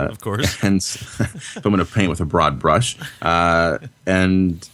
[0.09, 0.57] of course.
[0.63, 4.69] and if I'm going to paint with a broad brush, uh, and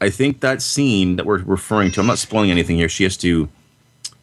[0.00, 2.88] I think that scene that we're referring to, I'm not spoiling anything here.
[2.88, 3.48] She has to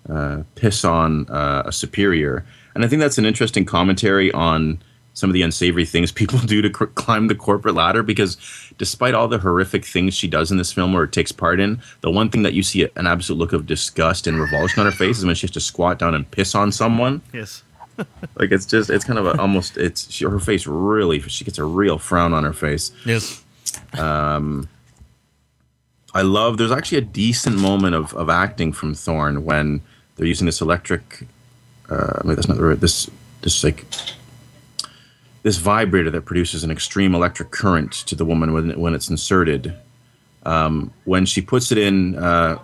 [0.10, 2.46] uh, piss on uh, a superior,
[2.76, 4.80] and I think that's an interesting commentary on
[5.14, 8.04] some of the unsavory things people do to cr- climb the corporate ladder.
[8.04, 8.38] Because
[8.78, 12.12] despite all the horrific things she does in this film or takes part in, the
[12.12, 15.18] one thing that you see an absolute look of disgust and revulsion on her face
[15.18, 17.64] is when she has to squat down and piss on someone Yes.
[18.36, 21.58] like it's just it's kind of a, almost it's she, her face really she gets
[21.58, 23.44] a real frown on her face Yes.
[26.18, 29.82] I love there's actually a decent moment of, of acting from Thorne when
[30.16, 31.28] they're using this electric
[31.92, 32.82] uh, that's not the word.
[32.82, 33.08] This
[33.42, 33.86] this like
[35.44, 39.76] this vibrator that produces an extreme electric current to the woman when when it's inserted.
[40.44, 42.58] Um, when she puts it in uh,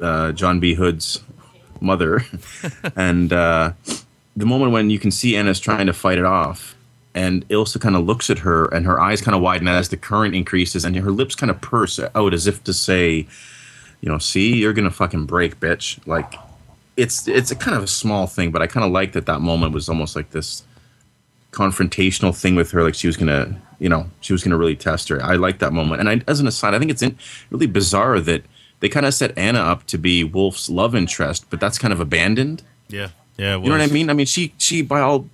[0.00, 0.74] uh, John B.
[0.74, 1.20] Hood's
[1.80, 2.24] mother,
[2.96, 3.72] and uh,
[4.36, 6.73] the moment when you can see Anna's trying to fight it off,
[7.14, 9.96] and Ilsa kind of looks at her, and her eyes kind of widen as the
[9.96, 13.26] current increases, and her lips kind of purse out as if to say,
[14.00, 16.04] you know, see, you're gonna fucking break, bitch.
[16.06, 16.34] Like,
[16.96, 19.40] it's it's a kind of a small thing, but I kind of like that that
[19.40, 20.64] moment was almost like this
[21.52, 25.08] confrontational thing with her, like she was gonna, you know, she was gonna really test
[25.08, 25.22] her.
[25.22, 27.16] I like that moment, and I, as an aside, I think it's in,
[27.50, 28.42] really bizarre that
[28.80, 32.00] they kind of set Anna up to be Wolf's love interest, but that's kind of
[32.00, 32.62] abandoned.
[32.88, 33.56] Yeah, yeah.
[33.56, 34.10] You know what I mean?
[34.10, 35.28] I mean, she she by all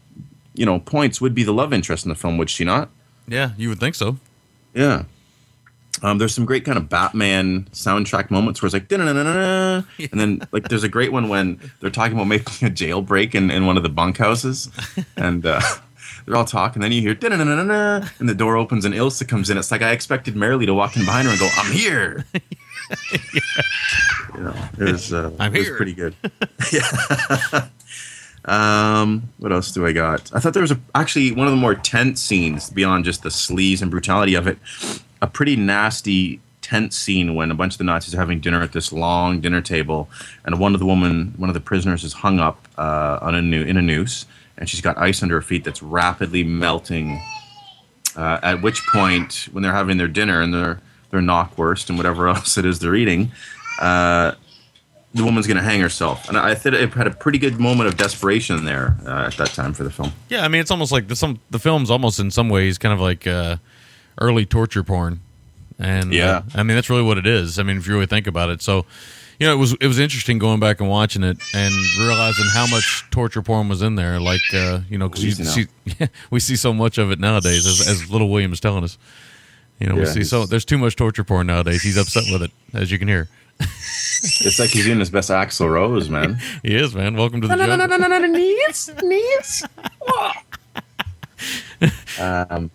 [0.55, 2.91] you know points would be the love interest in the film, would she not?
[3.29, 4.17] Yeah, you would think so.
[4.75, 5.05] Yeah.
[6.03, 10.47] Um, there's some great kind of Batman soundtrack moments where it's like, "Da-na-na-na-na," and then
[10.53, 13.77] like there's a great one when they're talking about making a jailbreak in, in one
[13.77, 14.71] of the bunkhouses,
[15.17, 15.61] and uh,
[16.25, 16.81] they're all talking.
[16.81, 19.59] Then you hear, and the door opens and Ilsa comes in.
[19.59, 22.25] It's like I expected Merrily to walk in behind her and go, "I'm here."
[24.35, 25.77] You know, it was uh, I'm it was here.
[25.77, 26.15] pretty good.
[26.73, 27.69] yeah.
[28.45, 30.31] Um, what else do I got?
[30.35, 33.29] I thought there was a, actually one of the more tense scenes beyond just the
[33.29, 34.59] sleaze and brutality of it.
[35.23, 38.73] A pretty nasty tense scene when a bunch of the Nazis are having dinner at
[38.73, 40.09] this long dinner table,
[40.45, 43.43] and one of the woman, one of the prisoners, is hung up uh, on a
[43.43, 44.25] noo- in a noose,
[44.57, 47.21] and she's got ice under her feet that's rapidly melting.
[48.17, 50.81] Uh, at which point, when they're having their dinner and their
[51.11, 53.33] their knockwurst and whatever else it is they're eating,
[53.81, 54.33] uh,
[55.15, 56.29] the woman's going to hang herself.
[56.29, 59.49] And I thought it had a pretty good moment of desperation there uh, at that
[59.49, 60.13] time for the film.
[60.29, 62.95] Yeah, I mean, it's almost like the some the film's almost in some ways kind
[62.95, 63.57] of like uh,
[64.19, 65.21] early torture porn,
[65.79, 66.37] and Yeah.
[66.37, 67.59] uh, I mean that's really what it is.
[67.59, 68.87] I mean, if you really think about it, so
[69.41, 72.67] you know, it was it was interesting going back and watching it and realizing how
[72.67, 74.21] much torture porn was in there.
[74.21, 75.51] Like, uh, you know, because you Easy now.
[75.51, 75.67] see,
[75.99, 78.99] yeah, we see so much of it nowadays, as, as Little William is telling us.
[79.81, 81.81] You know, we see so there's too much torture porn nowadays.
[81.83, 83.29] He's upset with it, as you can hear.
[83.63, 86.39] It's like he's doing his best Axl Rose, man.
[86.63, 87.17] He is, man.
[87.17, 88.29] Welcome to the jungle.
[88.29, 89.65] Needs, needs.
[92.19, 92.71] um,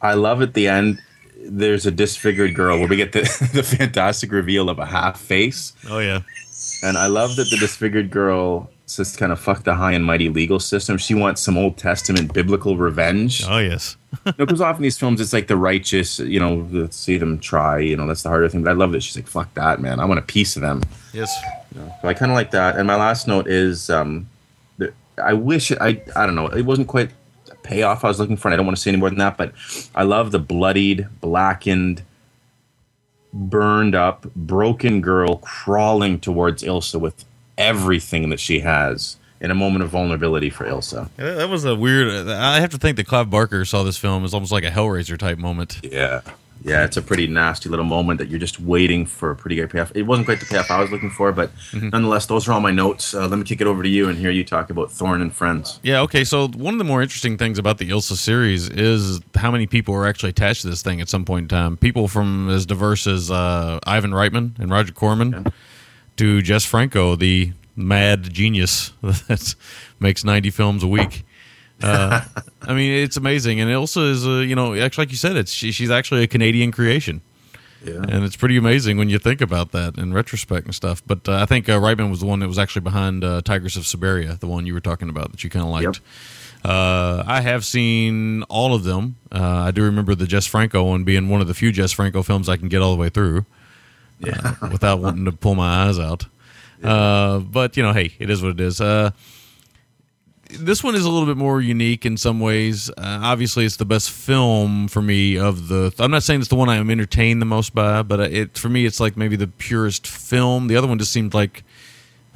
[0.00, 1.02] I love at the end.
[1.46, 3.20] There's a disfigured girl where we get the,
[3.52, 5.74] the fantastic reveal of a half face.
[5.90, 6.22] Oh yeah,
[6.82, 10.28] And I love that the disfigured girl says kind of fuck the high and mighty
[10.30, 10.96] legal system.
[10.96, 13.44] She wants some Old Testament biblical revenge.
[13.46, 13.96] oh yes.
[14.36, 17.96] because often these films, it's like the righteous, you know, let's see them try, you
[17.96, 18.62] know, that's the harder thing.
[18.62, 20.00] But I love that she's like, fuck that, man.
[20.00, 20.82] I want a piece of them.
[21.12, 21.34] Yes.
[21.74, 22.76] So I kind of like that.
[22.76, 24.28] And my last note is, um,
[24.78, 24.92] the,
[25.22, 27.10] I wish I, I don't know, it wasn't quite
[27.50, 29.18] a payoff I was looking for, and I don't want to say any more than
[29.18, 29.36] that.
[29.36, 29.52] But
[29.94, 32.02] I love the bloodied, blackened,
[33.32, 37.24] burned up, broken girl crawling towards Ilsa with
[37.58, 41.08] everything that she has in a moment of vulnerability for Ilsa.
[41.18, 42.28] Yeah, That was a weird.
[42.28, 45.18] I have to think that Clive Barker saw this film as almost like a Hellraiser
[45.18, 45.80] type moment.
[45.82, 46.22] Yeah.
[46.66, 49.68] Yeah, it's a pretty nasty little moment that you're just waiting for a pretty good
[49.68, 49.92] payoff.
[49.94, 52.70] It wasn't quite the payoff I was looking for, but nonetheless, those are all my
[52.70, 53.12] notes.
[53.12, 55.30] Uh, let me kick it over to you and hear you talk about Thorne and
[55.34, 55.78] Friends.
[55.82, 56.24] Yeah, okay.
[56.24, 59.92] So one of the more interesting things about the Ilsa series is how many people
[59.92, 61.76] were actually attached to this thing at some point in time.
[61.76, 65.52] People from as diverse as uh, Ivan Reitman and Roger Corman
[66.16, 69.54] to Jess Franco, the mad genius that
[70.00, 71.24] makes 90 films a week.
[71.82, 72.22] Uh,
[72.62, 73.60] I mean, it's amazing.
[73.60, 76.26] And Ilsa is, uh, you know, actually, like you said, it's she, she's actually a
[76.28, 77.20] Canadian creation.
[77.84, 77.96] Yeah.
[78.08, 81.02] And it's pretty amazing when you think about that in retrospect and stuff.
[81.06, 83.76] But uh, I think uh, Reitman was the one that was actually behind uh, Tigress
[83.76, 86.00] of Siberia, the one you were talking about that you kind of liked.
[86.64, 89.16] Uh, I have seen all of them.
[89.30, 92.22] Uh, I do remember the Jess Franco one being one of the few Jess Franco
[92.22, 93.44] films I can get all the way through
[94.18, 94.54] Yeah.
[94.72, 96.24] without wanting to pull my eyes out.
[96.84, 98.80] Uh, but you know, hey, it is what it is.
[98.80, 99.10] Uh,
[100.50, 102.90] this one is a little bit more unique in some ways.
[102.90, 105.94] Uh, obviously, it's the best film for me of the.
[105.98, 108.68] I'm not saying it's the one I am entertained the most by, but it for
[108.68, 110.68] me, it's like maybe the purest film.
[110.68, 111.64] The other one just seemed like.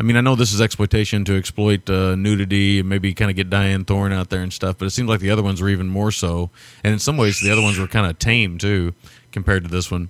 [0.01, 3.37] I mean, I know this is exploitation to exploit uh, nudity and maybe kind of
[3.37, 5.69] get Dyanne Thorne out there and stuff, but it seemed like the other ones were
[5.69, 6.51] even more so.
[6.85, 8.95] And in some ways, the other ones were kind of tame too
[9.33, 10.09] compared to this one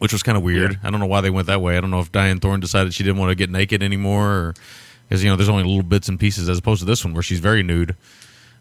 [0.00, 0.80] which was kind of weird.
[0.82, 1.76] I don't know why they went that way.
[1.76, 4.54] I don't know if Dyanne Thorne decided she didn't want to get naked anymore,
[5.08, 7.22] because you know there's only little bits and pieces as opposed to this one where
[7.22, 7.94] she's very nude,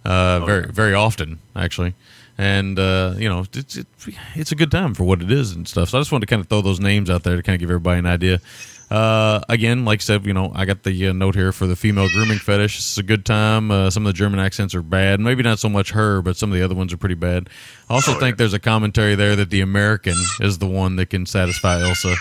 [0.05, 1.95] uh, very very often actually,
[2.37, 3.87] and uh, you know it's it,
[4.35, 5.89] it's a good time for what it is and stuff.
[5.89, 7.59] So I just wanted to kind of throw those names out there to kind of
[7.61, 8.41] give everybody an idea.
[8.89, 11.75] Uh, again, like I said, you know, I got the uh, note here for the
[11.75, 12.77] female grooming fetish.
[12.77, 13.69] It's a good time.
[13.69, 15.19] Uh, some of the German accents are bad.
[15.19, 17.49] Maybe not so much her, but some of the other ones are pretty bad.
[17.89, 21.25] I also think there's a commentary there that the American is the one that can
[21.27, 22.15] satisfy Ilsa,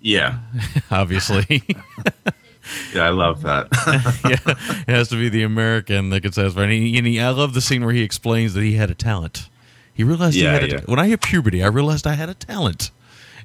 [0.00, 0.38] Yeah.
[0.90, 1.62] obviously.
[2.94, 3.68] Yeah, I love that.
[4.28, 4.54] yeah,
[4.86, 6.64] it has to be the American that can satisfy.
[6.64, 8.94] And, he, and he, I love the scene where he explains that he had a
[8.94, 9.48] talent.
[9.94, 10.80] He realized Yeah, he had a yeah.
[10.84, 12.90] when I hit puberty, I realized I had a talent.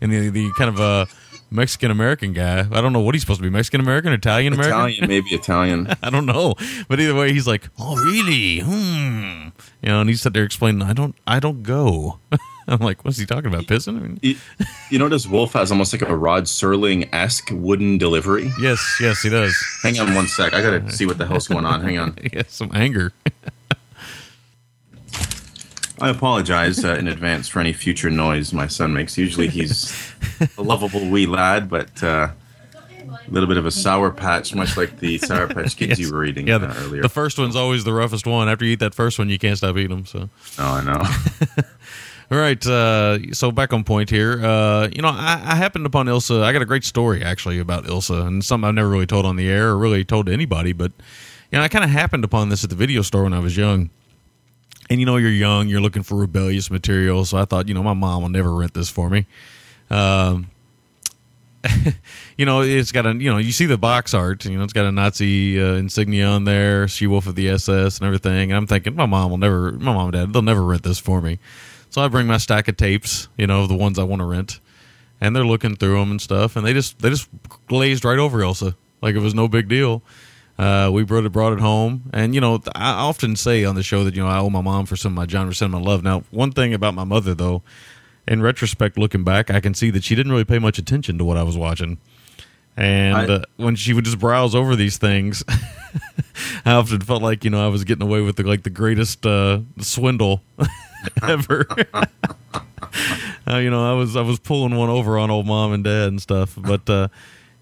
[0.01, 1.05] And the, the kind of uh,
[1.53, 4.73] Mexican American guy, I don't know what he's supposed to be Mexican American, Italian American.
[4.77, 5.87] Italian, maybe Italian.
[6.03, 6.55] I don't know,
[6.87, 8.59] but either way, he's like, "Oh, really?
[8.59, 9.49] Hmm."
[9.83, 12.19] You know, and he's sitting there explaining, "I don't, I don't go."
[12.67, 13.65] I'm like, "What's he talking about?
[13.65, 14.35] Pissing?" I mean, You,
[14.89, 18.51] you notice Wolf has almost like a Rod Serling esque wooden delivery.
[18.59, 19.55] yes, yes, he does.
[19.83, 20.53] Hang on one sec.
[20.53, 21.81] I gotta see what the hell's going on.
[21.81, 22.17] Hang on.
[22.33, 23.11] Has some anger.
[25.99, 29.17] I apologize uh, in advance for any future noise my son makes.
[29.17, 30.13] Usually he's
[30.57, 32.29] a lovable wee lad, but uh,
[33.27, 36.19] a little bit of a sour patch, much like the sour patch kids you were
[36.19, 37.01] reading yeah, uh, earlier.
[37.01, 38.49] the first one's always the roughest one.
[38.49, 40.05] After you eat that first one, you can't stop eating them.
[40.05, 40.29] So.
[40.59, 41.01] oh, I know.
[42.31, 44.43] All right, uh, so back on point here.
[44.43, 46.41] Uh, you know, I, I happened upon Ilsa.
[46.41, 49.35] I got a great story actually about Ilsa, and something I've never really told on
[49.35, 50.73] the air or really told to anybody.
[50.73, 50.93] But
[51.51, 53.55] you know, I kind of happened upon this at the video store when I was
[53.55, 53.91] young.
[54.89, 57.83] And you know, you're young, you're looking for rebellious material, so I thought, you know,
[57.83, 59.25] my mom will never rent this for me.
[59.89, 60.49] Um,
[62.37, 64.73] you know, it's got a, you know, you see the box art, you know, it's
[64.73, 68.51] got a Nazi uh, insignia on there, She Wolf of the SS and everything.
[68.51, 70.99] And I'm thinking, my mom will never, my mom and dad, they'll never rent this
[70.99, 71.39] for me.
[71.89, 74.59] So I bring my stack of tapes, you know, the ones I want to rent,
[75.21, 77.29] and they're looking through them and stuff, and they just, they just
[77.67, 80.01] glazed right over Ilsa like it was no big deal.
[80.57, 83.81] Uh, we brought it, brought it home, and you know, I often say on the
[83.83, 86.03] show that you know I owe my mom for some of my genre cinema love.
[86.03, 87.63] Now, one thing about my mother, though,
[88.27, 91.25] in retrospect, looking back, I can see that she didn't really pay much attention to
[91.25, 91.97] what I was watching.
[92.77, 95.43] And I- uh, when she would just browse over these things,
[96.65, 99.25] I often felt like you know I was getting away with the, like the greatest
[99.25, 100.43] uh, swindle
[101.23, 101.65] ever.
[103.47, 106.09] uh, you know, I was I was pulling one over on old mom and dad
[106.09, 107.07] and stuff, but uh,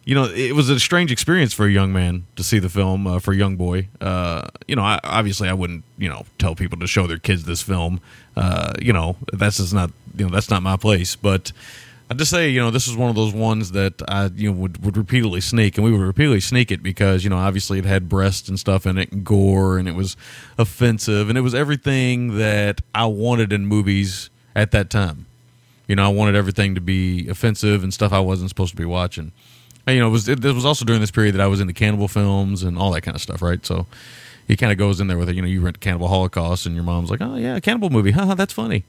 [0.03, 3.05] you know, it was a strange experience for a young man to see the film
[3.05, 3.87] uh, for a young boy.
[3.99, 7.43] Uh, you know, I, obviously I wouldn't you know tell people to show their kids
[7.43, 8.01] this film.
[8.35, 11.51] Uh, you know, that's just not you know that's not my place, but.
[12.09, 14.57] I just say, you know, this is one of those ones that I, you know,
[14.57, 17.85] would, would repeatedly sneak, and we would repeatedly sneak it because, you know, obviously it
[17.85, 20.17] had breasts and stuff in it, and gore, and it was
[20.57, 25.25] offensive, and it was everything that I wanted in movies at that time.
[25.87, 28.83] You know, I wanted everything to be offensive and stuff I wasn't supposed to be
[28.83, 29.31] watching.
[29.87, 32.07] You know, it was it, was also during this period that I was into cannibal
[32.07, 33.65] films and all that kind of stuff, right?
[33.65, 33.87] So
[34.47, 35.35] he kind of goes in there with it.
[35.35, 38.11] You know, you rent Cannibal Holocaust, and your mom's like, "Oh yeah, a cannibal movie,
[38.11, 38.83] haha, that's funny."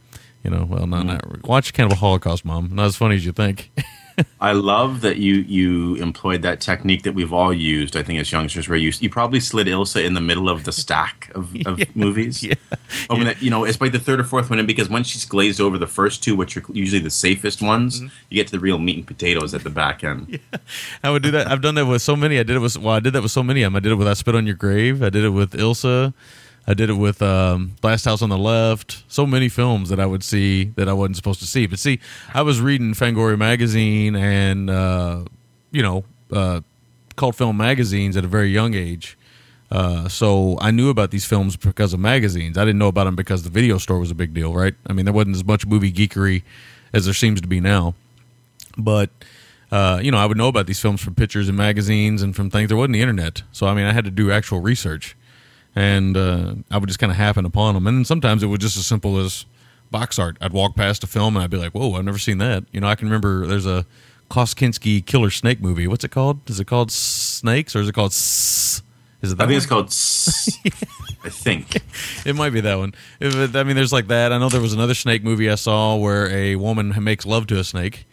[0.44, 1.30] You know, well, not, mm-hmm.
[1.30, 2.70] not watch Cannibal Holocaust, mom.
[2.74, 3.70] Not as funny as you think.
[4.40, 7.96] I love that you you employed that technique that we've all used.
[7.96, 10.72] I think as youngsters, where you you probably slid Ilsa in the middle of the
[10.72, 12.42] stack of, of movies.
[12.42, 12.54] yeah.
[13.08, 15.24] I mean, you know, it's by the third or fourth one in because once she's
[15.24, 18.08] glazed over the first two, which are usually the safest ones, Mm-hmm.
[18.30, 20.26] you get to the real meat and potatoes at the back end.
[20.52, 20.58] yeah.
[21.02, 21.46] I would do that.
[21.48, 22.38] I've done that with so many.
[22.38, 23.76] I did it with well, I did that with so many of them.
[23.76, 25.02] I did it with I Spit on Your Grave.
[25.02, 26.12] I did it with Ilsa.
[26.66, 29.02] I did it with um, Last House on the Left.
[29.08, 31.66] So many films that I would see that I wasn't supposed to see.
[31.66, 31.98] But see,
[32.32, 35.24] I was reading Fangoria magazine and uh,
[35.72, 36.60] you know uh,
[37.16, 39.18] cult film magazines at a very young age.
[39.70, 42.58] Uh, so I knew about these films because of magazines.
[42.58, 44.74] I didn't know about them because the video store was a big deal, right?
[44.86, 46.42] I mean, there wasn't as much movie geekery
[46.92, 47.94] as there seems to be now.
[48.76, 49.10] But
[49.72, 52.50] uh, you know, I would know about these films from pictures and magazines and from
[52.50, 52.68] things.
[52.68, 55.16] There wasn't the internet, so I mean, I had to do actual research,
[55.74, 57.86] and uh, I would just kind of happen upon them.
[57.86, 59.46] And sometimes it was just as simple as
[59.90, 60.36] box art.
[60.40, 62.80] I'd walk past a film and I'd be like, "Whoa, I've never seen that." You
[62.80, 63.86] know, I can remember there's a
[64.30, 65.86] Koskinski Killer Snake movie.
[65.86, 66.48] What's it called?
[66.48, 68.12] Is it called Snakes or is it called?
[68.12, 68.82] S-
[69.20, 69.56] is it that I think one?
[69.58, 69.86] it's called.
[69.86, 70.58] S-
[71.24, 71.76] I think.
[72.26, 72.94] It might be that one.
[73.20, 74.32] If it, I mean, there's like that.
[74.32, 77.58] I know there was another snake movie I saw where a woman makes love to
[77.58, 78.06] a snake.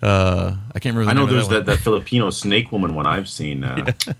[0.00, 1.04] Uh, I can't remember.
[1.06, 3.64] The I know name of there's that, that, that Filipino snake woman one I've seen.
[3.64, 4.16] Uh, But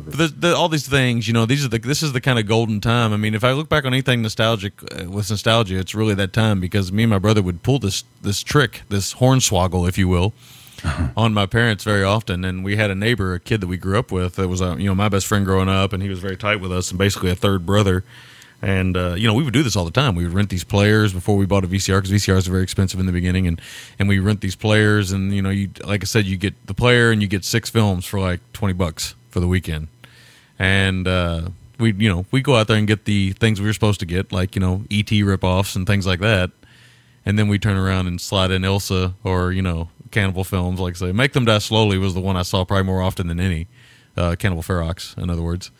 [0.00, 2.46] there's- the, all these things, you know, these are the this is the kind of
[2.46, 3.12] golden time.
[3.12, 6.32] I mean, if I look back on anything nostalgic uh, with nostalgia, it's really that
[6.32, 10.08] time because me and my brother would pull this this trick, this hornswoggle, if you
[10.08, 10.32] will,
[11.16, 12.44] on my parents very often.
[12.44, 14.76] And we had a neighbor, a kid that we grew up with, that was uh,
[14.76, 16.98] you know my best friend growing up, and he was very tight with us, and
[16.98, 18.04] basically a third brother.
[18.64, 20.14] And uh, you know, we would do this all the time.
[20.14, 23.00] We would rent these players before we bought a VCR because VCRs are very expensive
[23.00, 23.60] in the beginning, and
[23.98, 26.74] and we rent these players, and you know, you like I said, you get the
[26.74, 29.88] player and you get six films for like twenty bucks for the weekend
[30.58, 31.48] and uh,
[31.80, 34.06] we you know we go out there and get the things we were supposed to
[34.06, 36.50] get, like you know ET ripoffs and things like that,
[37.26, 40.94] and then we turn around and slide in Ilsa or you know cannibal films, like
[40.94, 43.66] say, Make Them Die Slowly was the one I saw probably more often than any,
[44.16, 45.70] uh, Cannibal Ferox, in other words,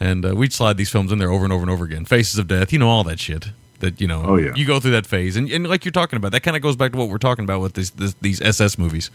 [0.00, 2.38] and uh, we'd slide these films in there over and over and over again, Faces
[2.38, 3.50] of Death, you know all that shit.
[3.80, 4.54] That you know, Oh, yeah.
[4.56, 6.76] you go through that phase, and, and like you're talking about, that kind of goes
[6.76, 9.10] back to what we're talking about with these this, these SS movies.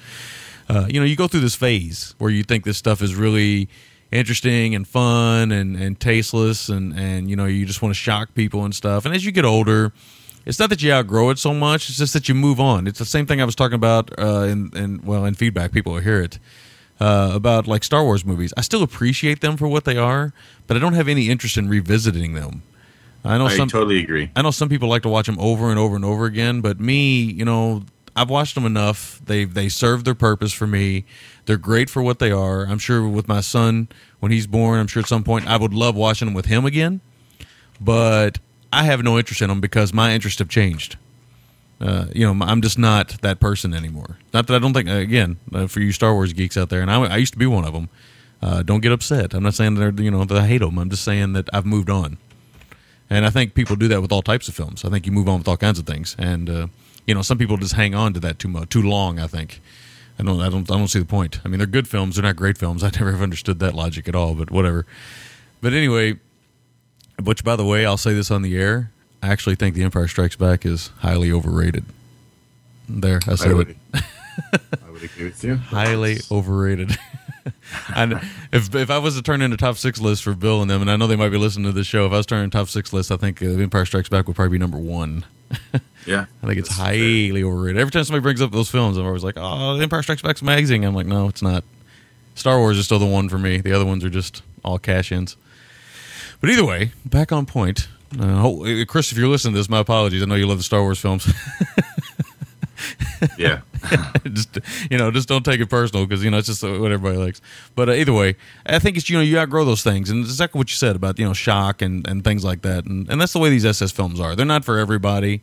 [0.72, 3.68] Uh, you know, you go through this phase where you think this stuff is really
[4.10, 8.34] interesting and fun and, and tasteless and, and, you know, you just want to shock
[8.36, 9.06] people and stuff.
[9.06, 9.92] And as you get older,
[10.46, 12.88] it's not that you outgrow it so much, it's just that you move on.
[12.88, 15.92] It's the same thing I was talking about uh, in, in, well, in feedback, people
[15.92, 16.40] will hear it.
[17.02, 20.34] Uh, about like Star Wars movies, I still appreciate them for what they are,
[20.68, 22.62] but I don't have any interest in revisiting them.
[23.26, 24.30] I know I some totally agree.
[24.36, 26.80] I know some people like to watch them over and over and over again, but
[26.80, 27.84] me, you know,
[28.16, 29.22] I've watched them enough.
[29.24, 31.06] They they serve their purpose for me.
[31.46, 32.66] They're great for what they are.
[32.66, 33.90] I'm sure with my son
[34.20, 36.66] when he's born, I'm sure at some point I would love watching them with him
[36.66, 37.02] again.
[37.80, 38.38] But
[38.72, 40.98] I have no interest in them because my interests have changed.
[41.80, 44.18] Uh, you know, I'm just not that person anymore.
[44.34, 44.88] Not that I don't think.
[44.88, 47.48] Again, uh, for you Star Wars geeks out there, and I, I used to be
[47.48, 47.90] one of them.
[48.42, 49.34] Uh, don't get upset.
[49.34, 50.78] I'm not saying that you know that I hate them.
[50.78, 52.18] I'm just saying that I've moved on.
[53.10, 54.86] And I think people do that with all types of films.
[54.86, 56.68] I think you move on with all kinds of things, and uh,
[57.08, 59.20] you know some people just hang on to that too much, too long.
[59.20, 59.62] I think.
[60.20, 60.40] I don't.
[60.40, 60.70] I don't.
[60.70, 61.40] I don't see the point.
[61.44, 62.16] I mean, they're good films.
[62.16, 62.84] They're not great films.
[62.84, 64.36] I never have understood that logic at all.
[64.36, 64.86] But whatever.
[65.62, 66.20] But anyway,
[67.22, 68.92] which by the way, I'll say this on the air.
[69.24, 71.86] I actually think The Empire Strikes Back is highly overrated.
[72.90, 73.78] There, I said it.
[73.94, 75.56] I would agree with you.
[75.56, 76.98] Highly overrated.
[77.96, 78.14] and
[78.52, 80.82] if if I was to turn in a top six list for Bill and them,
[80.82, 82.68] and I know they might be listening to this show, if I was turning top
[82.70, 85.26] six list, I think uh, Empire Strikes Back would probably be number one.
[86.08, 86.88] Yeah, I think it's That's fair.
[86.98, 87.80] highly overrated.
[87.80, 90.84] Every time somebody brings up those films, I'm always like, "Oh, Empire Strikes Back's amazing."
[90.84, 91.64] I'm like, "No, it's not."
[92.34, 93.60] Star Wars is still the one for me.
[93.62, 95.38] The other ones are just all cash-ins.
[96.40, 97.88] But either way, back on point.
[98.20, 100.24] Uh, uh, Chris, if you're listening to this, my apologies.
[100.24, 101.32] I know you love the Star Wars films.
[103.38, 103.62] Yeah,
[104.34, 104.60] just
[104.90, 107.42] you know, just don't take it personal because you know it's just what everybody likes.
[107.76, 108.36] But uh, either way,
[108.66, 110.96] I think it's you know you outgrow those things, and it's exactly what you said
[110.96, 113.66] about you know shock and, and things like that, and and that's the way these
[113.66, 114.36] SS films are.
[114.36, 115.42] They're not for everybody.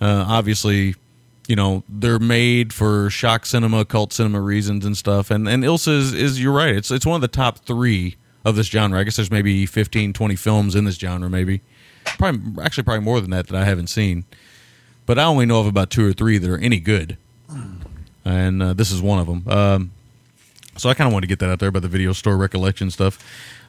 [0.00, 0.94] Uh, obviously,
[1.48, 5.30] you know they're made for shock cinema, cult cinema reasons and stuff.
[5.30, 6.74] And and Ilsa is, is you're right.
[6.74, 8.98] It's it's one of the top three of this genre.
[8.98, 11.62] I guess there's maybe 15, 20 films in this genre, maybe.
[12.04, 14.24] Probably actually probably more than that that I haven't seen.
[15.06, 17.16] But I only know of about two or three that are any good
[18.26, 19.44] and uh, this is one of them.
[19.48, 19.92] Um,
[20.76, 22.90] so I kind of want to get that out there about the video store recollection
[22.90, 23.18] stuff.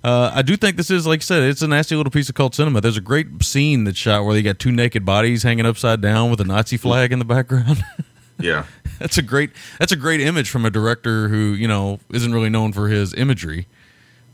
[0.03, 2.35] Uh, I do think this is, like I said, it's a nasty little piece of
[2.35, 2.81] cult cinema.
[2.81, 6.29] There's a great scene that's shot where they got two naked bodies hanging upside down
[6.29, 7.83] with a Nazi flag in the background.
[8.39, 8.65] yeah.
[8.99, 12.49] that's a great that's a great image from a director who you know isn't really
[12.49, 13.67] known for his imagery.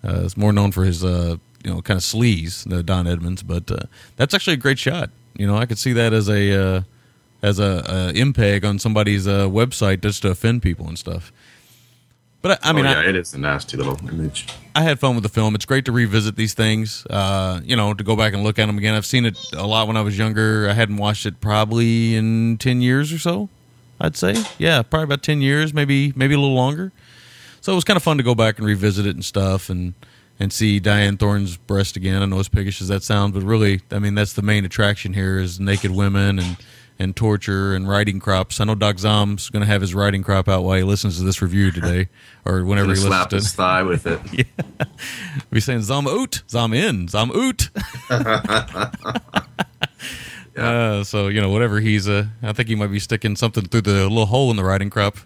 [0.03, 3.43] Uh, it's more known for his uh, you know kind of sleaze, uh, Don Edmonds.
[3.43, 3.83] But uh,
[4.15, 5.09] that's actually a great shot.
[5.35, 6.81] You know, I could see that as a uh,
[7.43, 11.31] as a, a MPEG on somebody's uh, website just to offend people and stuff.
[12.41, 14.47] But I, I mean, oh, yeah, I, it is a nasty little image.
[14.75, 15.53] I had fun with the film.
[15.55, 17.05] It's great to revisit these things.
[17.09, 18.95] Uh, you know, to go back and look at them again.
[18.95, 20.67] I've seen it a lot when I was younger.
[20.69, 23.49] I hadn't watched it probably in ten years or so.
[24.01, 26.91] I'd say, yeah, probably about ten years, maybe maybe a little longer.
[27.61, 29.93] So it was kind of fun to go back and revisit it and stuff, and
[30.37, 32.21] and see Dyanne Thorne's breast again.
[32.21, 35.13] I know as piggish as that sounds, but really, I mean, that's the main attraction
[35.13, 36.57] here is naked women and
[36.99, 38.59] and torture and riding crops.
[38.59, 41.23] I know Doc Zom's going to have his riding crop out while he listens to
[41.23, 42.09] this review today,
[42.45, 43.39] or whenever he listens slap to it.
[43.39, 44.19] his thigh with it.
[44.33, 44.43] yeah,
[45.51, 47.69] Be saying Zom oot, Zom in, Zom oot.
[50.57, 53.81] uh, so you know, whatever he's, uh, I think he might be sticking something through
[53.81, 55.17] the little hole in the riding crop.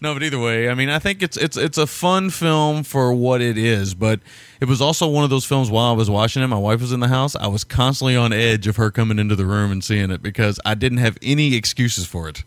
[0.00, 3.12] no, but either way, I mean, I think it's it's it's a fun film for
[3.12, 4.20] what it is, but
[4.60, 5.70] it was also one of those films.
[5.70, 7.36] While I was watching it, my wife was in the house.
[7.36, 10.60] I was constantly on edge of her coming into the room and seeing it because
[10.64, 12.44] I didn't have any excuses for it.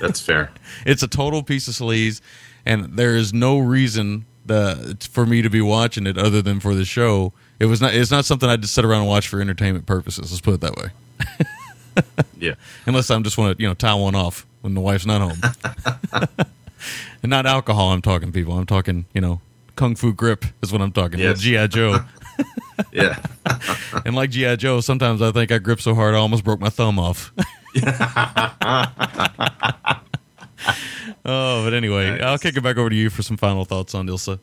[0.00, 0.50] That's fair.
[0.84, 2.20] It's a total piece of sleaze,
[2.66, 6.74] and there is no reason the, for me to be watching it other than for
[6.74, 7.32] the show.
[7.58, 7.94] It was not.
[7.94, 10.30] It's not something I just sit around and watch for entertainment purposes.
[10.30, 10.90] Let's put it that way.
[12.38, 12.54] Yeah.
[12.84, 15.40] Unless I'm just want to you know tie one off when the wife's not home,
[17.22, 17.92] and not alcohol.
[17.92, 18.56] I'm talking people.
[18.58, 19.40] I'm talking you know
[19.76, 21.20] kung fu grip is what I'm talking.
[21.20, 21.40] Yes.
[21.40, 21.98] GI Joe.
[22.92, 23.18] Yeah.
[24.04, 26.68] and like GI Joe, sometimes I think I grip so hard I almost broke my
[26.68, 27.32] thumb off.
[31.24, 34.06] oh, but anyway, I'll kick it back over to you for some final thoughts on
[34.06, 34.38] Ilsa.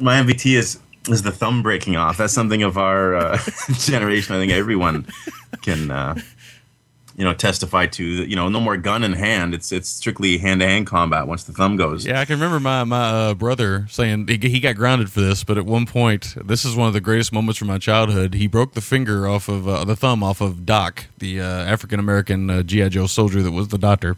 [0.00, 2.16] My MVT is is the thumb breaking off.
[2.16, 3.38] That's something of our uh,
[3.74, 4.34] generation.
[4.34, 5.06] I think everyone
[5.62, 6.16] can uh,
[7.20, 8.16] you know testify to.
[8.16, 9.52] That, you know, no more gun in hand.
[9.52, 12.06] It's it's strictly hand to hand combat once the thumb goes.
[12.06, 15.44] Yeah, I can remember my my uh, brother saying he, he got grounded for this,
[15.44, 18.32] but at one point, this is one of the greatest moments from my childhood.
[18.32, 22.00] He broke the finger off of uh, the thumb off of Doc, the uh, African
[22.00, 24.16] American uh, GI Joe soldier that was the doctor,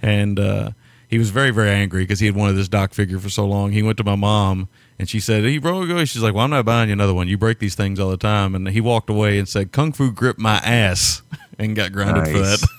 [0.00, 0.70] and uh,
[1.06, 3.72] he was very very angry because he had wanted this Doc figure for so long.
[3.72, 4.70] He went to my mom.
[4.98, 7.28] And she said, "He broke away." She's like, "Well, I'm not buying you another one.
[7.28, 10.10] You break these things all the time." And he walked away and said, "Kung Fu
[10.10, 11.22] gripped my ass,"
[11.58, 12.60] and got grounded for Nice.
[12.60, 12.68] that.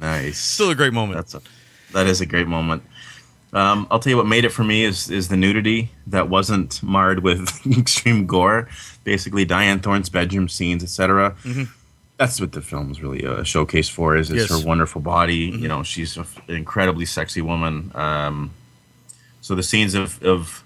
[0.00, 0.38] Nice.
[0.38, 1.16] Still a great moment.
[1.16, 1.42] That's a
[1.92, 2.82] that is a great moment.
[3.52, 6.82] Um, I'll tell you what made it for me is is the nudity that wasn't
[6.82, 7.48] marred with
[7.78, 8.68] extreme gore.
[9.04, 11.36] Basically, Dyanne Thorne's bedroom scenes, etc.
[12.16, 14.16] That's what the film's really a showcase for.
[14.16, 14.60] Is, is Yes.
[14.60, 15.36] her wonderful body?
[15.36, 17.90] You know, she's an incredibly sexy woman.
[17.94, 18.50] Um,
[19.40, 20.63] so the scenes of, of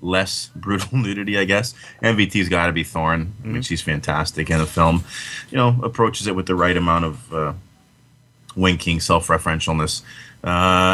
[0.00, 1.74] less brutal nudity, I guess.
[2.02, 3.32] MVT's got to be Thorne.
[3.44, 5.04] I mean, she's fantastic, and the film,
[5.50, 7.52] you know, approaches it with the right amount of uh,
[8.56, 10.02] winking, self-referentialness.
[10.44, 10.48] Uh,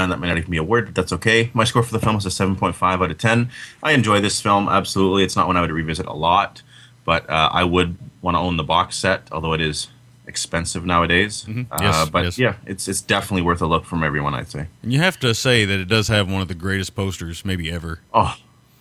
[0.04, 1.50] and that may not even be a word, but that's okay.
[1.52, 3.50] My score for the film is a 7.5 out of 10.
[3.82, 5.22] I enjoy this film, absolutely.
[5.22, 6.62] It's not one I would revisit a lot,
[7.04, 9.88] but uh, I would want to own the box set, although it is
[10.26, 11.46] expensive nowadays.
[11.46, 12.38] Uh, Yes, but yes.
[12.38, 14.66] yeah, it's it's definitely worth a look from everyone, I'd say.
[14.82, 17.70] And you have to say that it does have one of the greatest posters, maybe
[17.70, 18.00] ever.
[18.14, 18.34] Oh,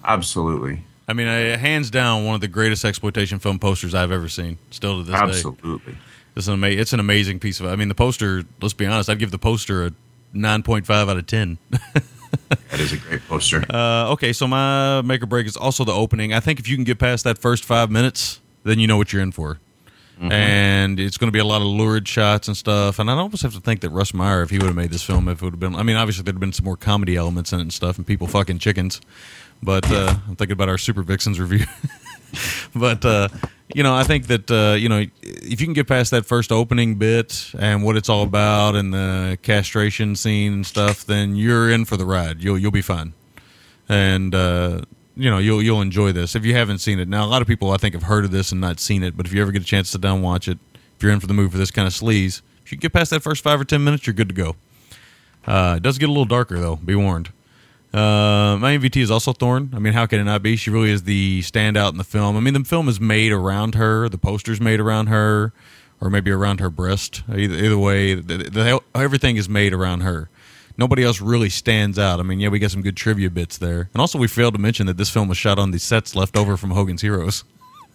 [0.03, 0.83] absolutely.
[1.07, 4.57] I mean, I, hands down, one of the greatest exploitation film posters I've ever seen.
[4.71, 5.97] Still to this day, Absolutely.
[6.35, 7.65] it's an, ama- it's an amazing piece of.
[7.65, 8.43] I mean, the poster.
[8.61, 9.09] Let's be honest.
[9.09, 9.91] I'd give the poster a
[10.33, 11.57] nine point five out of ten.
[12.49, 13.63] That is a great poster.
[13.69, 16.33] Uh, okay, so my make or break is also the opening.
[16.33, 19.13] I think if you can get past that first five minutes, then you know what
[19.13, 19.59] you're in for.
[20.21, 22.97] And it's going to be a lot of lurid shots and stuff.
[22.97, 25.03] And I almost have to think that Russ Meyer, if he would have made this
[25.03, 27.17] film, if it would have been, I mean, obviously there'd have been some more comedy
[27.17, 29.01] elements in it and stuff, and people fucking chickens.
[29.63, 31.65] But uh, I'm thinking about our Super Vixens review.
[32.75, 33.29] but uh,
[33.73, 36.51] you know, I think that uh, you know, if you can get past that first
[36.51, 41.69] opening bit and what it's all about and the castration scene and stuff, then you're
[41.69, 42.43] in for the ride.
[42.43, 43.13] You'll you'll be fine,
[43.87, 44.81] and uh,
[45.15, 47.07] you know you'll you'll enjoy this if you haven't seen it.
[47.07, 49.15] Now, a lot of people I think have heard of this and not seen it,
[49.15, 50.57] but if you ever get a chance to sit down and watch it,
[50.95, 53.11] if you're in for the mood for this kind of sleaze, if you get past
[53.11, 54.55] that first five or ten minutes, you're good to go.
[55.45, 56.75] Uh, it does get a little darker though.
[56.75, 57.31] Be warned.
[57.93, 59.71] Uh, my MVT is also Thorne.
[59.75, 60.55] I mean, how can it not be?
[60.55, 62.35] She really is the standout in the film.
[62.35, 64.09] I mean, the film is made around her.
[64.09, 65.53] The poster's made around her,
[66.01, 67.21] or maybe around her breast.
[67.29, 70.29] Either, either way, the, the, everything is made around her.
[70.75, 72.19] Nobody else really stands out.
[72.19, 74.59] I mean, yeah, we got some good trivia bits there, and also we failed to
[74.59, 77.43] mention that this film was shot on the sets left over from Hogan's Heroes.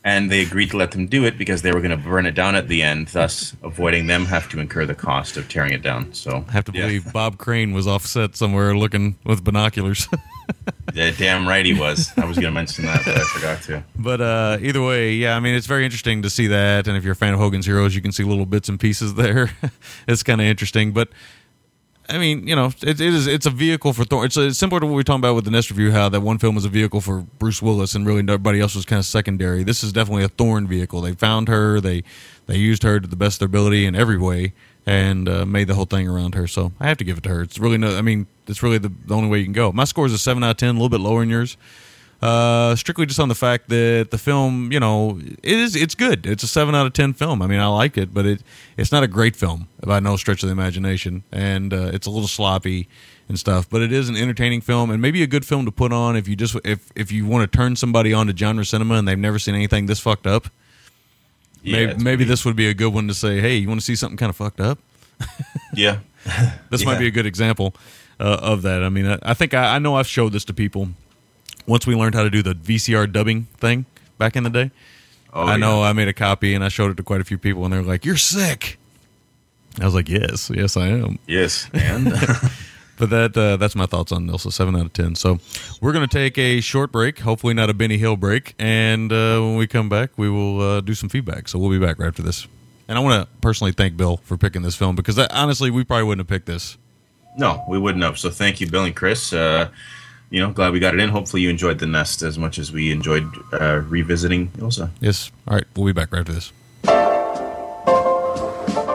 [0.04, 2.34] And they agreed to let them do it because they were going to burn it
[2.34, 5.82] down at the end, thus avoiding them have to incur the cost of tearing it
[5.82, 6.12] down.
[6.14, 6.82] So I have to yeah.
[6.82, 10.08] believe Bob Crane was offset somewhere looking with binoculars.
[10.94, 12.10] Yeah, damn right he was.
[12.16, 13.84] I was going to mention that, but I forgot to.
[13.96, 16.88] But uh, either way, yeah, I mean, it's very interesting to see that.
[16.88, 19.14] And if you're a fan of Hogan's Heroes, you can see little bits and pieces
[19.14, 19.50] there.
[20.08, 20.92] it's kind of interesting.
[20.92, 21.10] But
[22.10, 24.26] I mean, you know, it, it is it's a vehicle for Thorne.
[24.26, 26.20] It's, uh similar to what we were talking about with the Nest review, how that
[26.20, 29.05] one film was a vehicle for Bruce Willis, and really nobody else was kind of
[29.05, 29.62] secondary.
[29.62, 31.02] This is definitely a Thorne vehicle.
[31.02, 32.02] They found her, they
[32.47, 34.55] they used her to the best of their ability in every way,
[34.86, 36.47] and uh, made the whole thing around her.
[36.47, 37.43] So I have to give it to her.
[37.43, 39.70] It's really no, I mean, it's really the, the only way you can go.
[39.70, 41.56] My score is a seven out of ten, a little bit lower than yours.
[42.20, 46.26] Uh, strictly just on the fact that the film, you know, it is it's good.
[46.26, 47.40] It's a seven out of ten film.
[47.42, 48.42] I mean, I like it, but it
[48.76, 52.10] it's not a great film by no stretch of the imagination, and uh, it's a
[52.10, 52.88] little sloppy
[53.28, 53.70] and stuff.
[53.70, 56.26] But it is an entertaining film, and maybe a good film to put on if
[56.26, 59.16] you just if if you want to turn somebody on to genre cinema and they've
[59.16, 60.48] never seen anything this fucked up.
[61.62, 63.84] Yeah, maybe maybe this would be a good one to say, hey, you want to
[63.84, 64.78] see something kind of fucked up?
[65.74, 65.98] Yeah.
[66.70, 67.74] This might be a good example
[68.18, 68.82] uh, of that.
[68.82, 70.88] I mean, I, I think I, I know I've showed this to people
[71.68, 73.86] once we learned how to do the VCR dubbing thing
[74.18, 74.70] back in the day.
[75.32, 75.90] Oh, I know yeah.
[75.90, 77.82] I made a copy and I showed it to quite a few people, and they're
[77.82, 78.78] like, "You're sick."
[79.80, 82.12] I was like, "Yes, yes, I am." Yes, and
[82.98, 84.52] But that uh, that's my thoughts on Ilsa.
[84.52, 85.14] Seven out of ten.
[85.14, 85.38] So
[85.80, 89.56] we're gonna take a short break, hopefully not a Benny Hill break, and uh, when
[89.56, 91.46] we come back, we will uh, do some feedback.
[91.48, 92.48] So we'll be back right after this.
[92.88, 95.84] And I want to personally thank Bill for picking this film because that, honestly, we
[95.84, 96.76] probably wouldn't have picked this.
[97.36, 98.18] no, we wouldn't have.
[98.18, 99.32] So thank you, Bill and Chris.
[100.30, 101.09] You know, glad we got it in.
[101.09, 104.90] Hopefully, you enjoyed the nest as much as we enjoyed uh, revisiting Ilsa.
[105.00, 105.32] Yes.
[105.46, 105.64] All right.
[105.74, 106.52] We'll be back right after this.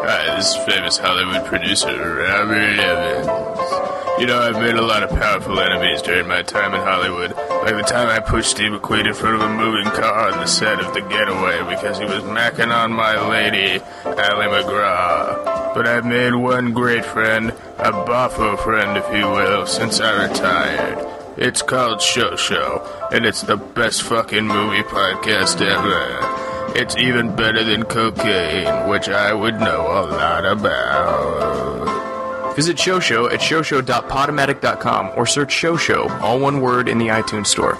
[0.06, 1.88] Hi, this is famous Hollywood producer
[2.18, 3.28] Robert Evans.
[4.20, 7.32] You know, I've made a lot of powerful enemies during my time in Hollywood.
[7.32, 10.46] Like the time I pushed Steve McQueen in front of a moving car on the
[10.46, 15.74] set of The Getaway because he was macking on my lady, Ali MacGraw.
[15.74, 17.50] But I've made one great friend,
[17.80, 21.23] a boffo friend, if you will, since I retired.
[21.36, 26.78] It's called Show Show, and it's the best fucking movie podcast ever.
[26.78, 31.84] It's even better than cocaine, which I would know a lot about.
[32.56, 37.48] Visit Show Show at shoshow.podomatic.com or search Show Show, all one word, in the iTunes
[37.48, 37.80] Store.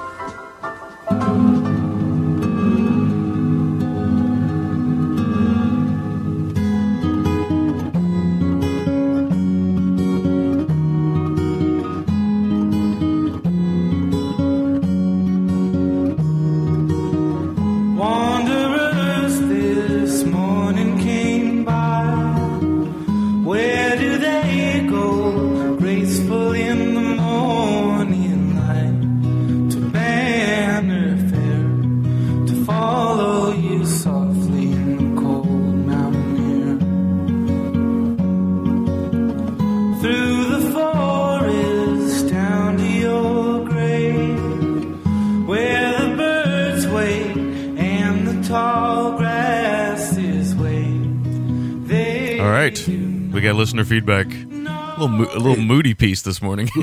[56.44, 56.70] Morning.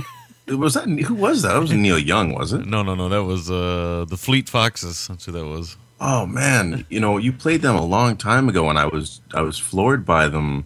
[0.48, 1.52] Was that who was that?
[1.52, 2.66] That was Neil Young, was it?
[2.66, 3.08] no, no, no.
[3.08, 5.06] That was uh, the Fleet Foxes.
[5.06, 5.76] That's who that was.
[6.00, 9.42] Oh man, you know you played them a long time ago, and I was I
[9.42, 10.64] was floored by them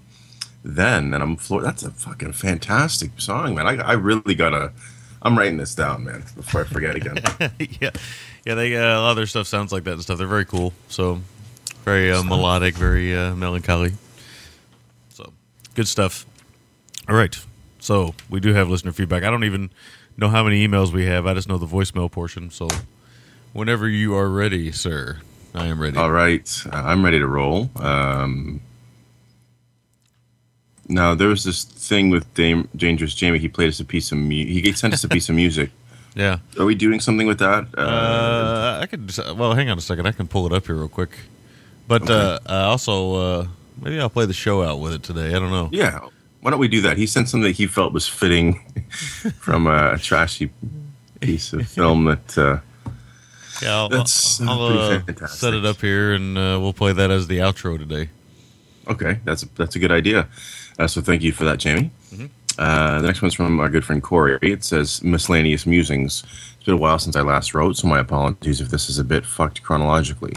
[0.65, 1.65] then, and I'm floored.
[1.65, 3.67] That's a fucking fantastic song, man.
[3.67, 4.73] I I really gotta.
[5.21, 7.19] I'm writing this down, man, before I forget again.
[7.59, 7.91] yeah,
[8.47, 8.55] yeah.
[8.55, 10.17] They uh, a lot of their stuff sounds like that and stuff.
[10.17, 10.73] They're very cool.
[10.89, 11.21] So
[11.85, 13.93] very uh, melodic, very uh, melancholy.
[15.11, 15.31] So
[15.75, 16.25] good stuff.
[17.07, 17.37] All right.
[17.85, 19.25] So we do have listener feedback.
[19.25, 19.69] I don't even
[20.17, 21.27] know how many emails we have.
[21.27, 22.49] I just know the voicemail portion.
[22.51, 22.67] So
[23.53, 25.19] whenever you are ready, sir,
[25.55, 25.99] I am ready.
[25.99, 27.69] All right, uh, I'm ready to roll.
[27.77, 28.63] Um,
[30.89, 33.39] now there was this thing with Dame, Dangerous Jamie.
[33.39, 35.71] He played us a piece of mu- he sent us a piece of music.
[36.17, 36.39] Yeah.
[36.61, 37.67] Are we doing something with that?
[37.77, 39.09] Uh, I could.
[39.09, 40.07] just- Well, hang on a second.
[40.07, 41.11] I can pull it up here real quick.
[41.89, 43.47] But uh, uh, also, uh,
[43.83, 45.31] maybe I'll play the show out with it today.
[45.35, 45.71] I don't know.
[45.73, 45.99] yeah.
[46.45, 46.99] Why don't we do that?
[46.99, 48.61] He sent something that he felt was fitting
[49.41, 50.51] from a trashy
[51.21, 52.37] piece of film that.
[52.37, 52.59] Uh,
[53.63, 57.11] Yeah, I'll, That's, I'll, pretty uh, set it up here, and uh, we'll play that
[57.11, 58.11] as the outro today.
[58.89, 60.29] Okay, that's that's a good idea.
[60.79, 61.91] Uh, so thank you for that, Jamie.
[62.13, 62.27] Mm-hmm.
[62.59, 64.39] Uh, the next one's from our good friend Corey.
[64.43, 66.25] It says miscellaneous musings.
[66.57, 69.05] It's been a while since I last wrote, so my apologies if this is a
[69.05, 70.35] bit fucked chronologically.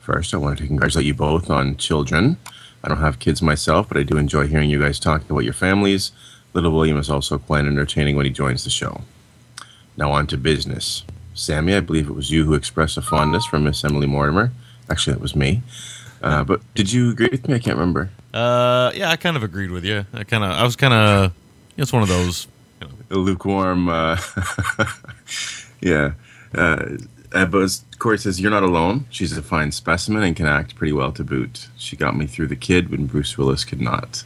[0.00, 2.36] First, I wanted to congratulate you both on children.
[2.82, 5.52] I don't have kids myself, but I do enjoy hearing you guys talk about your
[5.52, 6.12] families.
[6.52, 9.02] Little William is also quite entertaining when he joins the show.
[9.96, 11.04] Now on to business.
[11.34, 14.52] Sammy, I believe it was you who expressed a fondness for Miss Emily Mortimer.
[14.88, 15.62] Actually, that was me.
[16.22, 17.54] Uh, but did you agree with me?
[17.54, 18.10] I can't remember.
[18.34, 20.04] Uh, yeah, I kind of agreed with you.
[20.12, 21.32] I kind of, I was kind of,
[21.76, 22.46] it's one of those.
[22.80, 23.88] You know, lukewarm.
[23.88, 24.18] Uh,
[25.80, 26.12] yeah.
[26.54, 26.96] Uh,
[27.32, 29.06] uh, Corey says, You're not alone.
[29.10, 31.68] She's a fine specimen and can act pretty well to boot.
[31.76, 34.24] She got me through The Kid when Bruce Willis could not.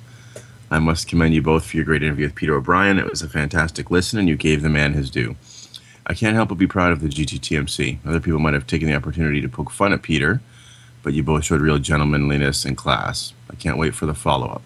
[0.70, 2.98] I must commend you both for your great interview with Peter O'Brien.
[2.98, 5.36] It was a fantastic listen, and you gave the man his due.
[6.06, 7.98] I can't help but be proud of the GGTMC.
[8.06, 10.40] Other people might have taken the opportunity to poke fun at Peter,
[11.02, 13.32] but you both showed real gentlemanliness and class.
[13.51, 14.62] I can't wait for the follow up.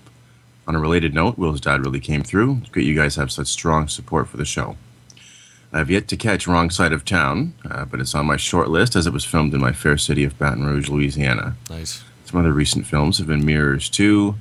[0.67, 2.59] On a related note, Will's dad really came through.
[2.61, 4.77] It's great you guys have such strong support for the show.
[5.73, 8.69] I have yet to catch Wrong Side of Town, uh, but it's on my short
[8.69, 11.57] list as it was filmed in my fair city of Baton Rouge, Louisiana.
[11.69, 12.03] nice.
[12.25, 14.35] Some other recent films have been Mirrors 2,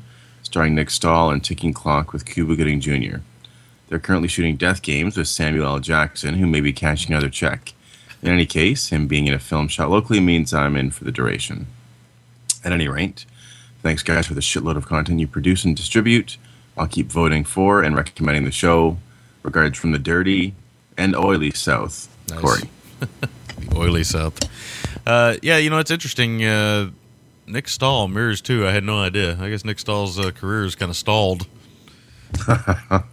[0.43, 3.19] starring Nick Stahl, and Ticking Clock with Cuba Gooding Jr.
[3.87, 5.79] They're currently shooting Death Games with Samuel L.
[5.79, 7.73] Jackson, who may be cashing another check.
[8.21, 11.11] In any case, him being in a film shot locally means I'm in for the
[11.11, 11.67] duration.
[12.63, 13.25] At any rate,
[13.83, 16.37] thanks guys for the shitload of content you produce and distribute.
[16.77, 18.97] I'll keep voting for and recommending the show.
[19.43, 20.53] Regards from the dirty
[20.97, 22.39] and oily South, Nice.
[22.39, 22.69] Corey.
[23.59, 24.37] The oily South.
[25.07, 26.43] Uh, yeah, you know it's interesting.
[26.43, 26.89] Uh,
[27.47, 28.67] Nick Stahl mirrors too.
[28.67, 29.35] I had no idea.
[29.41, 31.47] I guess Nick Stahl's uh, career is kind of stalled
[32.47, 33.03] a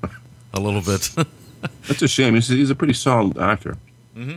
[0.61, 1.11] little bit.
[1.89, 2.35] That's a shame.
[2.35, 3.77] He's, he's a pretty solid actor.
[4.17, 4.37] Mm-hmm.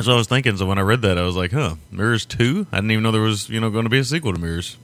[0.00, 0.56] so I was thinking.
[0.56, 2.66] So when I read that, I was like, "Huh, Mirrors two?
[2.72, 4.76] I didn't even know there was you know going to be a sequel to Mirrors."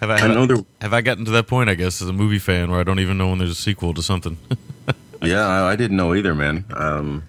[0.00, 1.70] Have I, I have, know there- have I gotten to that point?
[1.70, 3.94] I guess as a movie fan, where I don't even know when there's a sequel
[3.94, 4.36] to something.
[5.22, 6.64] Yeah, I, I didn't know either, man.
[6.74, 7.28] Um,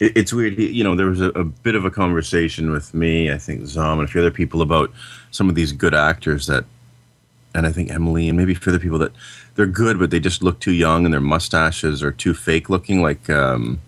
[0.00, 0.58] it, it's weird.
[0.58, 3.98] You know, there was a, a bit of a conversation with me, I think Zom,
[3.98, 4.90] and a few other people about
[5.30, 6.64] some of these good actors that,
[7.54, 9.12] and I think Emily, and maybe a few other people that
[9.54, 13.02] they're good, but they just look too young, and their mustaches are too fake looking.
[13.02, 13.80] Like um,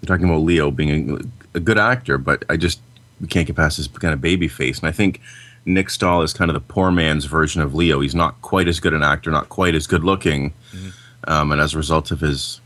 [0.00, 2.80] you're talking about Leo being a, a good actor, but I just
[3.20, 5.20] we can't get past this kind of baby face, and I think.
[5.68, 7.98] Nick Stahl is kind of the poor man's version of Leo.
[7.98, 10.54] He's not quite as good an actor, not quite as good looking,
[11.26, 12.60] um, and as a result of his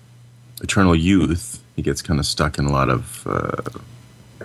[0.62, 3.62] eternal youth, he gets kind of stuck in a lot of uh,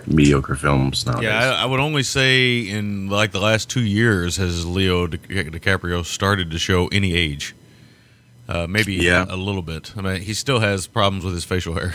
[0.06, 1.24] mediocre films nowadays.
[1.24, 5.18] Yeah, I, I would only say in like the last two years has Leo Di-
[5.18, 7.54] DiCaprio started to show any age.
[8.48, 9.26] Uh, maybe Yeah.
[9.28, 9.92] a, little bit.
[9.96, 11.94] I mean, he still has problems with his facial hair.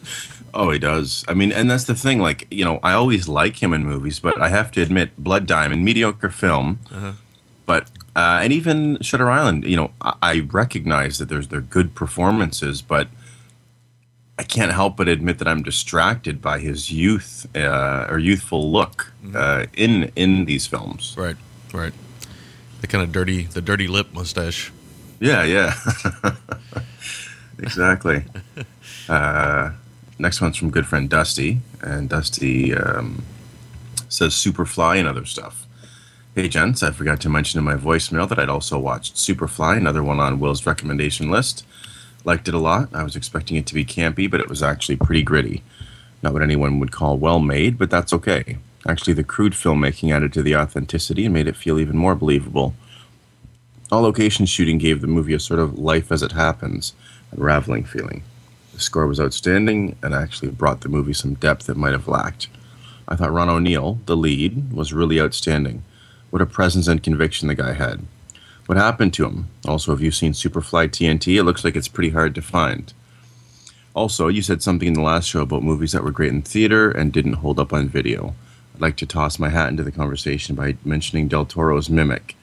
[0.54, 1.24] oh, he does.
[1.26, 2.20] I mean, and that's the thing.
[2.20, 5.46] Like, you know, I always like him in movies, but I have to admit, Blood
[5.46, 6.80] Diamond, mediocre film.
[7.64, 11.94] But uh, and even Shutter Island, you know, I, I recognize that there's they're good
[11.94, 13.08] performances, but
[14.38, 19.12] I can't help but admit that I'm distracted by his youth uh, or youthful look
[19.34, 21.14] uh, in in these films.
[21.18, 21.36] right,
[21.74, 21.92] right.
[22.80, 24.72] The kind of dirty, the dirty lip mustache.
[25.20, 25.74] Yeah, yeah.
[27.58, 28.24] exactly.
[29.08, 29.70] Uh,
[30.18, 33.22] next one's from good friend Dusty, and Dusty um,
[34.08, 35.65] says Superfly and other stuff.
[36.36, 40.02] Hey, gents, I forgot to mention in my voicemail that I'd also watched Superfly, another
[40.02, 41.64] one on Will's recommendation list.
[42.26, 42.94] Liked it a lot.
[42.94, 45.62] I was expecting it to be campy, but it was actually pretty gritty.
[46.22, 48.58] Not what anyone would call well made, but that's okay.
[48.86, 52.74] Actually, the crude filmmaking added to the authenticity and made it feel even more believable.
[53.90, 56.92] All location shooting gave the movie a sort of life as it happens,
[57.32, 58.24] unraveling feeling.
[58.74, 62.48] The score was outstanding and actually brought the movie some depth it might have lacked.
[63.08, 65.82] I thought Ron O'Neal, the lead, was really outstanding.
[66.30, 68.04] What a presence and conviction the guy had.
[68.66, 69.48] What happened to him?
[69.66, 71.36] Also, have you seen Superfly TNT?
[71.36, 72.92] It looks like it's pretty hard to find.
[73.94, 76.90] Also, you said something in the last show about movies that were great in theater
[76.90, 78.34] and didn't hold up on video.
[78.74, 82.36] I'd like to toss my hat into the conversation by mentioning Del Toro's Mimic.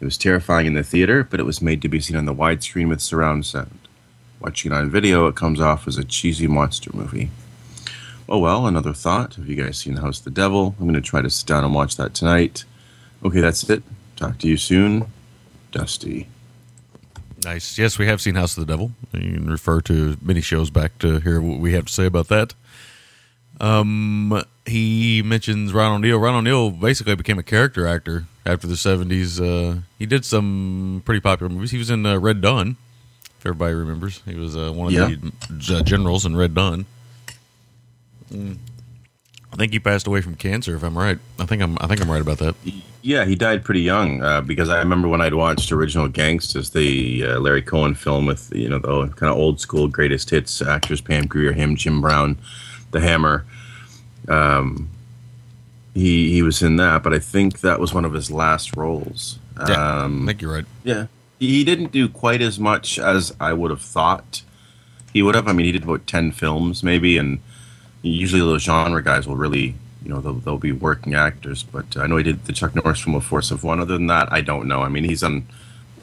[0.00, 2.34] It was terrifying in the theater, but it was made to be seen on the
[2.34, 3.78] widescreen with surround sound.
[4.40, 7.30] Watching it on video, it comes off as a cheesy monster movie.
[8.28, 9.34] Oh well, another thought.
[9.36, 10.74] Have you guys seen The House of the Devil?
[10.78, 12.64] I'm going to try to sit down and watch that tonight.
[13.24, 13.82] Okay, that's it.
[14.16, 15.06] Talk to you soon.
[15.72, 16.28] Dusty.
[17.44, 17.78] Nice.
[17.78, 18.92] Yes, we have seen House of the Devil.
[19.12, 22.28] You can refer to many shows back to hear what we have to say about
[22.28, 22.54] that.
[23.60, 26.18] Um, he mentions Ron O'Neal.
[26.18, 29.40] Ron O'Neal basically became a character actor after the '70s.
[29.40, 31.70] Uh, he did some pretty popular movies.
[31.70, 32.76] He was in uh, Red Dawn,
[33.38, 34.20] if everybody remembers.
[34.26, 35.14] He was uh, one of Yeah.
[35.50, 36.84] the uh, generals in Red Dawn.
[38.30, 38.58] Mm.
[39.56, 41.18] I think he passed away from cancer, if I'm right.
[41.38, 41.78] I think I'm.
[41.80, 42.54] I think I'm right about that.
[43.00, 47.24] Yeah, he died pretty young uh, because I remember when I'd watched Original Gangstas, the
[47.24, 51.00] uh, Larry Cohen film with you know the kind of old school greatest hits actors,
[51.00, 52.36] Pam Grier, him, Jim Brown,
[52.90, 53.46] The Hammer.
[54.28, 54.90] Um,
[55.94, 59.38] he he was in that, but I think that was one of his last roles.
[59.66, 60.66] Yeah, Um, I think you're right.
[60.84, 61.06] yeah,
[61.38, 64.42] he he didn't do quite as much as I would have thought
[65.14, 65.48] he would have.
[65.48, 67.38] I mean, he did about ten films maybe, and
[68.02, 71.62] usually those genre guys will really, you know, they'll, they'll be working actors.
[71.62, 73.80] But I know he did the Chuck Norris film, A Force of One.
[73.80, 74.82] Other than that, I don't know.
[74.82, 75.46] I mean, he's on,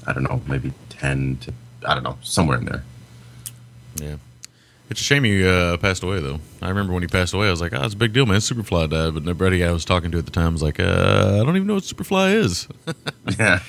[0.07, 1.53] I don't know, maybe ten to,
[1.88, 2.84] I don't know, somewhere in there.
[3.95, 4.15] Yeah.
[4.90, 6.40] It's a shame he uh, passed away, though.
[6.61, 8.40] I remember when he passed away, I was like, "Oh, it's a big deal, man.
[8.41, 11.44] Superfly died." But nobody I was talking to at the time was like, uh, "I
[11.45, 12.68] don't even know what Superfly is."
[13.40, 13.60] Yeah,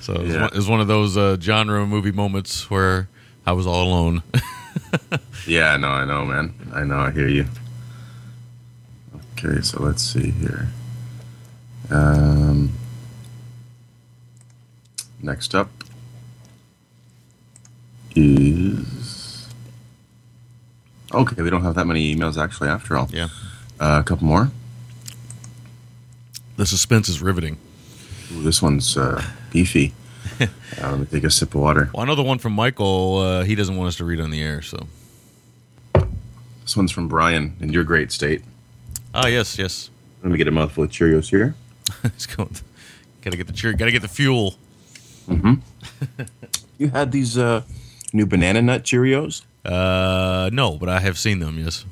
[0.00, 0.40] So it was, Yeah.
[0.42, 3.08] one, it was one of those uh, genre movie moments where
[3.46, 4.22] I was all alone.
[5.46, 6.54] yeah, no, I know, man.
[6.72, 7.46] I know, I hear you.
[9.32, 10.68] Okay, so let's see here.
[11.90, 12.72] Um,
[15.22, 15.70] next up
[18.14, 19.48] is.
[21.12, 23.08] Okay, we don't have that many emails actually, after all.
[23.12, 23.28] yeah.
[23.78, 24.50] Uh, a couple more.
[26.56, 27.58] The suspense is riveting.
[28.32, 29.92] Ooh, this one's uh, beefy.
[30.40, 30.46] Uh,
[30.82, 31.90] let me take a sip of water.
[31.92, 33.18] Well, I know the one from Michael.
[33.18, 34.86] Uh, he doesn't want us to read on the air, so.
[36.62, 38.42] This one's from Brian in your great state.
[39.14, 39.90] Ah, yes, yes.
[40.22, 41.54] Let me get a mouthful of Cheerios here.
[42.04, 42.50] It's going.
[43.22, 43.72] Gotta get the cheer.
[43.72, 44.56] Gotta get the fuel.
[46.78, 47.62] You had these uh,
[48.12, 49.42] new banana nut Cheerios?
[49.64, 51.58] Uh, no, but I have seen them.
[51.58, 51.86] Yes.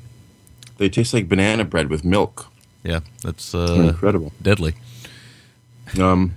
[0.77, 2.51] They taste like banana bread with milk.
[2.83, 4.31] Yeah, that's uh, incredible.
[4.41, 4.75] deadly.
[5.99, 6.35] Um,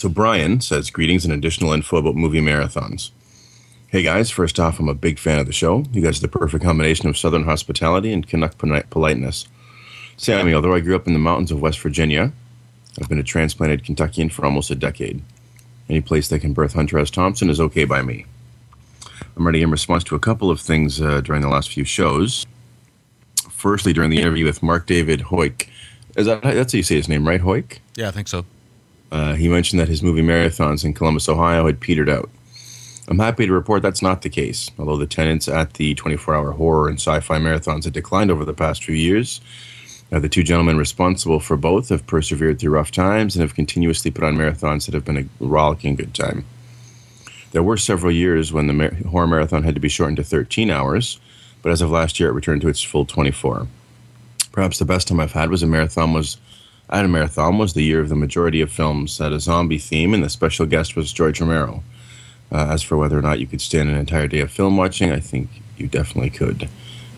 [0.00, 3.10] so Brian says greetings and additional info about movie marathons.
[3.88, 5.84] Hey guys, first off, I'm a big fan of the show.
[5.92, 8.56] You guys are the perfect combination of Southern hospitality and Canuck
[8.88, 9.46] politeness.
[10.16, 12.32] Sammy, although I grew up in the mountains of West Virginia,
[12.98, 15.20] I've been a transplanted Kentuckian for almost a decade.
[15.90, 17.10] Any place that can birth Hunter S.
[17.10, 18.24] Thompson is okay by me.
[19.36, 22.46] I'm ready in response to a couple of things uh, during the last few shows.
[23.50, 25.68] Firstly, during the interview with Mark David Hoyk,
[26.16, 27.42] is that that's how you say his name, right?
[27.42, 27.80] Hoyk.
[27.96, 28.46] Yeah, I think so.
[29.10, 32.30] Uh, he mentioned that his movie marathons in Columbus, Ohio had petered out.
[33.08, 34.70] I'm happy to report that's not the case.
[34.78, 38.44] Although the attendance at the 24 hour horror and sci fi marathons had declined over
[38.44, 39.40] the past few years,
[40.12, 44.10] uh, the two gentlemen responsible for both have persevered through rough times and have continuously
[44.12, 46.44] put on marathons that have been a rollicking good time.
[47.50, 50.70] There were several years when the mar- horror marathon had to be shortened to 13
[50.70, 51.18] hours,
[51.62, 53.66] but as of last year, it returned to its full 24.
[54.52, 56.36] Perhaps the best time I've had was a marathon was
[56.90, 60.12] at a marathon was the year of the majority of films had a zombie theme,
[60.12, 61.82] and the special guest was George Romero.
[62.52, 65.12] Uh, as for whether or not you could stand an entire day of film watching,
[65.12, 66.68] I think you definitely could.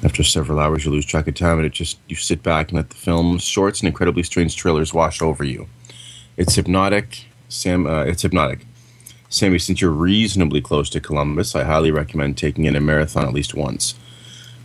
[0.04, 2.76] After several hours, you lose track of time, and it just you sit back and
[2.76, 5.68] let the film's shorts and incredibly strange trailers wash over you.
[6.36, 7.26] It's hypnotic.
[7.48, 8.66] Sam, uh, it's hypnotic.
[9.28, 13.32] Sammy, since you're reasonably close to Columbus, I highly recommend taking in a marathon at
[13.32, 13.94] least once.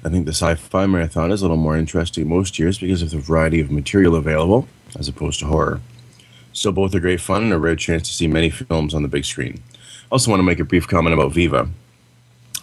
[0.08, 3.18] I think the sci-fi marathon is a little more interesting most years because of the
[3.18, 4.66] variety of material available,
[4.98, 5.82] as opposed to horror.
[6.54, 9.10] Still, both are great fun and a rare chance to see many films on the
[9.10, 9.62] big screen.
[9.74, 9.80] I
[10.12, 11.68] also, want to make a brief comment about Viva.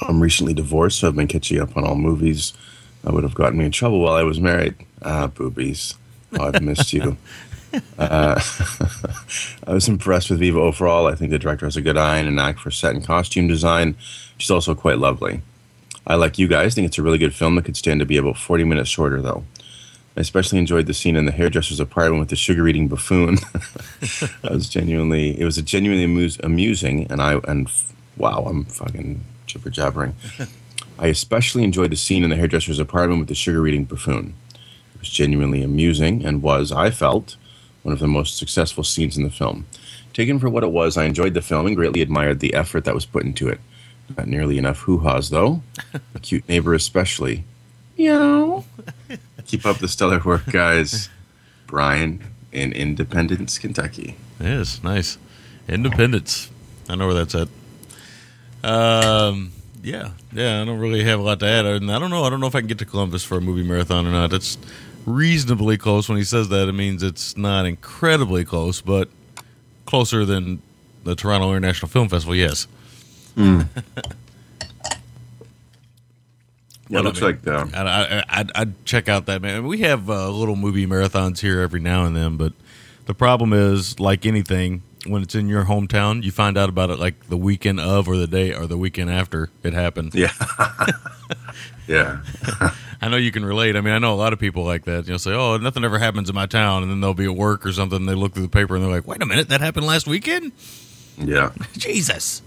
[0.08, 2.54] I'm recently divorced, so I've been catching up on all movies
[3.02, 4.74] that would have gotten me in trouble while I was married.
[5.02, 5.96] Ah, boobies.
[6.32, 7.18] Oh, I've missed you.
[7.98, 8.40] Uh,
[9.66, 11.08] I was impressed with Viva overall.
[11.08, 13.48] I think the director has a good eye and an knack for set and costume
[13.48, 13.96] design.
[14.38, 15.42] She's also quite lovely.
[16.06, 18.16] I, like you guys, think it's a really good film that could stand to be
[18.16, 19.44] about 40 minutes shorter, though.
[20.16, 23.36] I especially enjoyed the scene in the hairdresser's apartment with the sugar eating buffoon.
[24.42, 27.68] that was genuinely, it was a genuinely amuse, amusing, and I, and
[28.16, 30.14] wow, I'm fucking jibber jabbering.
[30.98, 34.34] I especially enjoyed the scene in the hairdresser's apartment with the sugar eating buffoon.
[34.94, 37.36] It was genuinely amusing and was, I felt,
[37.82, 39.66] one of the most successful scenes in the film.
[40.12, 42.94] Taken for what it was, I enjoyed the film and greatly admired the effort that
[42.94, 43.60] was put into it.
[44.16, 45.62] Not nearly enough hoo ha's, though.
[46.14, 47.44] A cute neighbor, especially.
[47.96, 48.64] Meow.
[49.46, 51.08] Keep up the stellar work, guys.
[51.66, 52.22] Brian
[52.52, 54.16] in Independence, Kentucky.
[54.40, 55.18] Yes, nice.
[55.68, 56.50] Independence.
[56.88, 57.48] I know where that's at.
[58.62, 59.52] Um,
[59.82, 60.62] yeah, yeah.
[60.62, 61.66] I don't really have a lot to add.
[61.66, 62.24] I don't know.
[62.24, 64.32] I don't know if I can get to Columbus for a movie marathon or not.
[64.32, 64.58] It's
[65.06, 66.08] reasonably close.
[66.08, 69.08] When he says that, it means it's not incredibly close, but
[69.86, 70.62] closer than
[71.04, 72.34] the Toronto International Film Festival.
[72.34, 72.66] Yes.
[76.86, 77.74] Yeah, it Well, I looks mean, like that.
[77.74, 79.66] I'd, I'd, I'd check out that man.
[79.66, 82.52] We have uh, little movie marathons here every now and then, but
[83.06, 86.98] the problem is, like anything, when it's in your hometown, you find out about it
[86.98, 90.14] like the weekend of, or the day, or the weekend after it happened.
[90.14, 90.32] Yeah.
[91.88, 92.20] yeah.
[93.00, 93.76] I know you can relate.
[93.76, 95.06] I mean, I know a lot of people like that.
[95.06, 97.34] You know, say, "Oh, nothing ever happens in my town," and then they'll be at
[97.34, 97.96] work or something.
[98.00, 100.06] And they look through the paper and they're like, "Wait a minute, that happened last
[100.06, 100.52] weekend."
[101.18, 101.52] Yeah.
[101.76, 102.42] Jesus.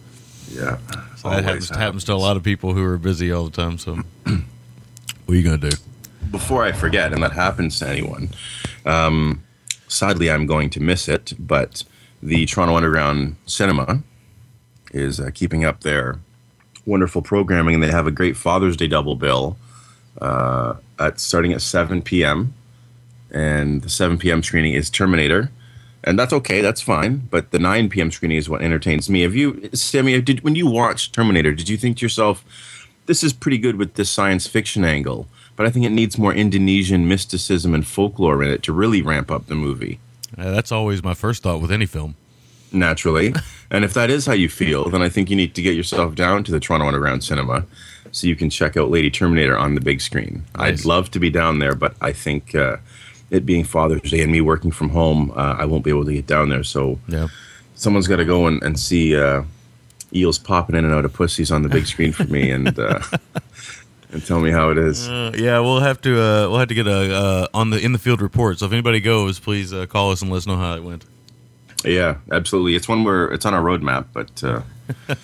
[0.52, 0.78] Yeah.
[1.18, 3.78] So that happens, happens to a lot of people who are busy all the time.
[3.78, 4.36] So, what
[5.30, 5.78] are you gonna do?
[6.32, 8.30] before I forget, and that happens to anyone,
[8.86, 9.44] um,
[9.88, 11.84] sadly, I'm going to miss it, but
[12.22, 14.04] the Toronto Underground Cinema
[14.92, 16.20] is uh, keeping up their
[16.86, 19.58] wonderful programming, and they have a great Father's Day double bill
[20.22, 22.54] uh, at starting at 7 p.m.
[23.30, 24.42] And the 7 p.m.
[24.42, 25.52] screening is Terminator.
[26.04, 27.28] And that's okay, that's fine.
[27.30, 28.12] But the 9 p.m.
[28.12, 29.22] screening is what entertains me.
[29.22, 32.46] Have you, Sammy, did, when you watched Terminator, did you think to yourself,
[33.08, 36.34] this is pretty good with this science fiction angle, but I think it needs more
[36.34, 40.00] Indonesian mysticism and folklore in it to really ramp up the movie
[40.38, 42.16] Uh, that's always my first thought with any film.
[42.72, 43.34] naturally.
[43.72, 46.16] and if that is how you feel, then I think you need to get yourself
[46.16, 47.66] down to the Toronto Underground Cinema
[48.12, 50.44] so you can check out Lady Terminator on the big screen.
[50.58, 50.82] Nice.
[50.82, 52.78] I'd love to be down there, but I think uh,
[53.30, 56.14] it being Father's Day and me working from home, uh, I won't be able to
[56.14, 56.64] get down there.
[56.64, 57.28] So Yeah.
[57.76, 59.44] someone's got to go and, and see uh,
[60.16, 63.00] eels popping in and out of pussies on the big screen for me and uh,
[64.12, 65.08] and tell me how it is.
[65.08, 67.92] Uh, yeah, we'll have to uh, we'll have to get a uh, on the in
[67.92, 68.60] the field report.
[68.60, 71.04] So if anybody goes, please uh, call us and let us know how it went.
[71.86, 72.76] Yeah, absolutely.
[72.76, 74.62] It's one where it's on our roadmap, but uh,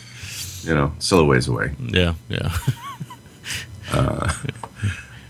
[0.64, 1.74] you know, still a ways away.
[1.80, 2.56] Yeah, yeah.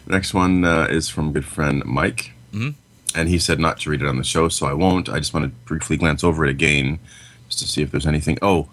[0.07, 2.75] Next one uh, is from good friend Mike, Mhm.
[3.15, 5.09] and he said not to read it on the show, so I won't.
[5.09, 6.99] I just want to briefly glance over it again,
[7.47, 8.38] just to see if there's anything.
[8.41, 8.67] Oh,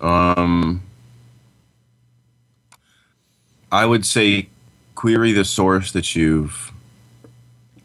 [0.00, 0.82] um,
[3.70, 4.48] I would say
[4.94, 6.72] query the source that you've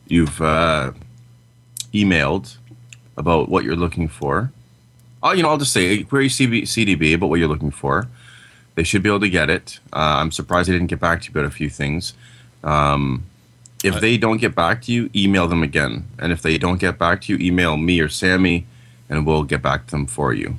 [0.08, 0.92] you've uh,
[1.94, 2.58] emailed
[3.18, 4.52] about what you're looking for.
[5.22, 8.08] Oh, you know, I'll just say query CB, CDB about what you're looking for.
[8.76, 9.80] They should be able to get it.
[9.92, 12.14] Uh, I'm surprised they didn't get back to you about a few things.
[12.64, 13.26] Um,
[13.84, 14.02] if Right.
[14.02, 16.06] they don't get back to you, email them again.
[16.20, 18.66] And if they don't get back to you, email me or Sammy,
[19.10, 20.58] and we'll get back to them for you.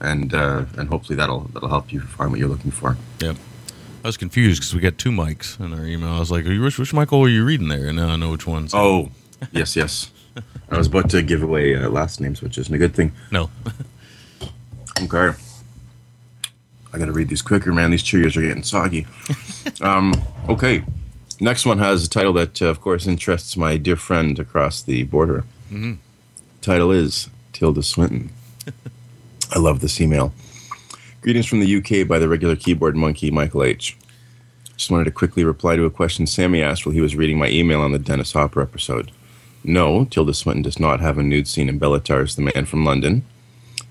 [0.00, 2.96] And uh, and hopefully that'll that'll help you find what you're looking for.
[3.20, 3.36] Yep.
[4.04, 6.10] I was confused because we got two mics in our email.
[6.10, 7.88] I was like, are you, which, which Michael are you reading there?
[7.88, 8.68] And now I know which one.
[8.68, 9.10] so- Oh,
[9.50, 10.10] yes, yes.
[10.70, 13.12] I was about to give away uh, last names, which isn't a good thing.
[13.32, 13.50] no.
[15.02, 15.36] Okay.
[16.94, 17.90] I gotta read these quicker, man.
[17.90, 19.06] These Cheerios are getting soggy.
[19.82, 20.14] um,
[20.48, 20.82] okay.
[21.40, 25.02] Next one has a title that, uh, of course, interests my dear friend across the
[25.04, 25.44] border.
[25.70, 25.98] Mhm.
[26.62, 28.30] Title is Tilda Swinton.
[29.54, 30.32] I love this email.
[31.20, 33.96] Greetings from the UK by the regular keyboard monkey, Michael H.
[34.76, 37.48] Just wanted to quickly reply to a question Sammy asked while he was reading my
[37.48, 39.10] email on the Dennis Hopper episode.
[39.64, 42.84] No, Tilda Swinton does not have a nude scene in Béla Tarr's The Man from
[42.84, 43.24] London.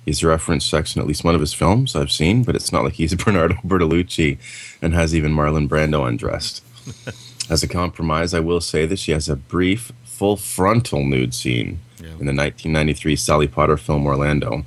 [0.05, 2.83] He's referenced sex in at least one of his films I've seen, but it's not
[2.83, 4.37] like he's Bernardo Bertolucci
[4.81, 6.63] and has even Marlon Brando undressed.
[7.49, 11.79] As a compromise, I will say that she has a brief, full frontal nude scene
[11.99, 12.07] Yeah.
[12.19, 14.65] in the 1993 Sally Potter film Orlando.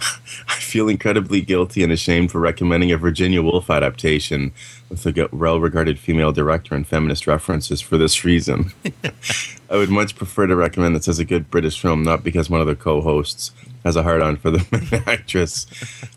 [0.48, 4.52] I feel incredibly guilty and ashamed for recommending a Virginia Woolf adaptation
[4.88, 8.72] with a well regarded female director and feminist references for this reason.
[9.70, 12.60] I would much prefer to recommend this as a good British film, not because one
[12.60, 13.50] of the co hosts
[13.84, 15.66] has a hard on for the actress.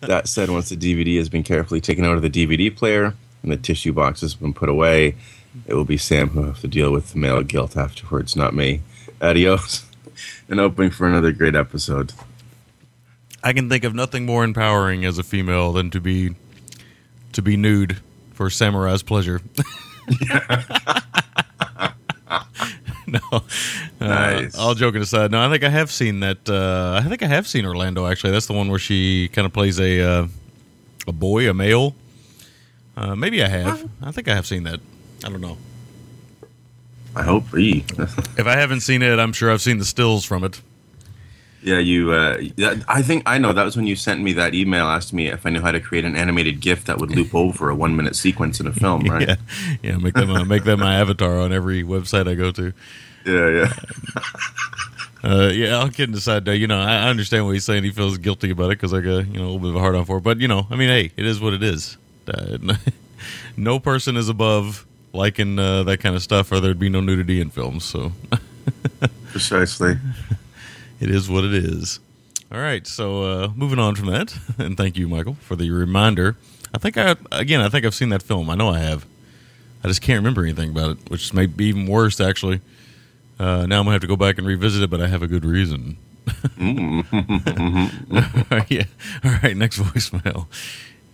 [0.01, 3.51] That said, once the DVD has been carefully taken out of the DVD player and
[3.51, 5.15] the tissue box has been put away,
[5.65, 8.53] it will be Sam who will have to deal with the male guilt afterwards, not
[8.53, 8.81] me.
[9.21, 9.85] Adios.
[10.49, 12.11] And hoping for another great episode.
[13.41, 16.35] I can think of nothing more empowering as a female than to be
[17.31, 17.99] to be nude
[18.33, 19.39] for Samurai's pleasure.
[23.07, 23.19] no.
[23.99, 26.49] Uh, all joking aside, no, I think I have seen that.
[26.49, 28.07] Uh, I think I have seen Orlando.
[28.07, 30.27] Actually, that's the one where she kind of plays a uh,
[31.07, 31.95] a boy, a male.
[32.95, 33.89] Uh, maybe I have.
[34.01, 34.79] I think I have seen that.
[35.23, 35.57] I don't know.
[37.15, 37.53] I hope.
[37.57, 37.83] Ee.
[38.37, 40.61] If I haven't seen it, I'm sure I've seen the stills from it.
[41.61, 42.11] yeah, you.
[42.11, 42.41] Uh,
[42.87, 43.53] I think I know.
[43.53, 45.79] That was when you sent me that email, asked me if I knew how to
[45.79, 49.03] create an animated GIF that would loop over a one minute sequence in a film,
[49.09, 49.27] right?
[49.27, 49.35] Yeah,
[49.83, 49.97] yeah.
[49.97, 52.73] Make them uh, make them my avatar on every website I go to.
[53.25, 53.73] yeah, yeah.
[55.23, 57.83] Uh, yeah, all kidding aside, though, you know, I I understand what he's saying.
[57.83, 59.79] He feels guilty about it because I got you know a little bit of a
[59.79, 60.21] hard on for it.
[60.23, 61.97] But you know, I mean, hey, it is what it is.
[62.27, 62.57] Uh,
[63.57, 67.41] no person is above liking uh, that kind of stuff, or there'd be no nudity
[67.41, 67.83] in films.
[67.83, 68.11] So
[69.31, 69.97] Precisely.
[70.99, 71.99] it is what it is.
[72.51, 76.35] All right, so uh, moving on from that, and thank you, Michael, for the reminder.
[76.73, 78.49] I think I again, I think I've seen that film.
[78.49, 79.05] I know I have.
[79.83, 82.61] I just can't remember anything about it, which may be even worse, actually.
[83.39, 85.27] Uh, now I'm gonna have to go back and revisit it, but I have a
[85.27, 85.97] good reason.
[88.69, 88.83] yeah.
[89.23, 89.57] All right.
[89.57, 90.45] Next voicemail.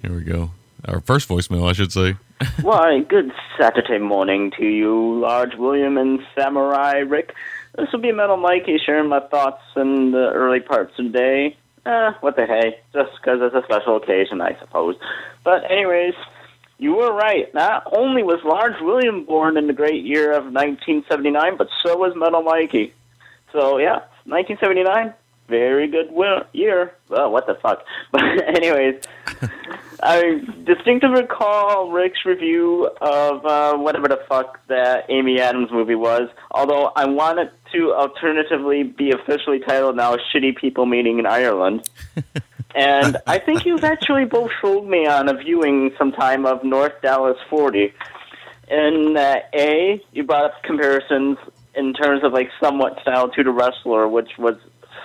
[0.01, 0.51] Here we go.
[0.85, 2.15] Our first voicemail, I should say.
[2.61, 7.33] Why, good Saturday morning to you, Large William and Samurai Rick.
[7.77, 11.57] This will be Metal Mikey sharing my thoughts in the early parts of the day.
[11.85, 14.95] Eh, what the hey, just 'cause it's a special occasion, I suppose.
[15.43, 16.13] But anyways,
[16.77, 17.51] you were right.
[17.53, 22.15] Not only was Large William born in the great year of 1979, but so was
[22.15, 22.93] Metal Mikey.
[23.51, 25.13] So yeah, 1979,
[25.47, 26.11] very good
[26.53, 26.93] year.
[27.09, 27.83] Well, what the fuck?
[28.11, 28.21] But
[28.55, 29.01] anyways,
[30.01, 36.29] I distinctly recall Rick's review of uh, whatever the fuck that Amy Adams movie was.
[36.51, 41.89] Although I want it to alternatively be officially titled now "Shitty People Meeting in Ireland."
[42.75, 47.37] and I think you've actually both sold me on a viewing sometime of North Dallas
[47.49, 47.93] 40.
[48.69, 51.37] In that A, you brought up comparisons
[51.73, 54.55] in terms of like somewhat style to The Wrestler, which was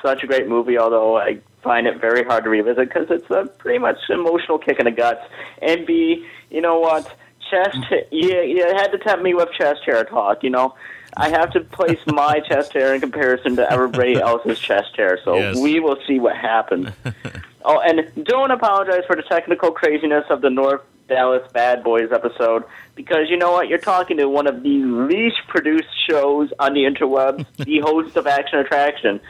[0.03, 3.47] such a great movie, although I find it very hard to revisit because it's a
[3.59, 5.20] pretty much emotional kick in the guts.
[5.61, 7.15] And B, you know what?
[7.51, 7.79] Chest,
[8.11, 10.74] you, you had to tempt me with chest hair talk, you know.
[11.16, 15.37] I have to place my chest hair in comparison to everybody else's chest hair, so
[15.37, 15.59] Yes.
[15.59, 16.89] we will see what happens.
[17.65, 22.65] Oh, and don't apologize for the technical craziness of the North Dallas Bad Boys episode,
[22.97, 23.69] because you know what?
[23.69, 28.27] You're talking to one of the least produced shows on the interwebs, the host of
[28.27, 29.20] Action Attraction.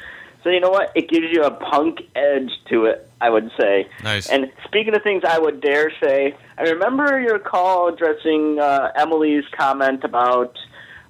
[0.43, 0.90] So you know what?
[0.94, 3.89] It gives you a punk edge to it, I would say.
[4.02, 4.28] Nice.
[4.28, 9.44] And speaking of things I would dare say, I remember your call addressing uh, Emily's
[9.56, 10.59] comment about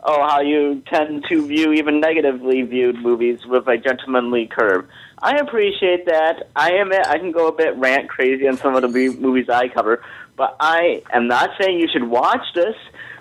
[0.05, 4.87] oh how you tend to view even negatively viewed movies with a gentlemanly curve.
[5.23, 6.49] I appreciate that.
[6.57, 9.49] I admit I can go a bit rant crazy on some of the mo- movies
[9.49, 10.03] I cover,
[10.37, 12.75] but I am not saying you should watch this.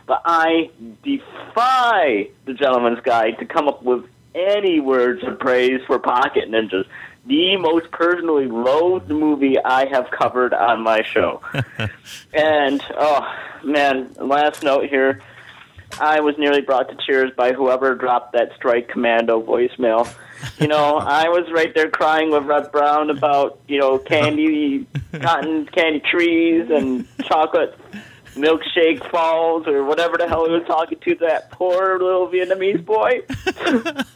[0.07, 0.71] But I
[1.03, 4.03] defy the Gentleman's Guide to come up with
[4.35, 6.85] any words of praise for Pocket Ninjas,
[7.25, 11.41] the most personally loathed movie I have covered on my show.
[12.33, 13.27] and oh
[13.63, 15.21] man, last note here.
[15.99, 20.11] I was nearly brought to tears by whoever dropped that Strike Commando voicemail.
[20.59, 25.65] You know, I was right there crying with Reb Brown about, you know, candy, cotton
[25.65, 27.77] candy trees and chocolate
[28.35, 33.21] milkshake falls or whatever the hell he was talking to that poor little Vietnamese boy.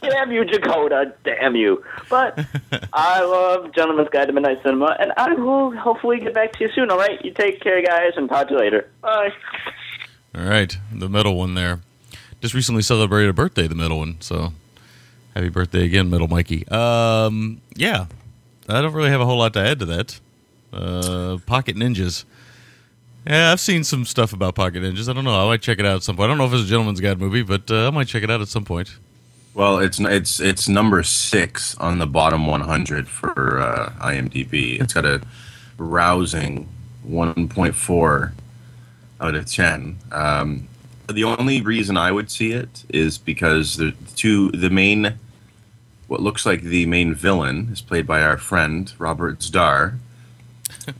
[0.02, 1.14] damn you, Dakota.
[1.24, 1.84] Damn you.
[2.08, 2.44] But
[2.92, 6.70] I love Gentleman's Guide to Midnight Cinema, and I will hopefully get back to you
[6.72, 7.22] soon, all right?
[7.24, 8.90] You take care, guys, and talk to you later.
[9.00, 9.30] Bye.
[10.34, 11.80] All right, the middle one there.
[12.40, 14.20] Just recently celebrated a birthday, the middle one.
[14.20, 14.52] So
[15.34, 16.68] happy birthday again, middle Mikey.
[16.68, 18.06] Um, yeah,
[18.68, 20.20] I don't really have a whole lot to add to that.
[20.72, 22.24] Uh, Pocket Ninjas.
[23.26, 25.08] Yeah, I've seen some stuff about Pocket Ninjas.
[25.08, 25.34] I don't know.
[25.34, 26.26] I might check it out at some point.
[26.26, 28.30] I don't know if it's a Gentleman's Guide movie, but uh, I might check it
[28.30, 28.94] out at some point.
[29.54, 34.80] Well, it's it's it's number six on the bottom 100 for uh, IMDb.
[34.80, 35.22] It's got a
[35.78, 36.68] rousing
[37.08, 38.32] 1.4
[39.20, 39.96] out of 10.
[40.12, 40.68] Um,
[41.08, 45.14] the only reason I would see it is because the two the main
[46.06, 49.98] what looks like the main villain is played by our friend Robert Z'Dar,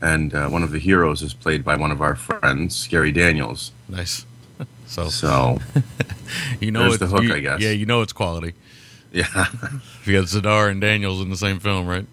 [0.01, 3.71] and uh, one of the heroes is played by one of our friends Gary Daniels.
[3.89, 4.25] Nice.
[4.87, 5.59] So So
[6.61, 7.59] you know it's the hook, you- I guess.
[7.61, 8.53] Yeah, you know it's quality.
[9.11, 9.25] yeah.
[9.35, 12.05] If you got Z'Dar and Daniels in the same film, right?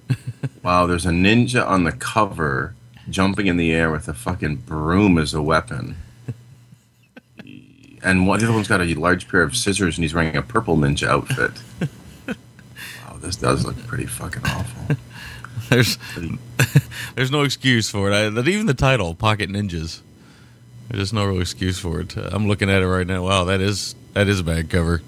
[0.65, 2.75] Wow, there's a ninja on the cover
[3.09, 5.97] jumping in the air with a fucking broom as a weapon.
[8.03, 10.43] And one, the other one's got a large pair of scissors and he's wearing a
[10.43, 11.53] purple ninja outfit.
[12.29, 14.97] wow, this does look pretty fucking awful.
[15.71, 15.99] There's
[17.15, 18.15] there's no excuse for it.
[18.15, 20.01] I, that even the title, Pocket Ninjas,
[20.89, 22.17] there's just no real excuse for it.
[22.17, 23.25] Uh, I'm looking at it right now.
[23.25, 25.01] Wow, that is that is a bad cover.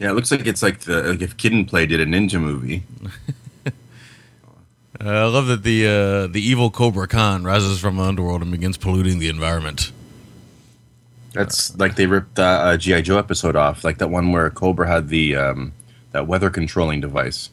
[0.00, 2.40] Yeah, it looks like it's like the like if Kid 'n Play did a ninja
[2.40, 2.82] movie.
[5.04, 8.52] Uh, I love that the uh, the evil Cobra Khan rises from the underworld and
[8.52, 9.90] begins polluting the environment.
[11.32, 14.86] That's like they ripped uh, a GI Joe episode off, like that one where Cobra
[14.86, 15.72] had the um,
[16.12, 17.50] that weather controlling device.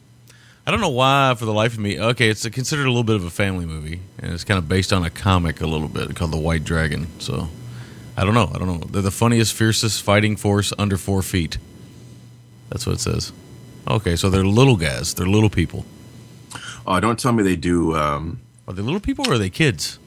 [0.70, 1.98] I don't know why, for the life of me.
[1.98, 4.92] Okay, it's considered a little bit of a family movie, and it's kind of based
[4.92, 7.08] on a comic a little bit called The White Dragon.
[7.18, 7.48] So,
[8.16, 8.52] I don't know.
[8.54, 8.86] I don't know.
[8.88, 11.58] They're the funniest, fiercest fighting force under four feet.
[12.68, 13.32] That's what it says.
[13.88, 15.12] Okay, so they're little guys.
[15.12, 15.86] They're little people.
[16.86, 17.96] Oh, don't tell me they do.
[17.96, 18.38] Um,
[18.68, 19.98] Are they little people or are they kids?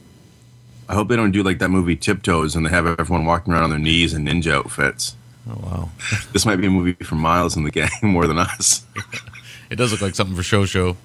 [0.87, 3.63] I hope they don't do like that movie Tiptoes and they have everyone walking around
[3.63, 5.17] on their knees in ninja outfits.
[5.49, 5.89] Oh wow,
[6.31, 8.85] This might be a movie for Miles and the gang more than us.
[9.69, 10.97] it does look like something for show show.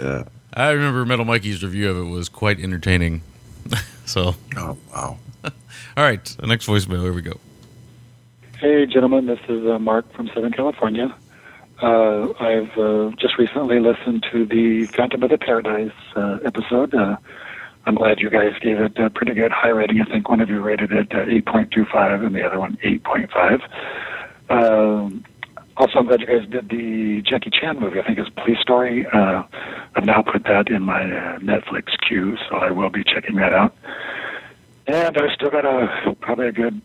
[0.00, 0.24] Yeah.
[0.52, 3.22] I remember Metal Mikey's review of it was quite entertaining.
[4.06, 5.18] so, Oh wow.
[5.44, 5.52] all
[5.96, 7.02] right, the next voicemail.
[7.02, 7.38] Here we go.
[8.60, 11.14] Hey, gentlemen, this is uh, Mark from Southern California.
[11.82, 16.94] Uh, I've uh, just recently listened to the Phantom of the Paradise uh, episode.
[16.94, 17.16] Uh,
[17.86, 20.00] I'm glad you guys gave it a pretty good high rating.
[20.00, 23.60] I think one of you rated it uh, 8.25 and the other one 8.5.
[25.94, 28.00] Also, I'm glad you guys did the Jackie Chan movie.
[28.00, 29.06] I think it's Police Story.
[29.06, 29.44] Uh,
[29.94, 33.52] I've now put that in my uh, Netflix queue, so I will be checking that
[33.52, 33.76] out.
[34.88, 36.82] And I've still got a probably a good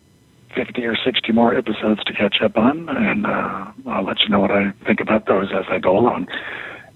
[0.56, 4.42] 50 or 60 more episodes to catch up on, and uh, I'll let you know
[4.42, 6.28] what I think about those as I go along.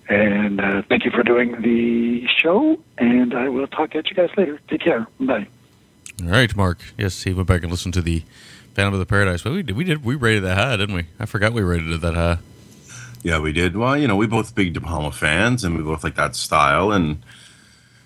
[0.08, 4.30] And uh, thank you for doing the show, and I will talk at you guys
[4.38, 4.60] later.
[4.68, 5.08] Take care.
[5.20, 5.48] Bye.
[6.22, 6.80] All right, Mark.
[6.96, 8.22] Yes, he went back and listened to the
[8.74, 9.46] Phantom of the Paradise.
[9.46, 9.76] Well, we did.
[9.76, 10.04] We did.
[10.04, 11.06] We rated that high, didn't we?
[11.20, 12.40] I forgot we rated it that high.
[13.22, 13.78] Yeah, we did.
[13.78, 16.92] Well, you know, we both big De Palma fans, and we both like that style.
[16.92, 17.24] And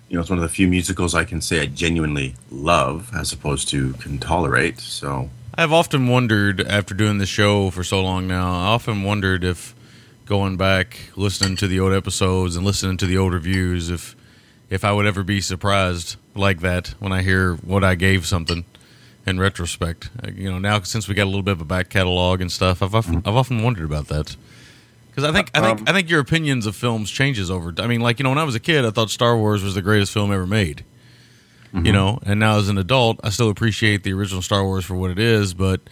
[0.08, 3.32] you know, it's one of the few musicals I can say I genuinely love, as
[3.32, 4.78] opposed to can tolerate.
[4.78, 9.44] So I've often wondered, after doing the show for so long now, I often wondered
[9.44, 9.74] if
[10.26, 14.14] going back, listening to the old episodes and listening to the old reviews, if
[14.68, 18.66] if I would ever be surprised like that when I hear what I gave something
[19.28, 20.10] in retrospect.
[20.22, 22.50] Uh, You know, now since we got a little bit of a back catalog and
[22.50, 24.36] stuff, I've often, I've often wondered about that.
[25.10, 27.74] Because I think I think I think your opinions of films changes over.
[27.78, 29.74] I mean, like you know, when I was a kid, I thought Star Wars was
[29.74, 30.84] the greatest film ever made.
[31.74, 34.94] You know, and now as an adult, I still appreciate the original Star Wars for
[34.94, 35.82] what it is, but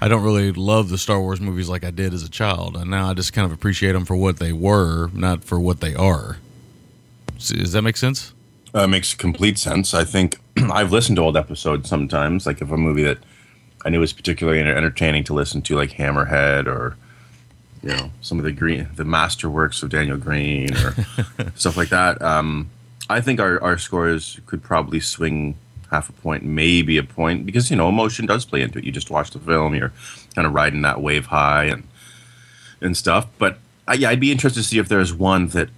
[0.00, 2.76] I don't really love the Star Wars movies like I did as a child.
[2.76, 5.80] And now I just kind of appreciate them for what they were, not for what
[5.80, 6.38] they are.
[7.38, 8.32] Does that make sense?
[8.74, 9.94] Uh, makes complete sense.
[9.94, 13.18] I think I've listened to old episodes sometimes, like if a movie that
[13.84, 16.96] I knew was particularly entertaining to listen to, like Hammerhead or
[17.82, 20.94] you know some of the green the masterworks of Daniel Green or
[21.54, 22.20] stuff like that.
[22.22, 22.70] Um,
[23.10, 25.56] I think our our scores could probably swing
[25.90, 28.84] half a point, maybe a point, because you know emotion does play into it.
[28.84, 29.92] You just watch the film, you're
[30.34, 31.86] kind of riding that wave high and
[32.80, 33.26] and stuff.
[33.38, 35.68] But I, yeah, I'd be interested to see if there's one that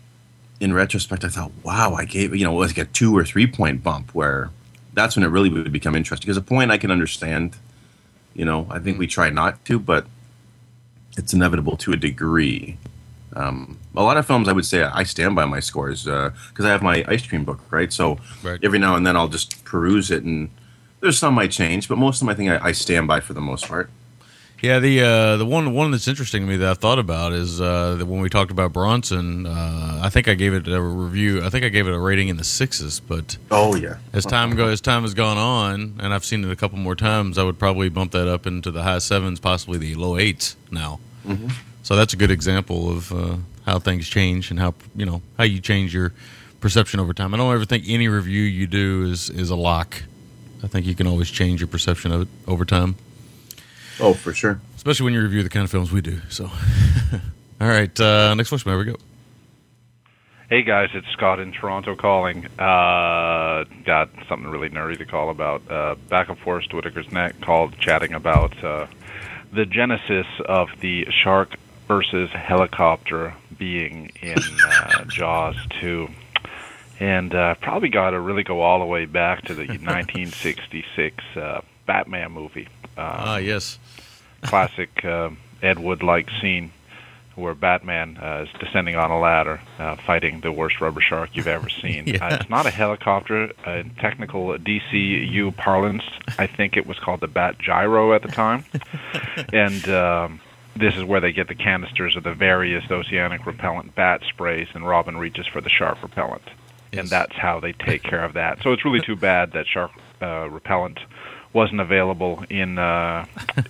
[0.64, 3.82] in retrospect, I thought, wow, I gave you know like a two or three point
[3.82, 4.50] bump where
[4.94, 6.24] that's when it really would become interesting.
[6.26, 7.56] Because a point I can understand,
[8.34, 10.06] you know, I think we try not to, but
[11.18, 12.78] it's inevitable to a degree.
[13.36, 16.68] Um, a lot of films, I would say, I stand by my scores because I
[16.68, 17.92] have my ice cream book, right?
[17.92, 18.60] So Right.
[18.62, 20.48] every now and then I'll just peruse it, and
[21.00, 23.34] there's some I change, but most of them I think I, I stand by for
[23.34, 23.90] the most part.
[24.64, 27.60] Yeah, the uh, the one one that's interesting to me that I've thought about is
[27.60, 31.44] uh, that when we talked about Bronson, uh, I think I gave it a review.
[31.44, 34.56] I think I gave it a rating in the sixes, but Oh yeah, as time
[34.56, 37.42] go as time has gone on, and I've seen it a couple more times, I
[37.42, 40.98] would probably bump that up into the high sevens, possibly the low eights now.
[41.82, 43.36] So that's a good example of uh,
[43.66, 46.14] how things change and how you know how you change your
[46.60, 47.34] perception over time.
[47.34, 50.04] I don't ever think any review you do is is a lock.
[50.62, 52.96] I think you can always change your perception of it over time,
[54.00, 54.60] oh for sure.
[54.76, 56.20] especially when you review the kind of films we do.
[56.28, 56.44] So,
[57.60, 58.70] all right, uh, next question.
[58.70, 58.96] There we go.
[60.50, 62.46] Hey guys, it's Scott in Toronto calling.
[62.58, 65.62] Uh, got something really nerdy to call about.
[65.70, 68.86] Uh, back and forth to Whitaker's Neck called chatting about uh,
[69.52, 71.56] the genesis of the shark
[71.88, 74.36] versus helicopter being in
[74.68, 76.08] uh, Jaws 2.
[77.00, 81.62] And uh, probably got to really go all the way back to the 1966 uh,
[81.86, 82.68] Batman movie.
[82.96, 83.78] Um, Ah, yes.
[84.44, 85.30] Classic uh,
[85.62, 86.72] Ed Wood-like scene
[87.36, 91.48] where Batman uh, is descending on a ladder, uh, fighting the worst rubber shark you've
[91.48, 92.06] ever seen.
[92.06, 92.26] Yeah.
[92.26, 93.52] uh, it's not a helicopter.
[93.66, 96.04] Uh, in technical DCU parlance,
[96.38, 98.64] I think it was called the Bat Gyro at the time.
[99.52, 100.40] and um,
[100.76, 104.86] this is where they get the canisters of the various oceanic repellent bat sprays, and
[104.86, 106.42] Robin reaches for the shark repellent.
[106.92, 107.00] Yes.
[107.00, 108.62] And that's how they take care of that.
[108.62, 109.90] So it's really too bad that shark
[110.22, 111.00] uh, repellent
[111.54, 113.24] wasn't available in uh,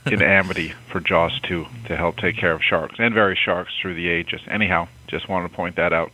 [0.06, 3.94] in Amity for Jaws 2 to help take care of sharks and various sharks through
[3.94, 4.40] the ages.
[4.48, 6.10] Anyhow, just wanted to point that out.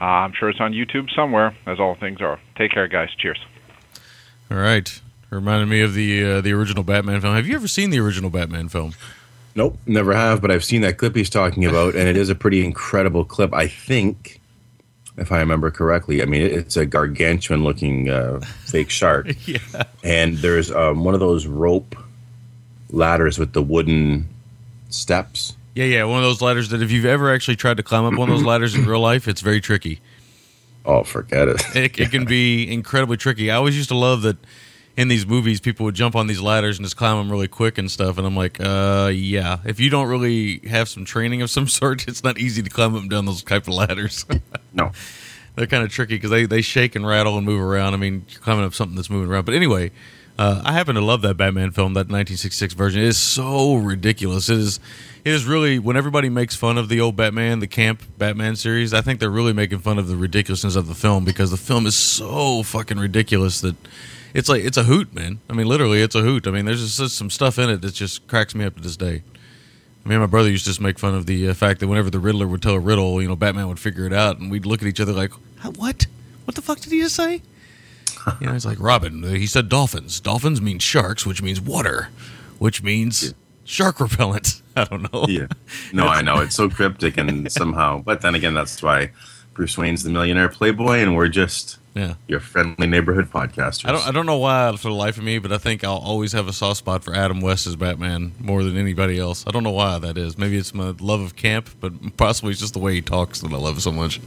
[0.00, 2.38] Uh, I'm sure it's on YouTube somewhere, as all things are.
[2.56, 3.10] Take care, guys.
[3.18, 3.44] Cheers.
[4.50, 5.00] All right.
[5.30, 7.34] Reminded me of the uh, the original Batman film.
[7.34, 8.94] Have you ever seen the original Batman film?
[9.54, 12.34] Nope, never have, but I've seen that clip he's talking about, and it is a
[12.34, 13.52] pretty incredible clip.
[13.52, 14.40] I think,
[15.18, 19.58] if I remember correctly, I mean it's a gargantuan looking uh, fake shark, yeah.
[20.02, 21.96] and there's um, one of those rope
[22.90, 24.28] ladders with the wooden
[24.88, 25.56] steps.
[25.74, 26.04] Yeah, yeah.
[26.04, 28.36] One of those ladders that if you've ever actually tried to climb up one of
[28.36, 30.00] those ladders in real life, it's very tricky.
[30.84, 31.76] Oh, forget it.
[31.76, 33.50] It, it can be incredibly tricky.
[33.50, 34.38] I always used to love that
[34.98, 37.78] in these movies, people would jump on these ladders and just climb them really quick
[37.78, 38.18] and stuff.
[38.18, 39.58] And I'm like, uh, yeah.
[39.64, 42.96] If you don't really have some training of some sort, it's not easy to climb
[42.96, 44.26] up and down those type of ladders.
[44.74, 44.90] no.
[45.54, 47.94] They're kind of tricky because they, they shake and rattle and move around.
[47.94, 49.44] I mean, you're climbing up something that's moving around.
[49.44, 49.92] But anyway,
[50.36, 53.00] uh, I happen to love that Batman film, that 1966 version.
[53.00, 54.48] It is so ridiculous.
[54.48, 54.80] It is,
[55.24, 58.92] it is really when everybody makes fun of the old Batman, the camp Batman series.
[58.92, 61.86] I think they're really making fun of the ridiculousness of the film because the film
[61.86, 63.76] is so fucking ridiculous that
[64.38, 65.40] it's like it's a hoot, man.
[65.50, 66.46] I mean, literally, it's a hoot.
[66.46, 68.80] I mean, there's just, just some stuff in it that just cracks me up to
[68.80, 69.22] this day.
[70.04, 72.08] Me and my brother used to just make fun of the uh, fact that whenever
[72.08, 74.64] the Riddler would tell a riddle, you know, Batman would figure it out, and we'd
[74.64, 75.32] look at each other like,
[75.76, 76.06] "What?
[76.44, 77.42] What the fuck did he just say?"
[78.40, 79.22] You know, it's like Robin.
[79.22, 80.20] He said dolphins.
[80.20, 82.08] Dolphins mean sharks, which means water,
[82.58, 83.34] which means
[83.64, 84.62] shark repellent.
[84.76, 85.26] I don't know.
[85.28, 85.48] Yeah.
[85.92, 89.10] No, I know it's so cryptic and somehow, but then again, that's why
[89.54, 92.14] Bruce Wayne's the millionaire playboy, and we're just Yeah.
[92.28, 93.88] your friendly neighborhood podcasters.
[93.88, 94.06] I don't.
[94.06, 96.46] I don't know why for the life of me, but I think I'll always have
[96.46, 99.44] a soft spot for Adam West as Batman more than anybody else.
[99.46, 100.38] I don't know why that is.
[100.38, 103.52] Maybe it's my love of camp, but possibly it's just the way he talks that
[103.52, 104.20] I love so much.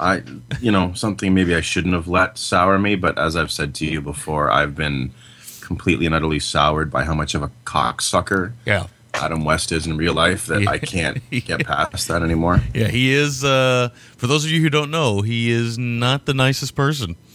[0.00, 0.22] I,
[0.60, 3.86] you know, something maybe I shouldn't have let sour me, but as I've said to
[3.86, 5.12] you before, I've been
[5.60, 8.86] completely and utterly soured by how much of a cocksucker Yeah.
[9.16, 12.60] Adam West is in real life that I can't get past that anymore.
[12.74, 13.44] Yeah, he is.
[13.44, 17.16] Uh, for those of you who don't know, he is not the nicest person.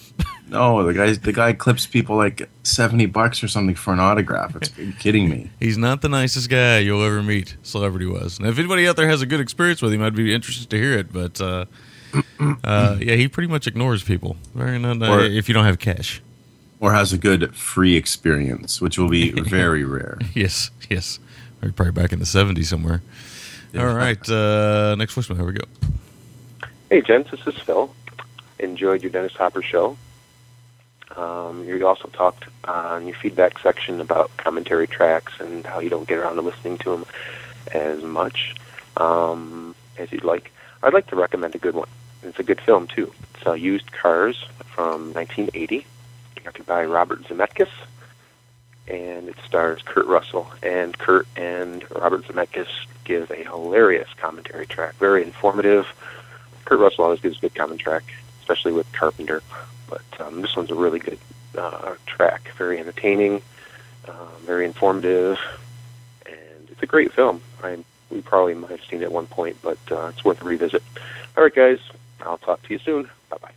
[0.51, 4.53] No, the guy, the guy clips people like seventy bucks or something for an autograph.
[4.57, 5.49] It's are you kidding me.
[5.61, 8.37] He's not the nicest guy you'll ever meet, celebrity was.
[8.37, 10.77] And if anybody out there has a good experience with him, I'd be interested to
[10.77, 11.13] hear it.
[11.13, 11.65] But uh,
[12.65, 14.35] uh, yeah, he pretty much ignores people.
[14.53, 16.21] Very not, uh, Or- if you don't have cash.
[16.81, 20.17] Or has a good free experience, which will be very rare.
[20.33, 21.19] Yes, yes.
[21.61, 23.01] Or probably back in the 70s somewhere.
[23.77, 25.37] All right, uh, next voicemail.
[25.37, 25.65] Here we go.
[26.89, 27.93] Hey, gents, this is Phil.
[28.59, 29.97] Enjoyed your Dennis Hopper show.
[31.15, 36.07] Um, you also talked on your feedback section about commentary tracks and how you don't
[36.07, 37.05] get around to listening to them
[37.73, 38.55] as much
[38.97, 40.51] um, as you'd like.
[40.83, 41.89] I'd like to recommend a good one.
[42.23, 43.11] It's a good film, too.
[43.35, 45.85] It's uh, Used Cars from 1980,
[46.35, 47.69] directed by Robert Zemeckis,
[48.91, 50.51] and it stars Kurt Russell.
[50.61, 52.67] And Kurt and Robert Zemeckis
[53.05, 55.87] give a hilarious commentary track, very informative.
[56.65, 59.41] Kurt Russell always gives a good commentary track, especially with Carpenter.
[59.89, 61.19] But um, this one's a really good
[61.57, 63.41] uh, track, very entertaining,
[64.07, 65.39] uh, very informative,
[66.25, 67.41] and it's a great film.
[67.63, 70.45] I we probably might have seen it at one point, but uh, it's worth a
[70.45, 70.83] revisit.
[71.37, 71.79] All right, guys,
[72.21, 73.09] I'll talk to you soon.
[73.29, 73.51] Bye bye.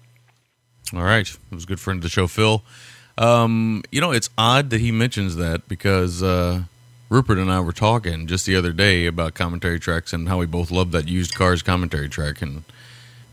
[0.96, 1.28] All right.
[1.28, 2.62] It was a good friend of the show, Phil.
[3.16, 6.64] Um, you know, it's odd that he mentions that because uh,
[7.08, 10.46] Rupert and I were talking just the other day about commentary tracks and how we
[10.46, 12.42] both love that used cars commentary track.
[12.42, 12.64] And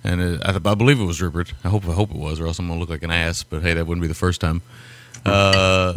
[0.04, 1.54] and it, I, I believe it was Rupert.
[1.64, 3.44] I hope I hope it was, or else I'm gonna look like an ass.
[3.44, 4.62] But hey, that wouldn't be the first time.
[5.26, 5.94] Uh,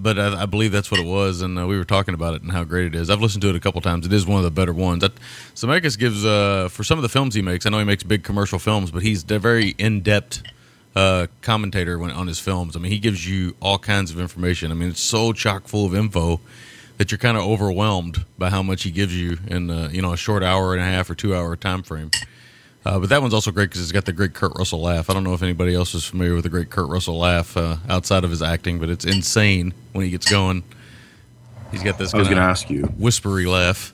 [0.00, 2.42] but I, I believe that's what it was, and uh, we were talking about it
[2.42, 3.10] and how great it is.
[3.10, 4.06] I've listened to it a couple times.
[4.06, 5.02] It is one of the better ones.
[5.02, 5.14] That
[5.54, 7.64] Zemeckis gives uh, for some of the films he makes.
[7.66, 10.42] I know he makes big commercial films, but he's very in depth
[10.96, 12.76] uh, commentator when, on his films.
[12.76, 14.70] I mean, he gives you all kinds of information.
[14.70, 16.40] I mean, it's so chock full of info
[16.98, 20.12] that you're kind of overwhelmed by how much he gives you in uh, you know
[20.12, 22.10] a short hour and a half or two hour time frame.
[22.86, 25.08] Uh, but that one's also great because it's got the great Kurt Russell laugh.
[25.08, 27.78] I don't know if anybody else is familiar with the great Kurt Russell laugh uh,
[27.88, 30.62] outside of his acting, but it's insane when he gets going.
[31.70, 32.12] He's got this.
[32.14, 32.82] I was gonna ask you.
[32.84, 33.92] whispery laugh.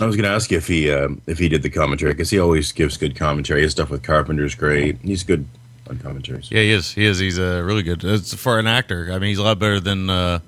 [0.00, 2.30] I was going to ask you if he uh, if he did the commentary because
[2.30, 3.62] he always gives good commentary.
[3.62, 4.98] His stuff with Carpenter's great.
[5.02, 5.46] He's good
[5.88, 6.50] on commentaries.
[6.50, 6.92] Yeah, he is.
[6.92, 7.18] He is.
[7.18, 8.04] He's uh, really good.
[8.04, 9.10] It's for an actor.
[9.12, 10.40] I mean, he's a lot better than uh,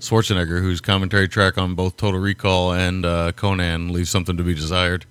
[0.00, 4.54] Schwarzenegger, whose commentary track on both Total Recall and uh, Conan leaves something to be
[4.54, 5.04] desired.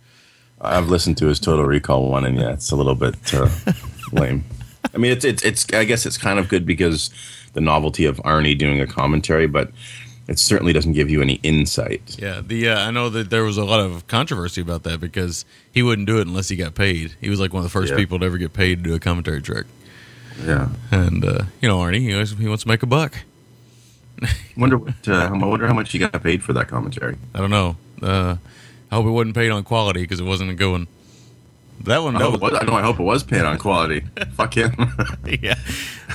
[0.62, 3.50] I've listened to his Total Recall one, and yeah, it's a little bit uh,
[4.12, 4.44] lame.
[4.94, 5.66] I mean, it's it's it's.
[5.74, 7.10] I guess it's kind of good because
[7.54, 9.72] the novelty of Arnie doing a commentary, but
[10.28, 12.18] it certainly doesn't give you any insight.
[12.20, 15.46] Yeah, the uh, I know that there was a lot of controversy about that because
[15.72, 17.14] he wouldn't do it unless he got paid.
[17.22, 17.98] He was like one of the first Yeah.
[17.98, 19.66] people to ever get paid to do a commentary track.
[20.44, 20.70] Yeah.
[20.92, 23.16] And uh, you know, Arnie, he, always, he wants to make a buck.
[24.58, 25.08] Wonder what?
[25.08, 27.18] Uh, I wonder how much he got paid for that commentary.
[27.34, 27.76] I don't know.
[28.02, 28.38] Uh,
[28.92, 30.88] I hope it wasn't paid on quality because it wasn't going.
[31.82, 32.74] That one, I hope, it was, I know.
[32.74, 34.04] I hope it was paid on quality.
[34.34, 34.74] Fuck him.
[35.42, 35.56] yeah,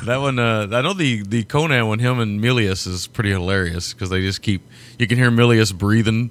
[0.04, 0.38] that one.
[0.38, 1.98] Uh, I know the the Conan one.
[2.00, 4.62] Him and Milius is pretty hilarious because they just keep.
[4.98, 6.30] You can hear Milius breathing.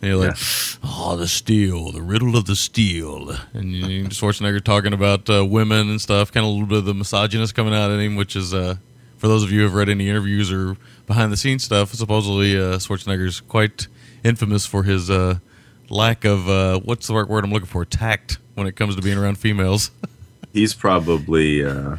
[0.00, 0.36] And you're like,
[0.84, 5.44] oh, the steel, the riddle of the steel, and you, you Schwarzenegger talking about uh,
[5.44, 6.30] women and stuff.
[6.30, 8.76] Kind of a little bit of the misogynist coming out in him, which is uh,
[9.16, 10.76] for those of you who have read any interviews or
[11.06, 11.92] behind the scenes stuff.
[11.92, 13.88] Supposedly, uh, Schwarzenegger's quite
[14.22, 15.38] infamous for his uh,
[15.90, 17.84] lack of uh, what's the right word I'm looking for?
[17.84, 19.90] Tact when it comes to being around females.
[20.52, 21.96] He's probably uh,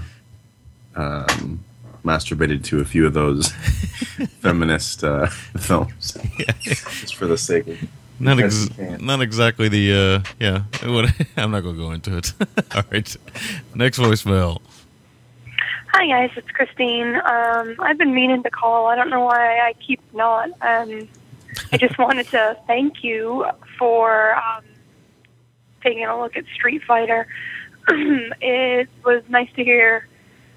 [0.96, 1.64] um,
[2.04, 3.52] masturbated to a few of those
[4.42, 6.18] feminist uh, films,
[6.60, 7.78] just for the sake of.
[8.22, 8.70] Not ex-
[9.00, 10.64] not exactly the uh, yeah.
[10.84, 12.34] What, I'm not gonna go into it.
[12.76, 13.16] All right,
[13.74, 14.60] next voicemail.
[15.94, 17.16] Hi guys, it's Christine.
[17.16, 18.88] Um, I've been meaning to call.
[18.88, 20.50] I don't know why I keep not.
[20.62, 21.08] Um,
[21.72, 23.46] I just wanted to thank you
[23.78, 24.64] for um,
[25.82, 27.28] taking a look at Street Fighter.
[27.90, 30.08] it was nice to hear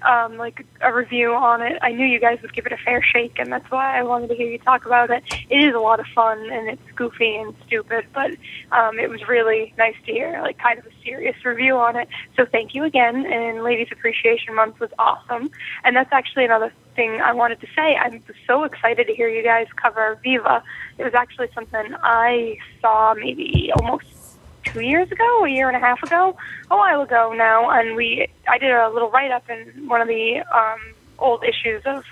[0.03, 1.77] um, like a review on it.
[1.81, 4.27] I knew you guys would give it a fair shake, and that's why I wanted
[4.29, 5.23] to hear you talk about it.
[5.49, 8.31] It is a lot of fun, and it's goofy and stupid, but
[8.71, 12.07] um, it was really nice to hear like kind of a serious review on it.
[12.35, 13.25] So thank you again.
[13.25, 15.49] And Ladies Appreciation Month was awesome,
[15.83, 17.95] and that's actually another thing I wanted to say.
[17.95, 20.63] I'm so excited to hear you guys cover Viva.
[20.97, 24.22] It was actually something I saw maybe almost
[24.71, 26.35] two years ago, a year and a half ago,
[26.71, 30.07] a while ago now, and we I did a little write up in one of
[30.07, 30.79] the um,
[31.19, 32.03] old issues of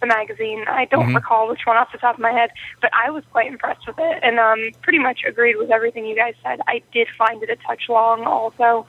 [0.00, 0.64] the magazine.
[0.66, 1.16] I don't Mhm.
[1.16, 2.50] recall which one off the top of my head,
[2.80, 6.16] but I was quite impressed with it, and um, pretty much agreed with everything you
[6.16, 6.60] guys said.
[6.66, 8.86] I did find it a touch long, also,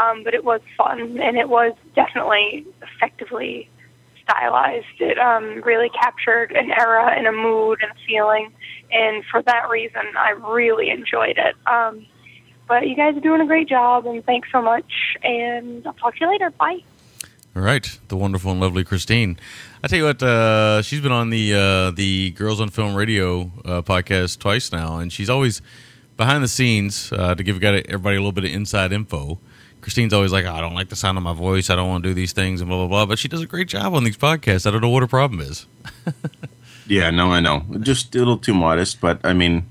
[0.00, 3.68] um, but it was fun, and it was definitely effectively
[4.22, 4.86] stylized.
[4.98, 8.50] It um, really captured an era and a mood and a feeling,
[8.90, 11.54] and for that reason, I really enjoyed it.
[11.66, 12.06] Um,
[12.68, 15.16] but you guys are doing a great job, and thanks so much.
[15.22, 16.50] And I'll talk to you later.
[16.50, 16.78] Bye.
[17.54, 19.38] All right, the wonderful and lovely Christine.
[19.82, 23.50] I tell you what, uh, she's been on the uh, the Girls on Film Radio
[23.64, 25.62] uh, podcast twice now, and she's always
[26.16, 29.38] behind the scenes uh, to give everybody a little bit of inside info.
[29.80, 31.70] Christine's always like, I don't like the sound of my voice.
[31.70, 33.06] I don't want to do these things, and blah blah blah.
[33.06, 34.66] But she does a great job on these podcasts.
[34.66, 35.66] I don't know what her problem is.
[36.88, 37.64] Yeah, no, I know.
[37.80, 39.66] Just a little too modest, but I mean,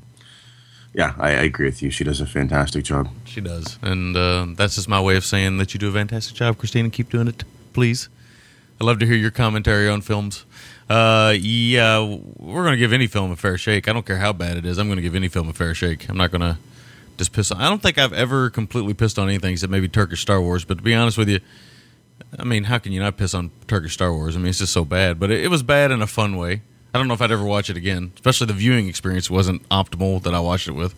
[0.95, 1.91] yeah, I, I agree with you.
[1.91, 3.09] She does a fantastic job.
[3.25, 6.35] She does, and uh, that's just my way of saying that you do a fantastic
[6.35, 6.89] job, Christina.
[6.89, 7.43] keep doing it,
[7.73, 8.07] please.
[8.79, 10.45] I love to hear your commentary on films.
[10.89, 11.99] Uh, yeah,
[12.37, 13.89] we're going to give any film a fair shake.
[13.89, 14.77] I don't care how bad it is.
[14.77, 16.07] I'm going to give any film a fair shake.
[16.09, 16.57] I'm not going to
[17.17, 17.59] just piss on.
[17.59, 20.63] I don't think I've ever completely pissed on anything except maybe Turkish Star Wars.
[20.63, 21.39] But to be honest with you,
[22.37, 24.35] I mean, how can you not piss on Turkish Star Wars?
[24.35, 25.19] I mean, it's just so bad.
[25.19, 26.61] But it, it was bad in a fun way.
[26.95, 28.13] I don't know if I'd ever watch it again.
[28.15, 30.95] Especially the viewing experience wasn't optimal that I watched it with.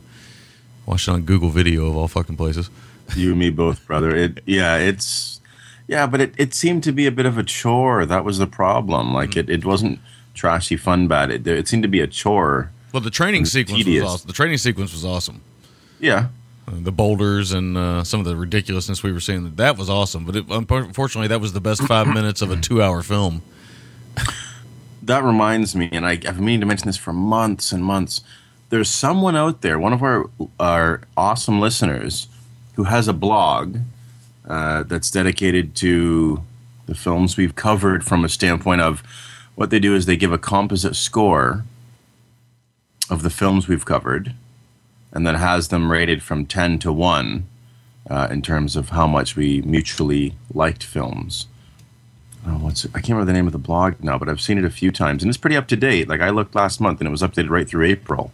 [0.86, 2.69] Watched it on Google Video of all fucking places.
[3.15, 4.15] You and me both, brother.
[4.15, 5.41] It, yeah, it's,
[5.88, 8.06] yeah, but it, it seemed to be a bit of a chore.
[8.06, 9.11] That was the problem.
[9.11, 9.99] Like it, it wasn't
[10.36, 11.32] trashy fun bad.
[11.32, 12.69] It, it seemed to be a chore.
[12.94, 14.03] Well, the training sequence tedious.
[14.03, 14.28] was awesome.
[14.28, 15.41] The training sequence was awesome.
[15.99, 16.28] Yeah.
[16.68, 19.56] Uh, the boulders and uh, some of the ridiculousness we were seeing.
[19.56, 20.26] That was awesome.
[20.26, 23.41] But it, unfortunately, that was the best five minutes of a two-hour film.
[25.08, 28.22] That reminds me, and I, I've been meaning to mention this for months and months.
[28.70, 30.30] There's someone out there, one of our
[30.60, 32.28] our awesome listeners,
[32.76, 33.78] who has a blog
[34.46, 36.44] uh, that's dedicated to
[36.88, 39.02] the films we've covered from a standpoint of
[39.56, 41.64] what they do is they give a composite score
[43.10, 44.34] of the films we've covered,
[45.14, 47.48] and then has them rated from ten to one
[48.10, 51.48] uh, in terms of how much we mutually liked films
[52.48, 52.91] oh, what's it?
[52.94, 54.91] I can't remember the name of the blog now, but I've seen it a few
[54.91, 56.07] times, and it's pretty up to date.
[56.07, 58.32] Like I looked last month, and it was updated right through April.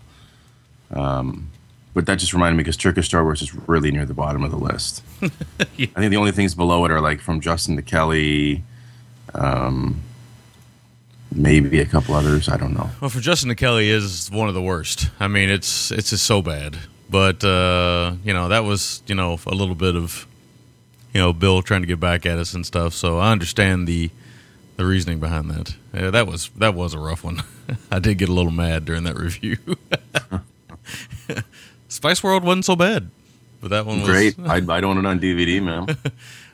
[0.91, 1.49] Um,
[1.93, 4.51] but that just reminded me because Turkish Star Wars is really near the bottom of
[4.51, 5.03] the list.
[5.21, 8.63] I think the only things below it are like from Justin to Kelly,
[9.35, 10.01] um,
[11.31, 12.49] maybe a couple others.
[12.49, 12.89] I don't know.
[12.99, 15.09] Well, for Justin to Kelly is one of the worst.
[15.19, 16.77] I mean, it's it's just so bad.
[17.09, 20.25] But uh, you know, that was you know a little bit of
[21.13, 22.93] you know Bill trying to get back at us and stuff.
[22.93, 24.09] So I understand the
[24.77, 25.75] the reasoning behind that.
[25.93, 27.43] Yeah, that was that was a rough one.
[27.91, 29.57] I did get a little mad during that review.
[31.87, 33.09] Spice World wasn't so bad,
[33.61, 34.39] but that one was Great.
[34.39, 35.85] I'd, I'd own it on DVD, man.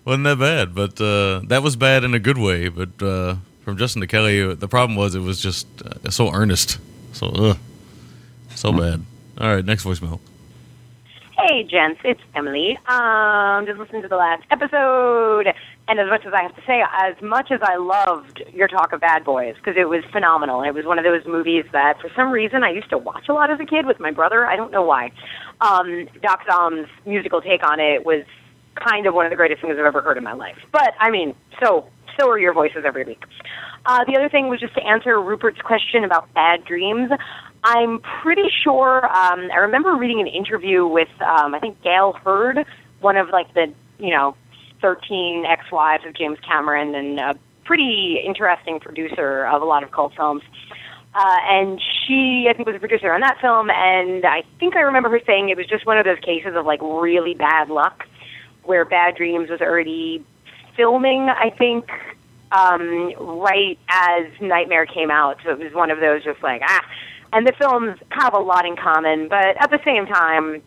[0.03, 2.67] wasn't that bad, but uh, that was bad in a good way.
[2.67, 6.77] But uh, from Justin to Kelly, the problem was it was just uh, so earnest,
[7.13, 7.55] so
[8.53, 9.05] so bad.
[9.37, 10.19] All right, next voicemail.
[11.47, 12.77] Hey, gents, it's Emily.
[12.87, 15.47] Um, just listened to the last episode,
[15.87, 18.91] And as much as I have to say, as much as I loved Your Talk
[18.91, 22.09] of Bad Boys, because it was phenomenal, it was one of those movies that for
[22.13, 24.45] some reason I used to watch a lot as a kid with my brother.
[24.45, 25.11] I don't know why.
[25.61, 28.25] Um, Doc Zom's musical take on it was
[28.75, 30.57] kind of one of the greatest things I've ever heard in my life.
[30.73, 31.87] But, I mean, so,
[32.19, 33.23] so are your voices every week.
[33.85, 37.09] Uh, the other thing was just to answer Rupert's question about bad dreams.
[37.63, 42.65] I'm pretty sure, um, I remember reading an interview with, um, I think, Gale Hurd,
[43.01, 44.35] one of, like, the, you know,
[44.81, 50.13] 13 ex-wives of James Cameron and a pretty interesting producer of a lot of cult
[50.15, 50.41] films.
[51.13, 54.81] Uh, and she, I think, was a producer on that film, and I think I
[54.81, 58.05] remember her saying it was just one of those cases of like really bad luck,
[58.63, 60.23] where Bad Dreams was already
[60.77, 61.27] filming.
[61.29, 61.89] I think
[62.51, 66.85] um, right as Nightmare came out, so it was one of those just like ah.
[67.31, 70.61] And the films have a lot in common, but at the same time,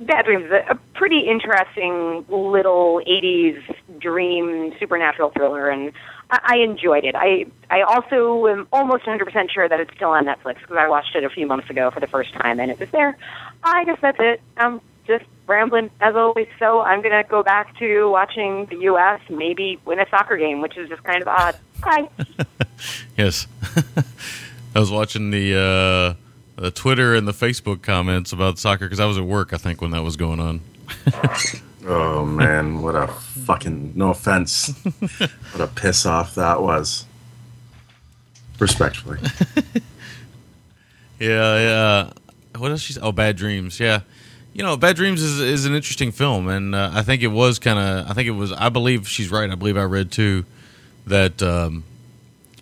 [0.00, 3.60] Bad Dreams is a, pretty interesting little '80s
[3.98, 5.92] dream supernatural thriller, and
[6.30, 7.14] I, I enjoyed it.
[7.14, 11.14] I I also am almost 100% sure that it's still on Netflix because I watched
[11.14, 13.16] it a few months ago for the first time, and it was there.
[13.64, 14.40] I guess that's it.
[14.56, 19.20] I'm just rambling as always, so I'm gonna go back to watching the U.S.
[19.30, 21.56] maybe win a soccer game, which is just kind of odd.
[21.80, 22.08] Bye.
[23.16, 23.46] Yes.
[24.74, 29.06] I was watching the uh, the Twitter and the Facebook comments about soccer because I
[29.06, 29.52] was at work.
[29.52, 30.60] I think when that was going on.
[31.84, 34.68] Oh man, what a fucking no offense.
[35.18, 37.06] what a piss off that was.
[38.60, 39.18] Respectfully.
[41.22, 42.10] Yeah, yeah.
[42.58, 42.80] What else?
[42.80, 43.78] She's oh, Bad Dreams.
[43.78, 44.00] Yeah,
[44.54, 47.60] you know, Bad Dreams is is an interesting film, and uh, I think it was
[47.60, 48.10] kind of.
[48.10, 48.50] I think it was.
[48.52, 49.48] I believe she's right.
[49.48, 50.44] I believe I read too
[51.06, 51.84] that um,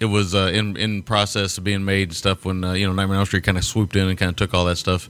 [0.01, 2.93] it was uh, in in process of being made and stuff when uh, you know
[2.93, 5.09] Nightmare on Elm Street kind of swooped in and kind of took all that stuff.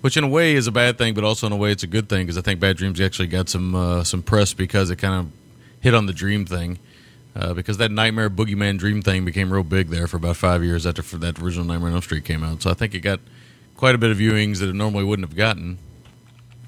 [0.00, 1.88] Which in a way is a bad thing, but also in a way it's a
[1.88, 4.96] good thing because I think Bad Dreams actually got some uh, some press because it
[4.96, 5.32] kind of
[5.80, 6.78] hit on the dream thing.
[7.36, 10.84] Uh, because that Nightmare Boogeyman Dream thing became real big there for about five years
[10.84, 12.60] after that original Nightmare on Elm Street came out.
[12.62, 13.20] So I think it got
[13.76, 15.78] quite a bit of viewings that it normally wouldn't have gotten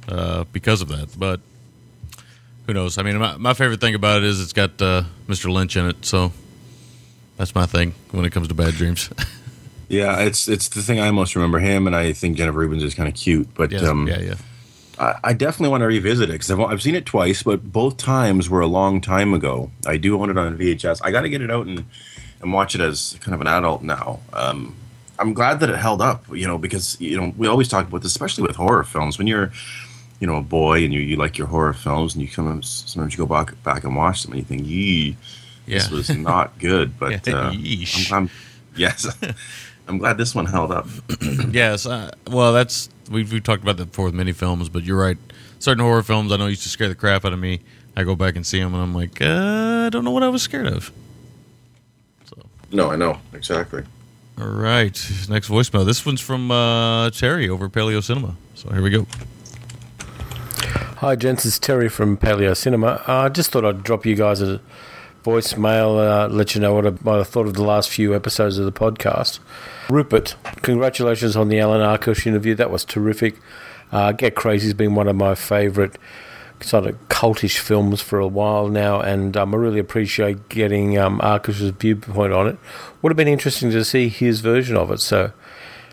[0.08, 1.18] uh, because of that.
[1.18, 1.40] But
[2.66, 2.96] who knows?
[2.96, 5.52] I mean, my, my favorite thing about it is it's got uh, Mr.
[5.52, 6.04] Lynch in it.
[6.04, 6.32] So
[7.36, 9.10] that's my thing when it comes to Bad Dreams.
[9.88, 12.94] Yeah, it's it's the thing I most remember him, and I think Jennifer Rubens is
[12.94, 13.52] kind of cute.
[13.54, 14.34] But Yeah, um, yeah, yeah.
[14.98, 17.98] I, I definitely want to revisit it because I've, I've seen it twice, but both
[17.98, 19.70] times were a long time ago.
[19.86, 21.02] I do own it on VHS.
[21.04, 21.84] I got to get it out and
[22.40, 24.20] and watch it as kind of an adult now.
[24.32, 24.74] Um,
[25.18, 28.00] I'm glad that it held up, you know, because you know we always talk about
[28.00, 29.18] this, especially with horror films.
[29.18, 29.52] When you're,
[30.20, 32.64] you know, a boy and you, you like your horror films, and you come and
[32.64, 35.18] sometimes you go back back and watch them, and you think, "Yee,
[35.66, 37.52] this was not good." But Yeah, uh.
[37.52, 38.30] I'm, I'm
[38.76, 39.06] yes,
[39.88, 40.86] I'm glad this one held up.
[41.50, 41.86] yes.
[41.86, 45.18] Uh, well, that's we've, we've talked about that before with many films, but you're right.
[45.58, 47.60] Certain horror films I know used to scare the crap out of me.
[47.96, 50.28] I go back and see them, and I'm like, uh, I don't know what I
[50.28, 50.90] was scared of.
[52.72, 53.84] No, I know exactly.
[54.40, 54.98] All right,
[55.28, 55.84] next voicemail.
[55.84, 58.34] This one's from uh, Terry over Paleo Cinema.
[58.54, 59.06] So here we go.
[60.96, 61.44] Hi, gents.
[61.44, 63.02] It's Terry from Paleo Cinema.
[63.06, 64.60] I uh, just thought I'd drop you guys a
[65.22, 68.58] voicemail, uh, let you know what I, what I thought of the last few episodes
[68.58, 69.38] of the podcast.
[69.88, 72.54] Rupert, congratulations on the Alan Arkush interview.
[72.54, 73.38] That was terrific.
[73.90, 75.96] Uh, Get Crazy's been one of my favourite
[76.60, 81.20] sort of cultish films for a while now, and um, I really appreciate getting um,
[81.20, 82.58] Arkush's viewpoint on it.
[83.00, 85.00] Would have been interesting to see his version of it.
[85.00, 85.32] So,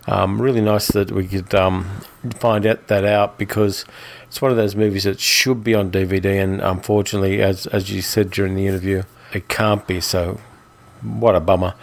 [0.08, 2.02] um, really nice that we could um,
[2.40, 3.86] find out that out because
[4.28, 8.02] it's one of those movies that should be on DVD, and unfortunately, as as you
[8.02, 9.04] said during the interview,
[9.34, 10.02] it can't be.
[10.02, 10.40] So,
[11.02, 11.76] what a bummer.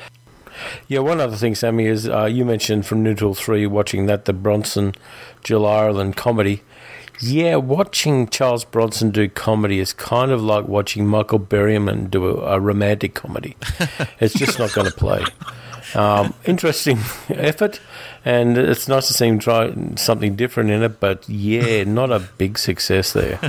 [0.88, 4.24] Yeah, one other thing, Sammy, is uh, you mentioned From Noon Till 3 watching that,
[4.24, 4.94] the Bronson
[5.42, 6.62] Jill Ireland comedy.
[7.20, 12.56] Yeah, watching Charles Bronson do comedy is kind of like watching Michael Berryman do a,
[12.56, 13.56] a romantic comedy.
[14.20, 15.24] it's just not going to play.
[15.94, 16.98] Um, interesting
[17.30, 17.80] effort,
[18.26, 22.28] and it's nice to see him try something different in it, but yeah, not a
[22.36, 23.40] big success there.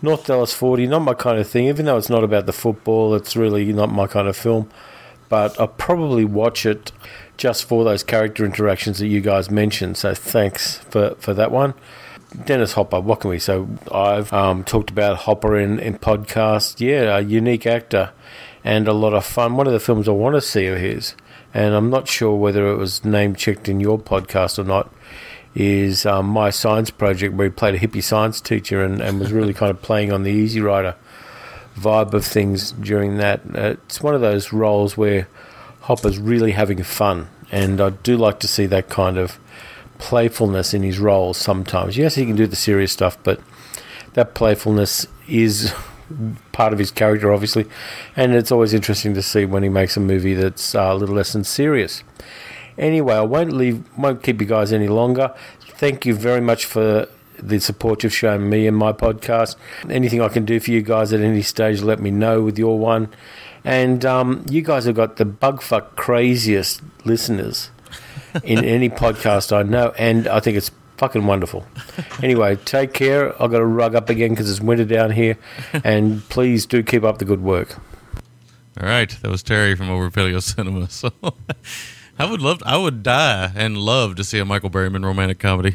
[0.00, 3.14] North Dallas 40, not my kind of thing, even though it's not about the football,
[3.14, 4.70] it's really not my kind of film
[5.32, 6.92] but I'll probably watch it
[7.38, 9.96] just for those character interactions that you guys mentioned.
[9.96, 11.72] So thanks for, for that one.
[12.44, 13.64] Dennis Hopper, what can we say?
[13.90, 16.80] I've um, talked about Hopper in, in podcast.
[16.80, 18.10] Yeah, a unique actor
[18.62, 19.56] and a lot of fun.
[19.56, 21.14] One of the films I want to see of his,
[21.54, 24.92] and I'm not sure whether it was name checked in your podcast or not,
[25.54, 29.32] is um, My Science Project, where he played a hippie science teacher and, and was
[29.32, 30.94] really kind of playing on the Easy Rider
[31.76, 33.42] vibe of things during that.
[33.54, 35.28] It's one of those roles where
[35.82, 39.38] Hopper's really having fun, and I do like to see that kind of
[39.98, 41.96] playfulness in his roles sometimes.
[41.96, 43.40] Yes, he can do the serious stuff, but
[44.14, 45.72] that playfulness is
[46.52, 47.66] part of his character, obviously,
[48.16, 51.14] and it's always interesting to see when he makes a movie that's uh, a little
[51.14, 52.02] less than serious.
[52.78, 55.34] Anyway, I won't leave, won't keep you guys any longer.
[55.60, 57.08] Thank you very much for
[57.38, 59.56] the support you've shown me and my podcast.
[59.90, 62.78] Anything I can do for you guys at any stage, let me know with your
[62.78, 63.08] one.
[63.64, 67.70] And um, you guys have got the bugfuck craziest listeners
[68.42, 70.70] in any podcast I know, and I think it's
[71.02, 71.66] fucking wonderful.
[72.22, 73.30] Anyway, take care.
[73.42, 75.36] I've got to rug up again because it's winter down here,
[75.84, 77.76] and please do keep up the good work.
[78.80, 80.86] All right, that was Terry from Over Paleo Cinema.
[80.90, 81.10] So
[82.18, 85.74] I would love, I would die and love to see a Michael Berryman romantic comedy.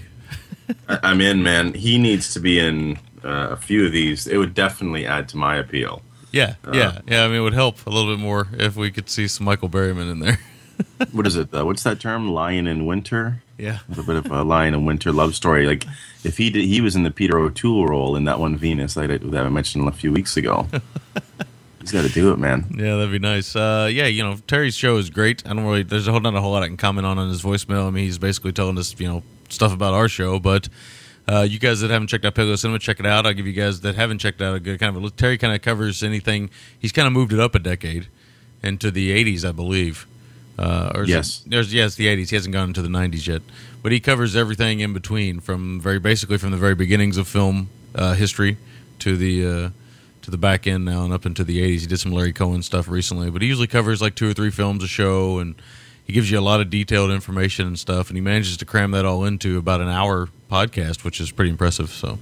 [0.87, 1.73] I- I'm in, man.
[1.73, 4.27] He needs to be in uh, a few of these.
[4.27, 6.03] It would definitely add to my appeal.
[6.31, 7.23] Yeah, Uh, yeah, yeah.
[7.25, 9.67] I mean, it would help a little bit more if we could see some Michael
[9.69, 10.39] Berryman in there.
[11.11, 11.53] what is it?
[11.53, 12.29] Uh, what's that term?
[12.29, 13.43] Lion in winter.
[13.57, 13.79] Yeah.
[13.87, 15.65] a little bit of a lion in winter love story.
[15.65, 15.85] Like
[16.23, 19.09] if he did, he was in the Peter O'Toole role in that one Venus that
[19.09, 20.67] I, that I mentioned a few weeks ago.
[21.81, 22.65] He's got to do it, man.
[22.77, 23.55] Yeah, that'd be nice.
[23.55, 25.43] Uh, yeah, you know, Terry's show is great.
[25.45, 25.83] I don't really.
[25.83, 27.87] There's a whole not a whole lot I can comment on on his voicemail.
[27.87, 30.37] I mean, he's basically telling us, you know, stuff about our show.
[30.37, 30.67] But
[31.29, 33.25] uh, you guys that haven't checked out Paleo Cinema, check it out.
[33.25, 35.01] I'll give you guys that haven't checked out a good kind of.
[35.01, 36.49] A, Terry kind of covers anything.
[36.77, 38.07] He's kind of moved it up a decade
[38.61, 40.07] into the '80s, I believe.
[40.57, 41.43] Uh, or Yes.
[41.45, 42.29] it, there's yes, the '80s.
[42.29, 43.41] He hasn't gone into the '90s yet,
[43.83, 47.69] but he covers everything in between, from very basically from the very beginnings of film
[47.93, 48.57] uh, history
[48.99, 49.69] to the uh,
[50.27, 51.79] to the back end now and up into the 80s.
[51.81, 54.49] He did some Larry Cohen stuff recently, but he usually covers like two or three
[54.49, 55.55] films a show and
[56.03, 58.91] he gives you a lot of detailed information and stuff and he manages to cram
[58.91, 61.91] that all into about an hour podcast, which is pretty impressive.
[61.91, 62.19] So,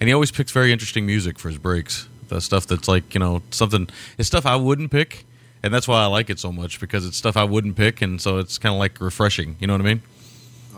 [0.00, 2.08] and he always picks very interesting music for his breaks.
[2.26, 3.88] The stuff that's like, you know, something
[4.18, 5.24] it's stuff I wouldn't pick.
[5.62, 8.20] And that's why I like it so much because it's stuff I wouldn't pick and
[8.20, 10.02] so it's kind of like refreshing, you know what I mean?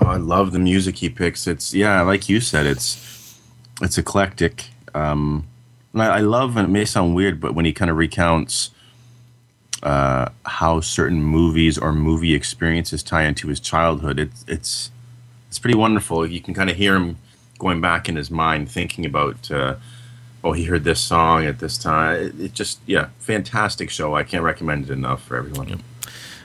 [0.00, 1.46] Oh, I love the music he picks.
[1.46, 3.38] It's yeah, like you said, it's
[3.80, 4.66] it's eclectic.
[4.94, 5.46] Um,
[5.92, 8.70] and I, I love, and it may sound weird, but when he kind of recounts
[9.82, 14.90] uh, how certain movies or movie experiences tie into his childhood, it's it's
[15.48, 16.26] it's pretty wonderful.
[16.26, 17.18] You can kind of hear him
[17.58, 19.50] going back in his mind, thinking about.
[19.50, 19.76] Uh,
[20.44, 22.16] Oh, he heard this song at this time.
[22.16, 24.14] It, it just, yeah, fantastic show.
[24.14, 25.82] I can't recommend it enough for everyone.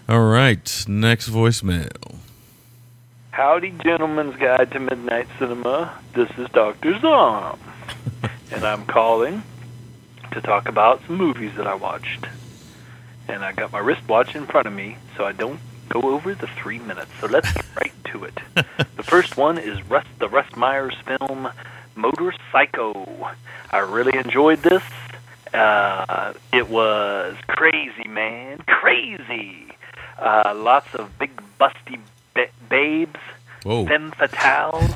[0.07, 2.15] All right, next voicemail.
[3.31, 5.99] Howdy, Gentleman's Guide to Midnight Cinema.
[6.13, 6.97] This is Dr.
[7.01, 7.59] Zom.
[8.51, 9.43] and I'm calling
[10.31, 12.25] to talk about some movies that I watched.
[13.27, 16.47] And I got my wristwatch in front of me, so I don't go over the
[16.47, 17.11] three minutes.
[17.19, 18.39] So let's get right to it.
[18.55, 21.49] the first one is Russ, the Russ Meyer's film,
[21.99, 23.29] Motor Psycho.
[23.71, 24.83] I really enjoyed this.
[25.53, 28.59] Uh, it was crazy, man.
[28.67, 29.65] Crazy.
[30.17, 31.99] Uh, lots of big, busty
[32.33, 33.19] ba- babes,
[33.63, 33.85] Whoa.
[33.85, 34.89] femme fatales,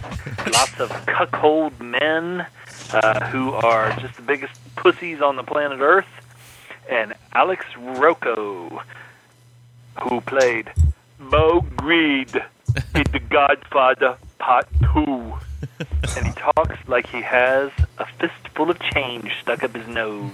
[0.54, 2.46] lots of cuckold men
[2.94, 6.08] uh, who are just the biggest pussies on the planet Earth,
[6.90, 8.82] and Alex Rocco,
[10.02, 10.72] who played
[11.20, 12.28] Moe Greene
[12.96, 15.34] in The Godfather Part 2.
[16.16, 20.32] And he talks like he has a fistful of change stuck up his nose.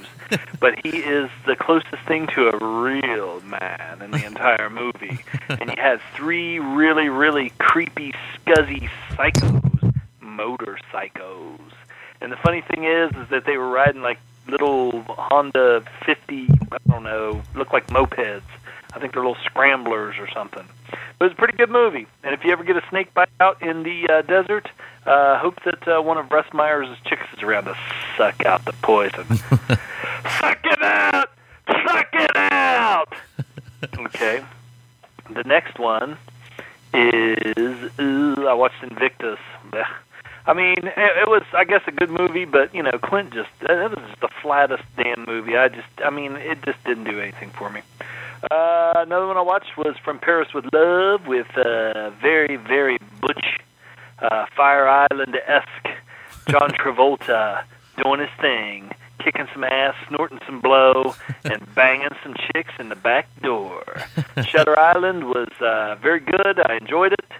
[0.60, 5.20] But he is the closest thing to a real man in the entire movie.
[5.48, 11.72] And he has three really, really creepy, scuzzy psychos, motor psychos.
[12.22, 16.78] And the funny thing is, is that they were riding like little Honda 50, I
[16.88, 18.42] don't know, look like mopeds.
[18.94, 20.66] I think they're little scramblers or something.
[21.18, 22.08] But it's a pretty good movie.
[22.24, 24.68] And if you ever get a snake bite out in the uh, desert,
[25.06, 27.78] uh, hope that uh, one of Russ Meyer's chicks is around to
[28.18, 29.26] suck out the poison.
[30.40, 31.30] suck it out!
[31.68, 33.14] Suck it out!
[34.00, 34.44] okay.
[35.30, 36.18] The next one
[36.94, 39.40] is uh, I watched Invictus.
[40.46, 43.50] I mean, it, it was, I guess, a good movie, but you know, Clint just
[43.62, 45.56] that was just the flattest damn movie.
[45.56, 47.82] I just, I mean, it just didn't do anything for me.
[48.44, 53.60] Uh, another one I watched was From Paris with Love with uh, very, very butch,
[54.20, 55.90] uh, Fire Island esque
[56.48, 57.64] John Travolta
[58.02, 62.96] doing his thing, kicking some ass, snorting some blow, and banging some chicks in the
[62.96, 63.84] back door.
[64.46, 66.60] Shutter Island was uh, very good.
[66.66, 67.32] I enjoyed it.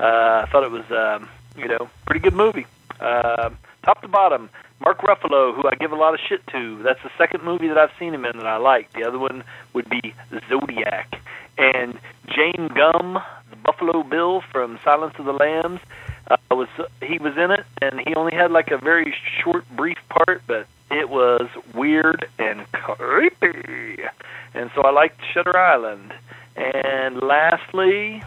[0.00, 2.66] Uh, I thought it was, um, you know, pretty good movie.
[2.98, 3.50] Uh,
[3.84, 4.48] top to bottom,
[4.80, 6.82] Mark Ruffalo, who I give a lot of shit to.
[6.82, 8.92] That's the second movie that I've seen him in that I like.
[8.92, 10.14] The other one would be
[10.48, 11.20] Zodiac.
[11.58, 11.98] And
[12.28, 15.80] Jame Gumb, the Buffalo Bill from Silence of the Lambs,
[16.30, 16.68] uh, was
[17.02, 20.66] he was in it, and he only had like a very short, brief part, but
[20.90, 24.02] it was weird and creepy.
[24.54, 26.12] And so I liked Shutter Island.
[26.56, 28.22] And lastly,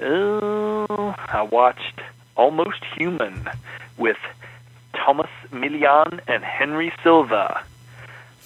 [0.00, 2.00] oh, I watched
[2.36, 3.48] Almost Human
[3.96, 4.18] with
[4.96, 7.62] Tomas Milian and Henry Silva.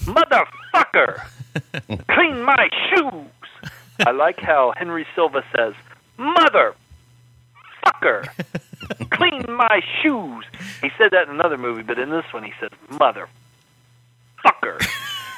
[0.03, 1.23] Motherfucker!
[2.09, 3.73] Clean my shoes!
[4.07, 5.75] I like how Henry Silva says,
[6.17, 6.75] Mother
[7.85, 8.27] fucker!
[9.11, 10.45] Clean my shoes!
[10.83, 13.29] He said that in another movie, but in this one he says, Mother
[14.45, 14.79] fucker!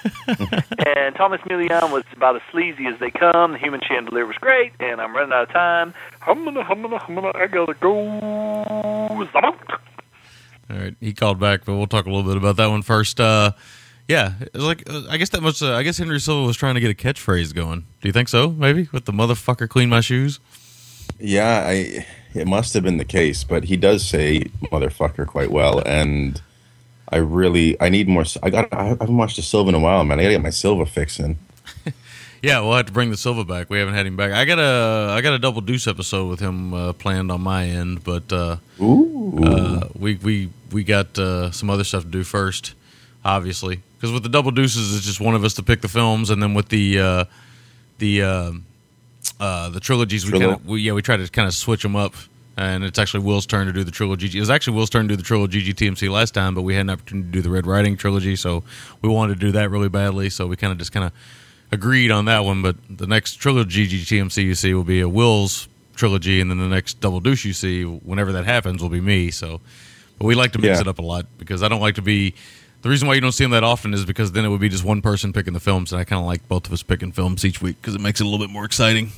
[0.86, 3.52] and Tomas Milian was about as sleazy as they come.
[3.52, 5.94] The Human Chandelier was great, and I'm running out of time.
[6.24, 9.08] Humana, humana, i'm gonna i gotta go.
[10.72, 13.20] All right, he called back, but we'll talk a little bit about that one first.
[13.20, 13.52] Uh,
[14.08, 15.62] yeah, it was like uh, I guess that must.
[15.62, 17.80] Uh, I guess Henry Silva was trying to get a catchphrase going.
[18.00, 18.50] Do you think so?
[18.50, 20.40] Maybe with the motherfucker clean my shoes.
[21.18, 25.82] Yeah, I it must have been the case, but he does say motherfucker quite well,
[25.84, 26.40] and
[27.10, 28.24] I really I need more.
[28.42, 30.18] I got I haven't watched the Silva in a while, man.
[30.18, 31.38] I gotta get my Silva fixing.
[32.42, 33.70] Yeah, we'll have to bring the Silva back.
[33.70, 34.32] We haven't had him back.
[34.32, 37.66] I got a I got a double deuce episode with him uh, planned on my
[37.66, 42.74] end, but uh, uh, we we we got uh, some other stuff to do first,
[43.24, 43.82] obviously.
[43.96, 46.42] Because with the double deuces, it's just one of us to pick the films, and
[46.42, 47.24] then with the uh,
[47.98, 48.52] the uh,
[49.38, 51.96] uh, the trilogies, we kind of we, yeah we try to kind of switch them
[51.96, 52.14] up.
[52.54, 54.26] And it's actually Will's turn to do the trilogy.
[54.36, 56.82] It was actually Will's turn to do the trilogy GTMC last time, but we had
[56.82, 58.62] an opportunity to do the Red Riding trilogy, so
[59.00, 60.28] we wanted to do that really badly.
[60.28, 61.12] So we kind of just kind of
[61.70, 62.60] agreed on that one.
[62.60, 66.68] But the next trilogy GTMC you see will be a Will's trilogy, and then the
[66.68, 69.30] next Double Douche you see, whenever that happens, will be me.
[69.30, 69.60] So,
[70.22, 70.82] but we like to mix Yeah.
[70.82, 72.32] it up a lot because I don't like to be.
[72.82, 74.68] The reason why you don't see them that often is because then it would be
[74.68, 77.10] just one person picking the films, and I kind of like both of us picking
[77.10, 79.10] films each week because it makes it a little bit more exciting.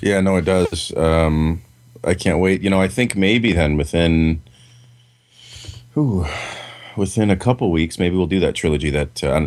[0.00, 0.92] Yeah, no, it does.
[0.96, 1.62] Um,
[2.02, 2.60] I can't wait.
[2.60, 4.42] You know, I think maybe then within,
[5.96, 6.26] ooh,
[6.96, 8.90] within a couple weeks, maybe we'll do that trilogy.
[8.90, 9.40] That uh,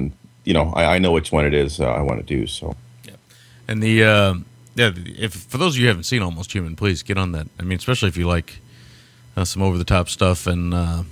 [0.45, 1.79] you know, I, I know which one it is.
[1.81, 2.75] Uh, I want to do so.
[3.67, 4.33] And the uh,
[4.75, 7.47] yeah, if for those of you who haven't seen Almost Human, please get on that.
[7.59, 8.59] I mean, especially if you like
[9.35, 11.03] uh, some over the top stuff and uh,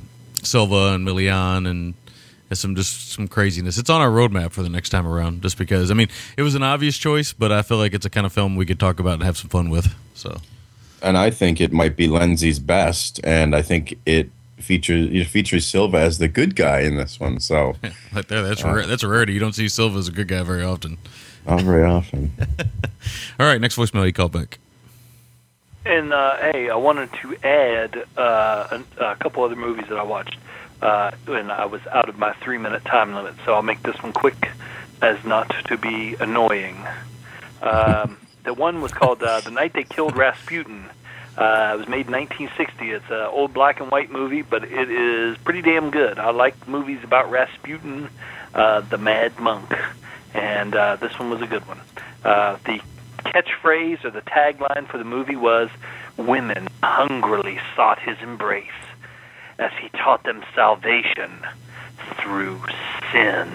[0.44, 1.94] Silva and Milian and,
[2.50, 3.78] and some just some craziness.
[3.78, 5.42] It's on our roadmap for the next time around.
[5.42, 8.10] Just because I mean, it was an obvious choice, but I feel like it's a
[8.10, 9.94] kind of film we could talk about and have some fun with.
[10.16, 10.38] So
[11.02, 15.66] And I think it might be Lenzi's best, and I think it features it features
[15.66, 17.40] Silva as the good guy in this one.
[17.40, 17.76] So
[18.14, 19.34] right there, that's Uh, rare, that's a rarity.
[19.34, 20.98] You don't see Silva as a good guy very often.
[21.48, 22.32] not very often.
[23.40, 24.60] All right, next voicemail you call back.
[25.86, 30.04] And uh, hey, I wanted to add uh, a, a couple other movies that I
[30.04, 30.38] watched
[30.82, 33.34] uh, when I was out of my three-minute time limit.
[33.46, 34.50] So I'll make this one quick,
[35.02, 36.78] as not to be annoying.
[37.64, 40.86] Um, the one was called uh, "The Night They Killed Rasputin."
[41.36, 42.92] Uh, it was made in 1960.
[42.92, 46.20] It's an old black and white movie, but it is pretty damn good.
[46.20, 48.10] I like movies about Rasputin,
[48.54, 49.74] uh, the Mad Monk,
[50.34, 51.80] and uh, this one was a good one.
[52.24, 52.82] Uh, the
[53.22, 55.70] catchphrase or the tagline for the movie was
[56.18, 58.68] Women hungrily sought his embrace
[59.60, 61.32] as he taught them salvation
[62.18, 62.62] through
[63.12, 63.50] sin.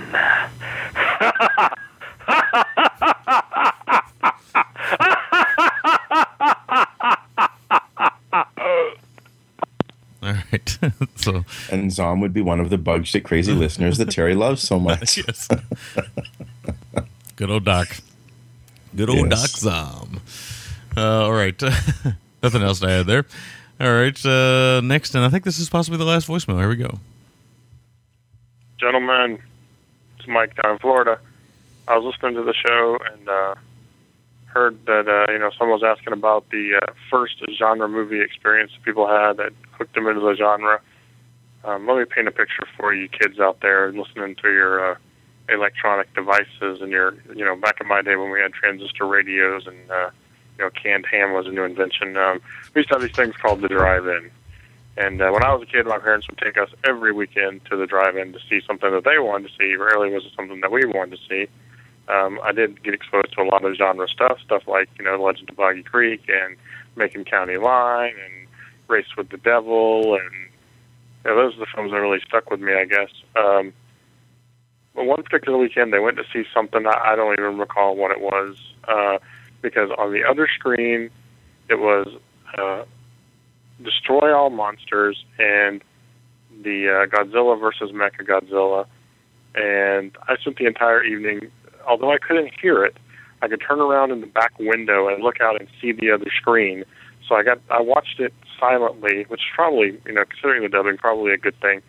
[10.22, 10.78] All right,
[11.16, 14.62] so and Zom would be one of the bug shit crazy listeners that Terry loves
[14.62, 15.18] so much.
[15.26, 15.48] yes.
[17.36, 17.98] Good old Doc.
[18.96, 19.52] Good old Yes.
[19.52, 20.20] Doc Zom.
[20.96, 21.60] Uh, all right.
[22.42, 23.26] Nothing else to add there.
[23.80, 24.24] All right.
[24.26, 26.58] Uh, next, and I think this is possibly the last voicemail.
[26.58, 26.98] Here we go.
[28.78, 29.38] Gentlemen,
[30.18, 31.18] it's Mike down in Florida.
[31.88, 33.54] I was listening to the show and uh,
[34.46, 38.72] heard that uh, you know someone was asking about the uh, first genre movie experience
[38.72, 40.80] that people had that hooked them into the genre.
[41.64, 44.96] Um, let me paint a picture for you kids out there listening to your uh,
[45.48, 49.66] electronic devices and your you know back in my day when we had transistor radios
[49.66, 50.10] and uh,
[50.58, 52.16] you know canned ham was a new invention.
[52.16, 52.40] Um,
[52.74, 54.30] we used to have these things called the drive-in.
[54.98, 57.76] And uh, when I was a kid, my parents would take us every weekend to
[57.76, 59.76] the drive-in to see something that they wanted to see.
[59.76, 61.50] Rarely was it something that we wanted to see.
[62.08, 65.22] Um, I did get exposed to a lot of genre stuff, stuff like you know
[65.22, 66.56] Legend of Boggy Creek and
[66.96, 68.48] Macon County Line and
[68.88, 70.46] Race with the Devil, and
[71.26, 73.10] know, those are the films that really stuck with me, I guess.
[73.36, 73.72] Um,
[75.04, 78.20] one particular weekend, they went to see something I, I don't even recall what it
[78.20, 78.56] was,
[78.88, 79.18] uh,
[79.62, 81.10] because on the other screen,
[81.68, 82.08] it was
[82.56, 82.84] uh,
[83.82, 85.82] Destroy All Monsters and
[86.62, 88.86] the uh, Godzilla versus Mecha Godzilla.
[89.54, 91.50] And I spent the entire evening,
[91.86, 92.96] although I couldn't hear it,
[93.42, 96.26] I could turn around in the back window and look out and see the other
[96.34, 96.84] screen.
[97.28, 100.96] So I got I watched it silently, which is probably you know considering the dubbing
[100.96, 101.82] probably a good thing.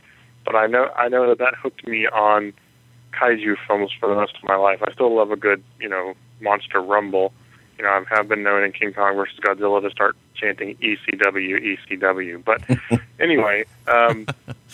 [0.45, 2.53] But I know I know that that hooked me on
[3.20, 4.80] kaiju films for the rest of my life.
[4.82, 7.34] I still love a good you know monster rumble.
[7.78, 11.78] You know I have been known in King Kong versus Godzilla to start chanting ECW
[11.78, 12.44] ECW.
[12.44, 12.62] But
[13.20, 14.26] anyway, um,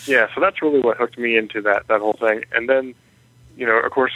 [0.06, 2.44] yeah, so that's really what hooked me into that that whole thing.
[2.52, 2.94] And then,
[3.56, 4.12] you know, of course,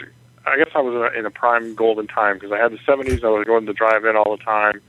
[0.47, 2.79] I guess I was in a, in a prime golden time because I had the
[2.79, 3.25] '70s.
[3.25, 4.81] I was going to drive-in all the time.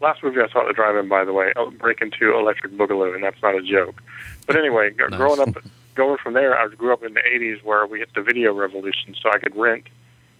[0.00, 3.24] Last movie I saw at the drive-in, by the way, Breakin' Two, Electric Boogaloo, and
[3.24, 4.02] that's not a joke.
[4.46, 5.56] But anyway, g- growing up,
[5.96, 9.14] going from there, I grew up in the '80s where we hit the video revolution,
[9.20, 9.84] so I could rent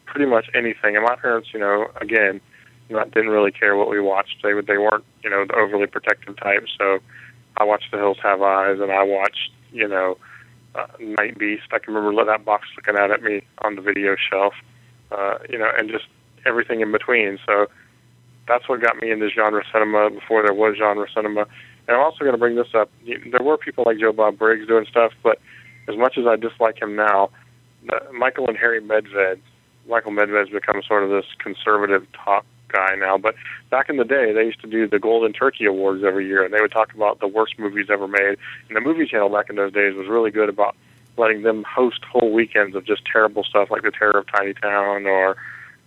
[0.04, 0.96] pretty much anything.
[0.96, 2.40] And my parents, you know, again,
[2.88, 4.36] you know, didn't really care what we watched.
[4.42, 6.64] They they weren't, you know, the overly protective type.
[6.78, 7.00] So
[7.56, 10.18] I watched The Hills Have Eyes, and I watched, you know,
[10.74, 11.64] uh, Night Beast.
[11.72, 14.54] I can remember that box looking out at me on the video shelf,
[15.10, 16.06] uh, you know, and just
[16.44, 17.38] everything in between.
[17.46, 17.66] So
[18.46, 21.46] that's what got me into genre cinema before there was genre cinema.
[21.88, 22.90] And I'm also going to bring this up.
[23.04, 25.38] There were people like Joe Bob Briggs doing stuff, but
[25.88, 27.30] as much as I dislike him now,
[27.92, 29.40] uh, Michael and Harry Medved,
[29.88, 33.16] Michael Medved's become sort of this conservative talk guy now.
[33.16, 33.34] But
[33.70, 36.52] back in the day, they used to do the Golden Turkey Awards every year, and
[36.52, 38.36] they would talk about the worst movies ever made.
[38.68, 40.76] And the movie channel back in those days was really good about
[41.16, 45.06] letting them host whole weekends of just terrible stuff like The Terror of Tiny Town
[45.06, 45.36] or,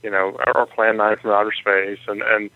[0.01, 2.49] you know, or, Plan 9 from Outer Space and, and,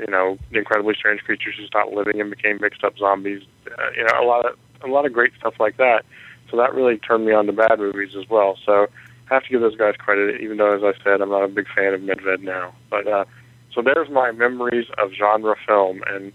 [0.00, 3.42] you know, the incredibly strange creatures who stopped living and became mixed up zombies.
[3.66, 6.04] Uh, you know, a lot of a lot of great stuff like that.
[6.50, 8.58] So that really turned me on to bad movies as well.
[8.64, 8.86] So
[9.30, 11.48] I have to give those guys credit, even though, as I said, I'm not a
[11.48, 12.74] big fan of Medved now.
[12.88, 13.24] But uh,
[13.72, 16.02] so there's my memories of genre film.
[16.08, 16.32] And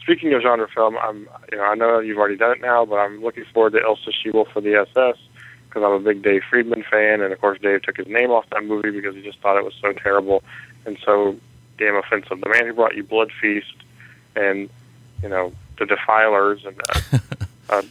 [0.00, 2.96] speaking of genre film, I'm you know I know you've already done it now, but
[2.96, 5.18] I'm looking forward to Ilsa She-Wolf for the SS
[5.68, 8.44] because I'm a big Dave Friedman fan, and of course Dave took his name off
[8.52, 10.42] that movie because he just thought it was so terrible
[10.84, 11.36] and so
[11.78, 12.40] damn offensive.
[12.40, 13.74] The man who brought you Blood Feast
[14.36, 14.68] and
[15.22, 17.18] you know the Defilers and uh,
[17.70, 17.84] a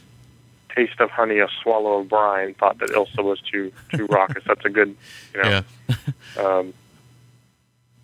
[0.76, 4.44] taste of honey, a swallow of brine thought that Ilsa was too too raucous.
[4.48, 4.96] That's a good
[5.34, 5.62] you know
[6.40, 6.74] um,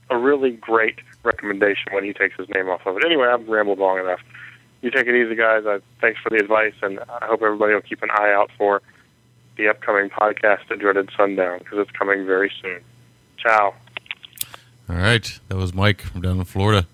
[0.10, 3.06] a really great recommendation when he takes his name off of it.
[3.06, 4.22] Anyway, I've rambled long enough.
[4.82, 5.66] You take it easy, guys.
[5.66, 8.82] Uh, thanks for the advice, and I hope everybody will keep an eye out for
[9.58, 12.80] the upcoming podcast at Dreaded Sundown because it's coming very soon.
[13.38, 13.74] Ciao.
[14.90, 16.88] All right, that was Mike from down in Florida.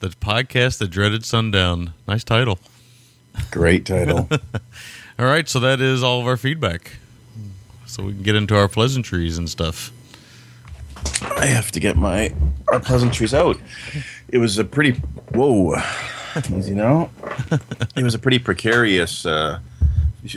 [0.00, 1.92] The podcast, The Dreaded Sundown.
[2.08, 2.58] Nice title.
[3.50, 4.28] Great title.
[5.18, 6.96] all right, so that is all of our feedback.
[7.86, 9.92] So we can get into our pleasantries and stuff.
[11.22, 12.34] I have to get my
[12.68, 13.58] our pleasantries out.
[14.28, 14.92] It was a pretty
[15.32, 15.74] whoa,
[16.34, 17.10] as you know,
[17.96, 19.60] It was a pretty precarious uh,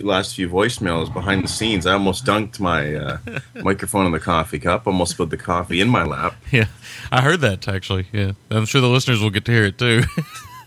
[0.02, 1.86] last few voicemails behind the scenes.
[1.86, 3.18] I almost dunked my uh,
[3.56, 4.88] microphone in the coffee cup.
[4.88, 6.36] Almost spilled the coffee in my lap.
[6.52, 6.68] Yeah,
[7.12, 8.06] I heard that actually.
[8.12, 10.04] Yeah, I'm sure the listeners will get to hear it too.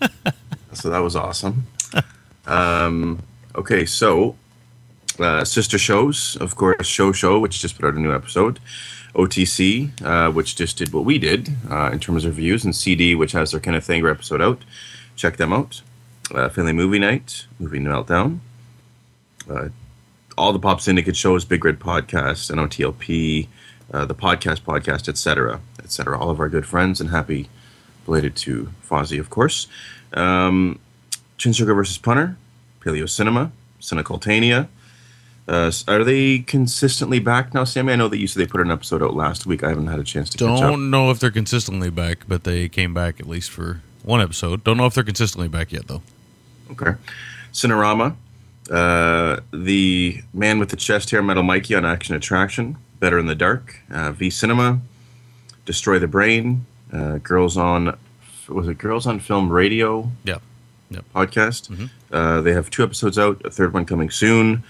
[0.73, 1.67] so that was awesome.
[2.47, 3.23] Um,
[3.55, 4.37] okay, so
[5.21, 8.59] uh, sister shows, of course, Show Show, which just put out a new episode.
[9.15, 13.15] OTC, uh, which just did what we did uh, in terms of reviews, and CD,
[13.15, 14.63] which has their Kenneth Anger episode out.
[15.17, 15.81] Check them out.
[16.35, 18.41] Uh, Family Movie Night, Movie Meltdown.
[19.49, 19.69] Uh,
[20.39, 23.49] all the Pop Syndicate shows, Big Red Podcast, NOTLP,
[23.93, 26.19] uh, the Podcast Podcast, etc., etc.
[26.19, 27.49] All of our good friends, and happy
[28.07, 29.67] related to Fozzie, of course.
[30.13, 30.79] Um,
[31.39, 32.37] Chin Stroker versus Punter,
[32.81, 34.69] Paleo Cinema, Cinecultania.
[35.49, 37.93] Uh, are they consistently back now, Sammy?
[37.93, 39.63] I know that you said they put an episode out last week.
[39.63, 40.39] I haven't had a chance to.
[40.39, 44.65] Don't know if they're consistently back, but they came back at least for one episode.
[44.65, 46.03] Don't know if they're consistently back yet, though.
[46.73, 46.95] Okay.
[47.53, 48.17] Cinerama,
[48.71, 53.35] uh, the man with the chest hair, Metal Mikey on Action Attraction, Better in the
[53.35, 54.81] Dark, uh, V Cinema,
[55.65, 57.97] Destroy the Brain, uh, Girls on,
[58.49, 60.11] was it Girls on Film Radio?
[60.25, 60.39] Yeah.
[60.91, 61.05] Yep.
[61.15, 61.91] Podcast.
[62.13, 64.63] Uh, they have two episodes out, a third one coming soon.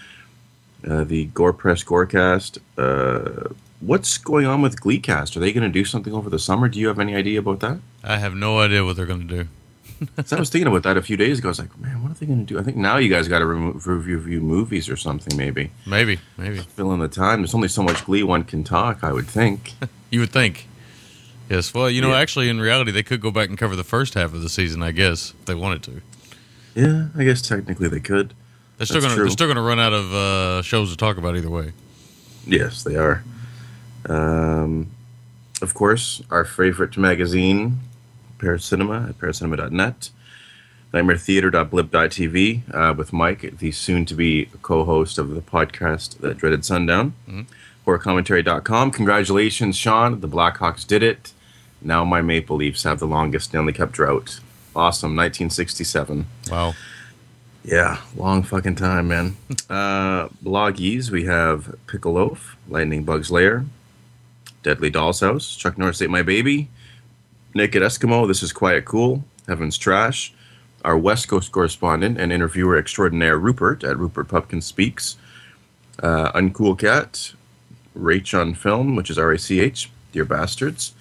[0.89, 2.59] Uh, the Gore Press Gorecast.
[2.79, 5.37] Uh, what's going on with Gleecast?
[5.37, 6.69] Are they going to do something over the summer?
[6.69, 7.79] Do you have any idea about that?
[8.03, 9.49] I have no idea what they're going to do.
[10.17, 11.49] 'Cause I was thinking about that a few days ago.
[11.49, 12.59] I was like, man, what are they going to do?
[12.61, 15.71] I think now you guys got to review, review movies or something, maybe.
[15.87, 16.59] Maybe, maybe.
[16.59, 17.41] Fill in the time.
[17.41, 19.73] There's only so much Glee one can talk, I would think.
[20.11, 20.69] You would think.
[21.51, 21.75] Yes.
[21.75, 22.19] Well, you know, Yeah.
[22.19, 24.83] actually, in reality, they could go back and cover the first half of the season,
[24.83, 26.01] I guess, if they wanted to.
[26.77, 28.33] yeah, I guess technically they could.
[28.79, 31.17] They're still going to they're still going to run out of uh, shows to talk
[31.17, 31.73] about either way.
[32.47, 33.25] Yes, they are.
[34.09, 34.89] Um,
[35.63, 37.81] of course, our favorite magazine,
[38.39, 40.11] Paracinema at paracinema.net.
[40.93, 47.15] NightmareTheater.blip.tv uh, with Mike, the soon-to-be co-host of the podcast, The Dreaded Sundown.
[47.29, 47.47] Mhm.
[47.87, 48.91] HorrorCommentary.com.
[48.91, 50.21] Congratulations, Sean.
[50.21, 51.33] The Blackhawks did it.
[51.83, 54.41] Now my Maple Leafs have the longest Stanley Cup drought.
[54.75, 56.27] Awesome, 1967.
[56.51, 56.75] Wow.
[57.65, 59.37] Yeah, long fucking time, man.
[59.71, 63.65] uh, bloggies, we have Pickle Loaf, Lightning Bug's Lair,
[64.63, 66.69] Deadly Doll's House, Chuck Norris Ate My Baby,
[67.57, 70.33] Naked Eskimo, This Is Quiet Cool, Heaven's Trash,
[70.85, 75.17] our West Coast correspondent and interviewer extraordinaire Rupert at Rupert Pupkin Speaks,
[76.03, 77.33] uh, Uncool Cat,
[77.99, 80.93] Rach on Film, which is R A C H, Dear Bastards.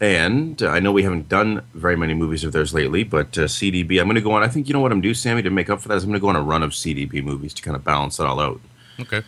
[0.00, 3.42] And uh, I know we haven't done very many movies of theirs lately, but uh,
[3.42, 4.42] CDB, I'm going to go on.
[4.42, 6.10] I think you know what I'm doing, Sammy, to make up for that is I'm
[6.10, 8.38] going to go on a run of CDB movies to kind of balance it all
[8.40, 8.60] out
[9.00, 9.22] Okay.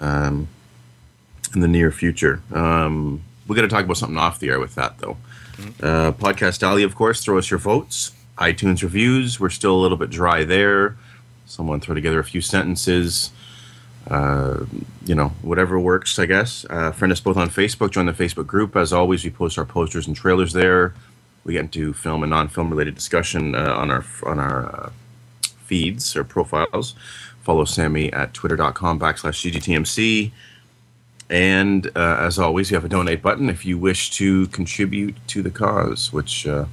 [0.00, 0.48] um,
[1.54, 2.42] in the near future.
[2.52, 5.16] Um, we're going to talk about something off the air with that, though.
[5.82, 8.12] Uh, Podcast Alley, of course, throw us your votes.
[8.38, 10.96] iTunes reviews, we're still a little bit dry there.
[11.46, 13.32] Someone throw together a few sentences.
[14.08, 14.66] Uh,
[15.04, 16.64] you know, whatever works, I guess.
[16.70, 17.90] Uh, friend us both on Facebook.
[17.90, 18.76] Join the Facebook group.
[18.76, 20.94] As always, we post our posters and trailers there.
[21.42, 24.90] We get into film and non-film related discussion uh, on our on our uh,
[25.64, 26.94] feeds or profiles.
[27.42, 30.30] Follow Sammy at twitter.com backslash GGTMC.
[31.30, 35.42] And uh, as always, you have a donate button if you wish to contribute to
[35.42, 36.64] the cause, which uh,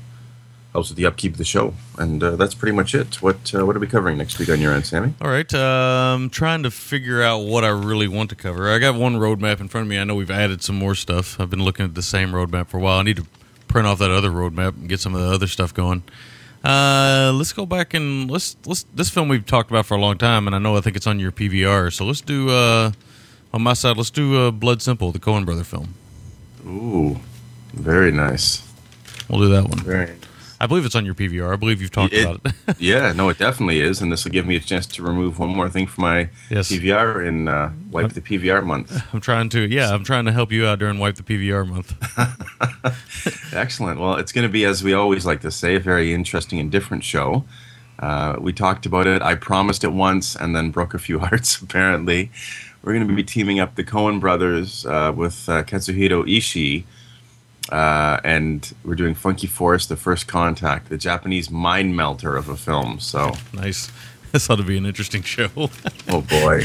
[0.74, 1.76] helps with the upkeep of the show.
[2.00, 3.22] And uh, that's pretty much it.
[3.22, 5.14] What uh, what are we covering next week on your end, Sammy?
[5.22, 5.52] All right.
[5.53, 8.72] Um, trying to figure out what I really want to cover.
[8.72, 10.00] I got one roadmap in front of me.
[10.00, 11.40] I know we've added some more stuff.
[11.40, 12.98] I've been looking at the same roadmap for a while.
[12.98, 13.27] I need to
[13.68, 16.02] print off that other roadmap and get some of the other stuff going.
[16.64, 20.18] Uh, let's go back and let's let's this film we've talked about for a long
[20.18, 21.94] time, and I know I think it's on your PVR.
[21.94, 22.92] So let's do uh,
[23.53, 23.98] on my side.
[23.98, 25.93] Let's do uh, Blood Simple, the Coen Brother film.
[26.66, 27.19] Ooh,
[27.74, 28.64] very nice.
[29.30, 29.80] We'll do that one.
[29.80, 30.14] Very.
[30.59, 31.53] I believe it's on your PVR.
[31.53, 32.76] I believe you've talked It- about it.
[32.80, 35.50] yeah, no, it definitely is, and this will give me a chance to remove one
[35.50, 36.72] more thing from my Yes.
[36.72, 39.03] PVR and uh, wipe the PVR month.
[39.14, 41.93] I'm trying to, yeah, I'm trying to help you out during Wipe the PVR month.
[43.53, 44.00] Excellent.
[44.00, 46.72] Well, it's going to be, as we always like to say, a very interesting and
[46.72, 47.45] different show.
[48.00, 49.22] Uh, we talked about it.
[49.22, 52.32] I promised it once and then broke a few hearts, apparently.
[52.88, 56.85] We're going to be teaming up the Coen brothers uh, with uh, Katsuhiro Ishii.
[57.69, 62.56] Uh, and we're doing Funky Forest, The First Contact, the Japanese mind melter of a
[62.56, 63.01] film.
[63.01, 63.91] So nice.
[64.32, 65.49] This ought to be an interesting show.
[66.07, 66.64] oh boy,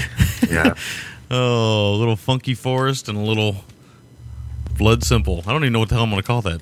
[0.48, 0.74] yeah.
[1.30, 3.64] oh, a little funky forest and a little
[4.76, 5.42] blood simple.
[5.46, 6.60] I don't even know what the hell I'm going to call that.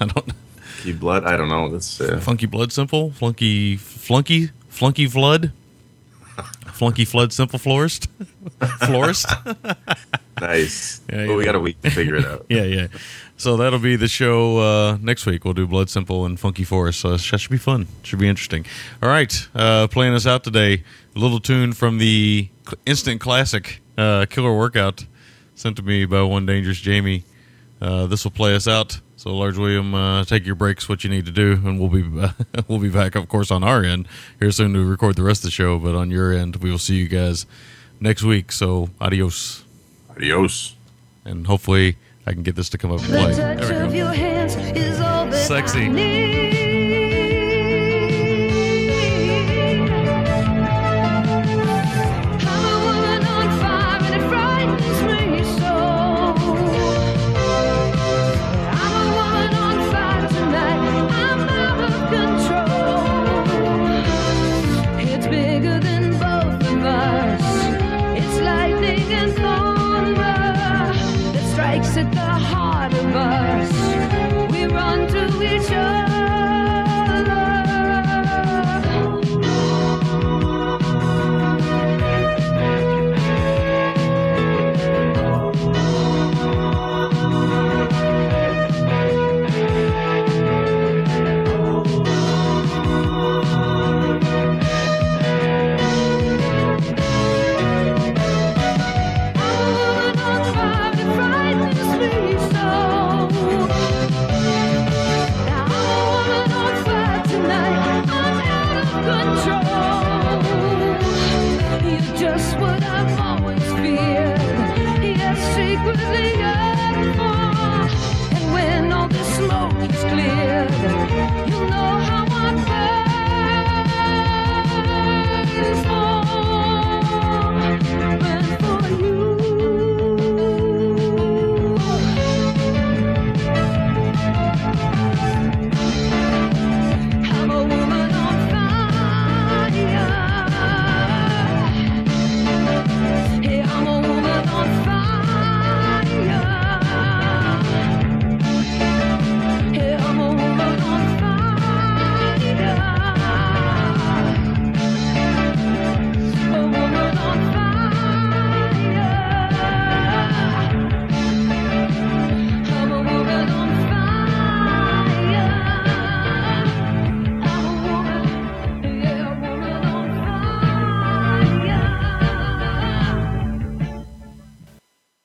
[0.00, 0.32] I don't.
[0.56, 1.24] Funky blood.
[1.24, 1.68] I don't know.
[1.68, 3.10] That's uh, funky blood simple.
[3.10, 5.52] Flunky flunky flunky flood.
[6.80, 8.08] Flunky flood simple florist.
[8.86, 9.26] florist.
[10.40, 11.02] nice.
[11.12, 12.46] Yeah, Well, we got a week to figure it out.
[12.48, 12.86] yeah, yeah.
[13.36, 15.44] So that'll be the show uh, next week.
[15.44, 17.00] We'll do Blood Simple and Funky Forest.
[17.00, 17.86] So that should be fun.
[18.02, 18.64] Should be interesting.
[19.02, 20.82] All right, uh, playing us out today.
[21.14, 22.48] A little tune from the
[22.86, 25.04] instant classic uh, Killer Workout
[25.56, 27.24] sent to me by one dangerous Jamie.
[27.78, 29.00] Uh, this will play us out.
[29.20, 30.88] So, Large William, uh, take your breaks.
[30.88, 32.04] What you need to do, and we'll be
[32.68, 34.08] we'll be back, of course, on our end
[34.38, 35.78] here soon to record the rest of the show.
[35.78, 37.44] But on your end, we will see you guys
[38.00, 38.50] next week.
[38.50, 39.62] So, adios.
[40.08, 40.74] Adios.
[41.26, 43.34] And hopefully, I can get this to come up and play.
[43.34, 43.60] The
[75.70, 75.99] sure.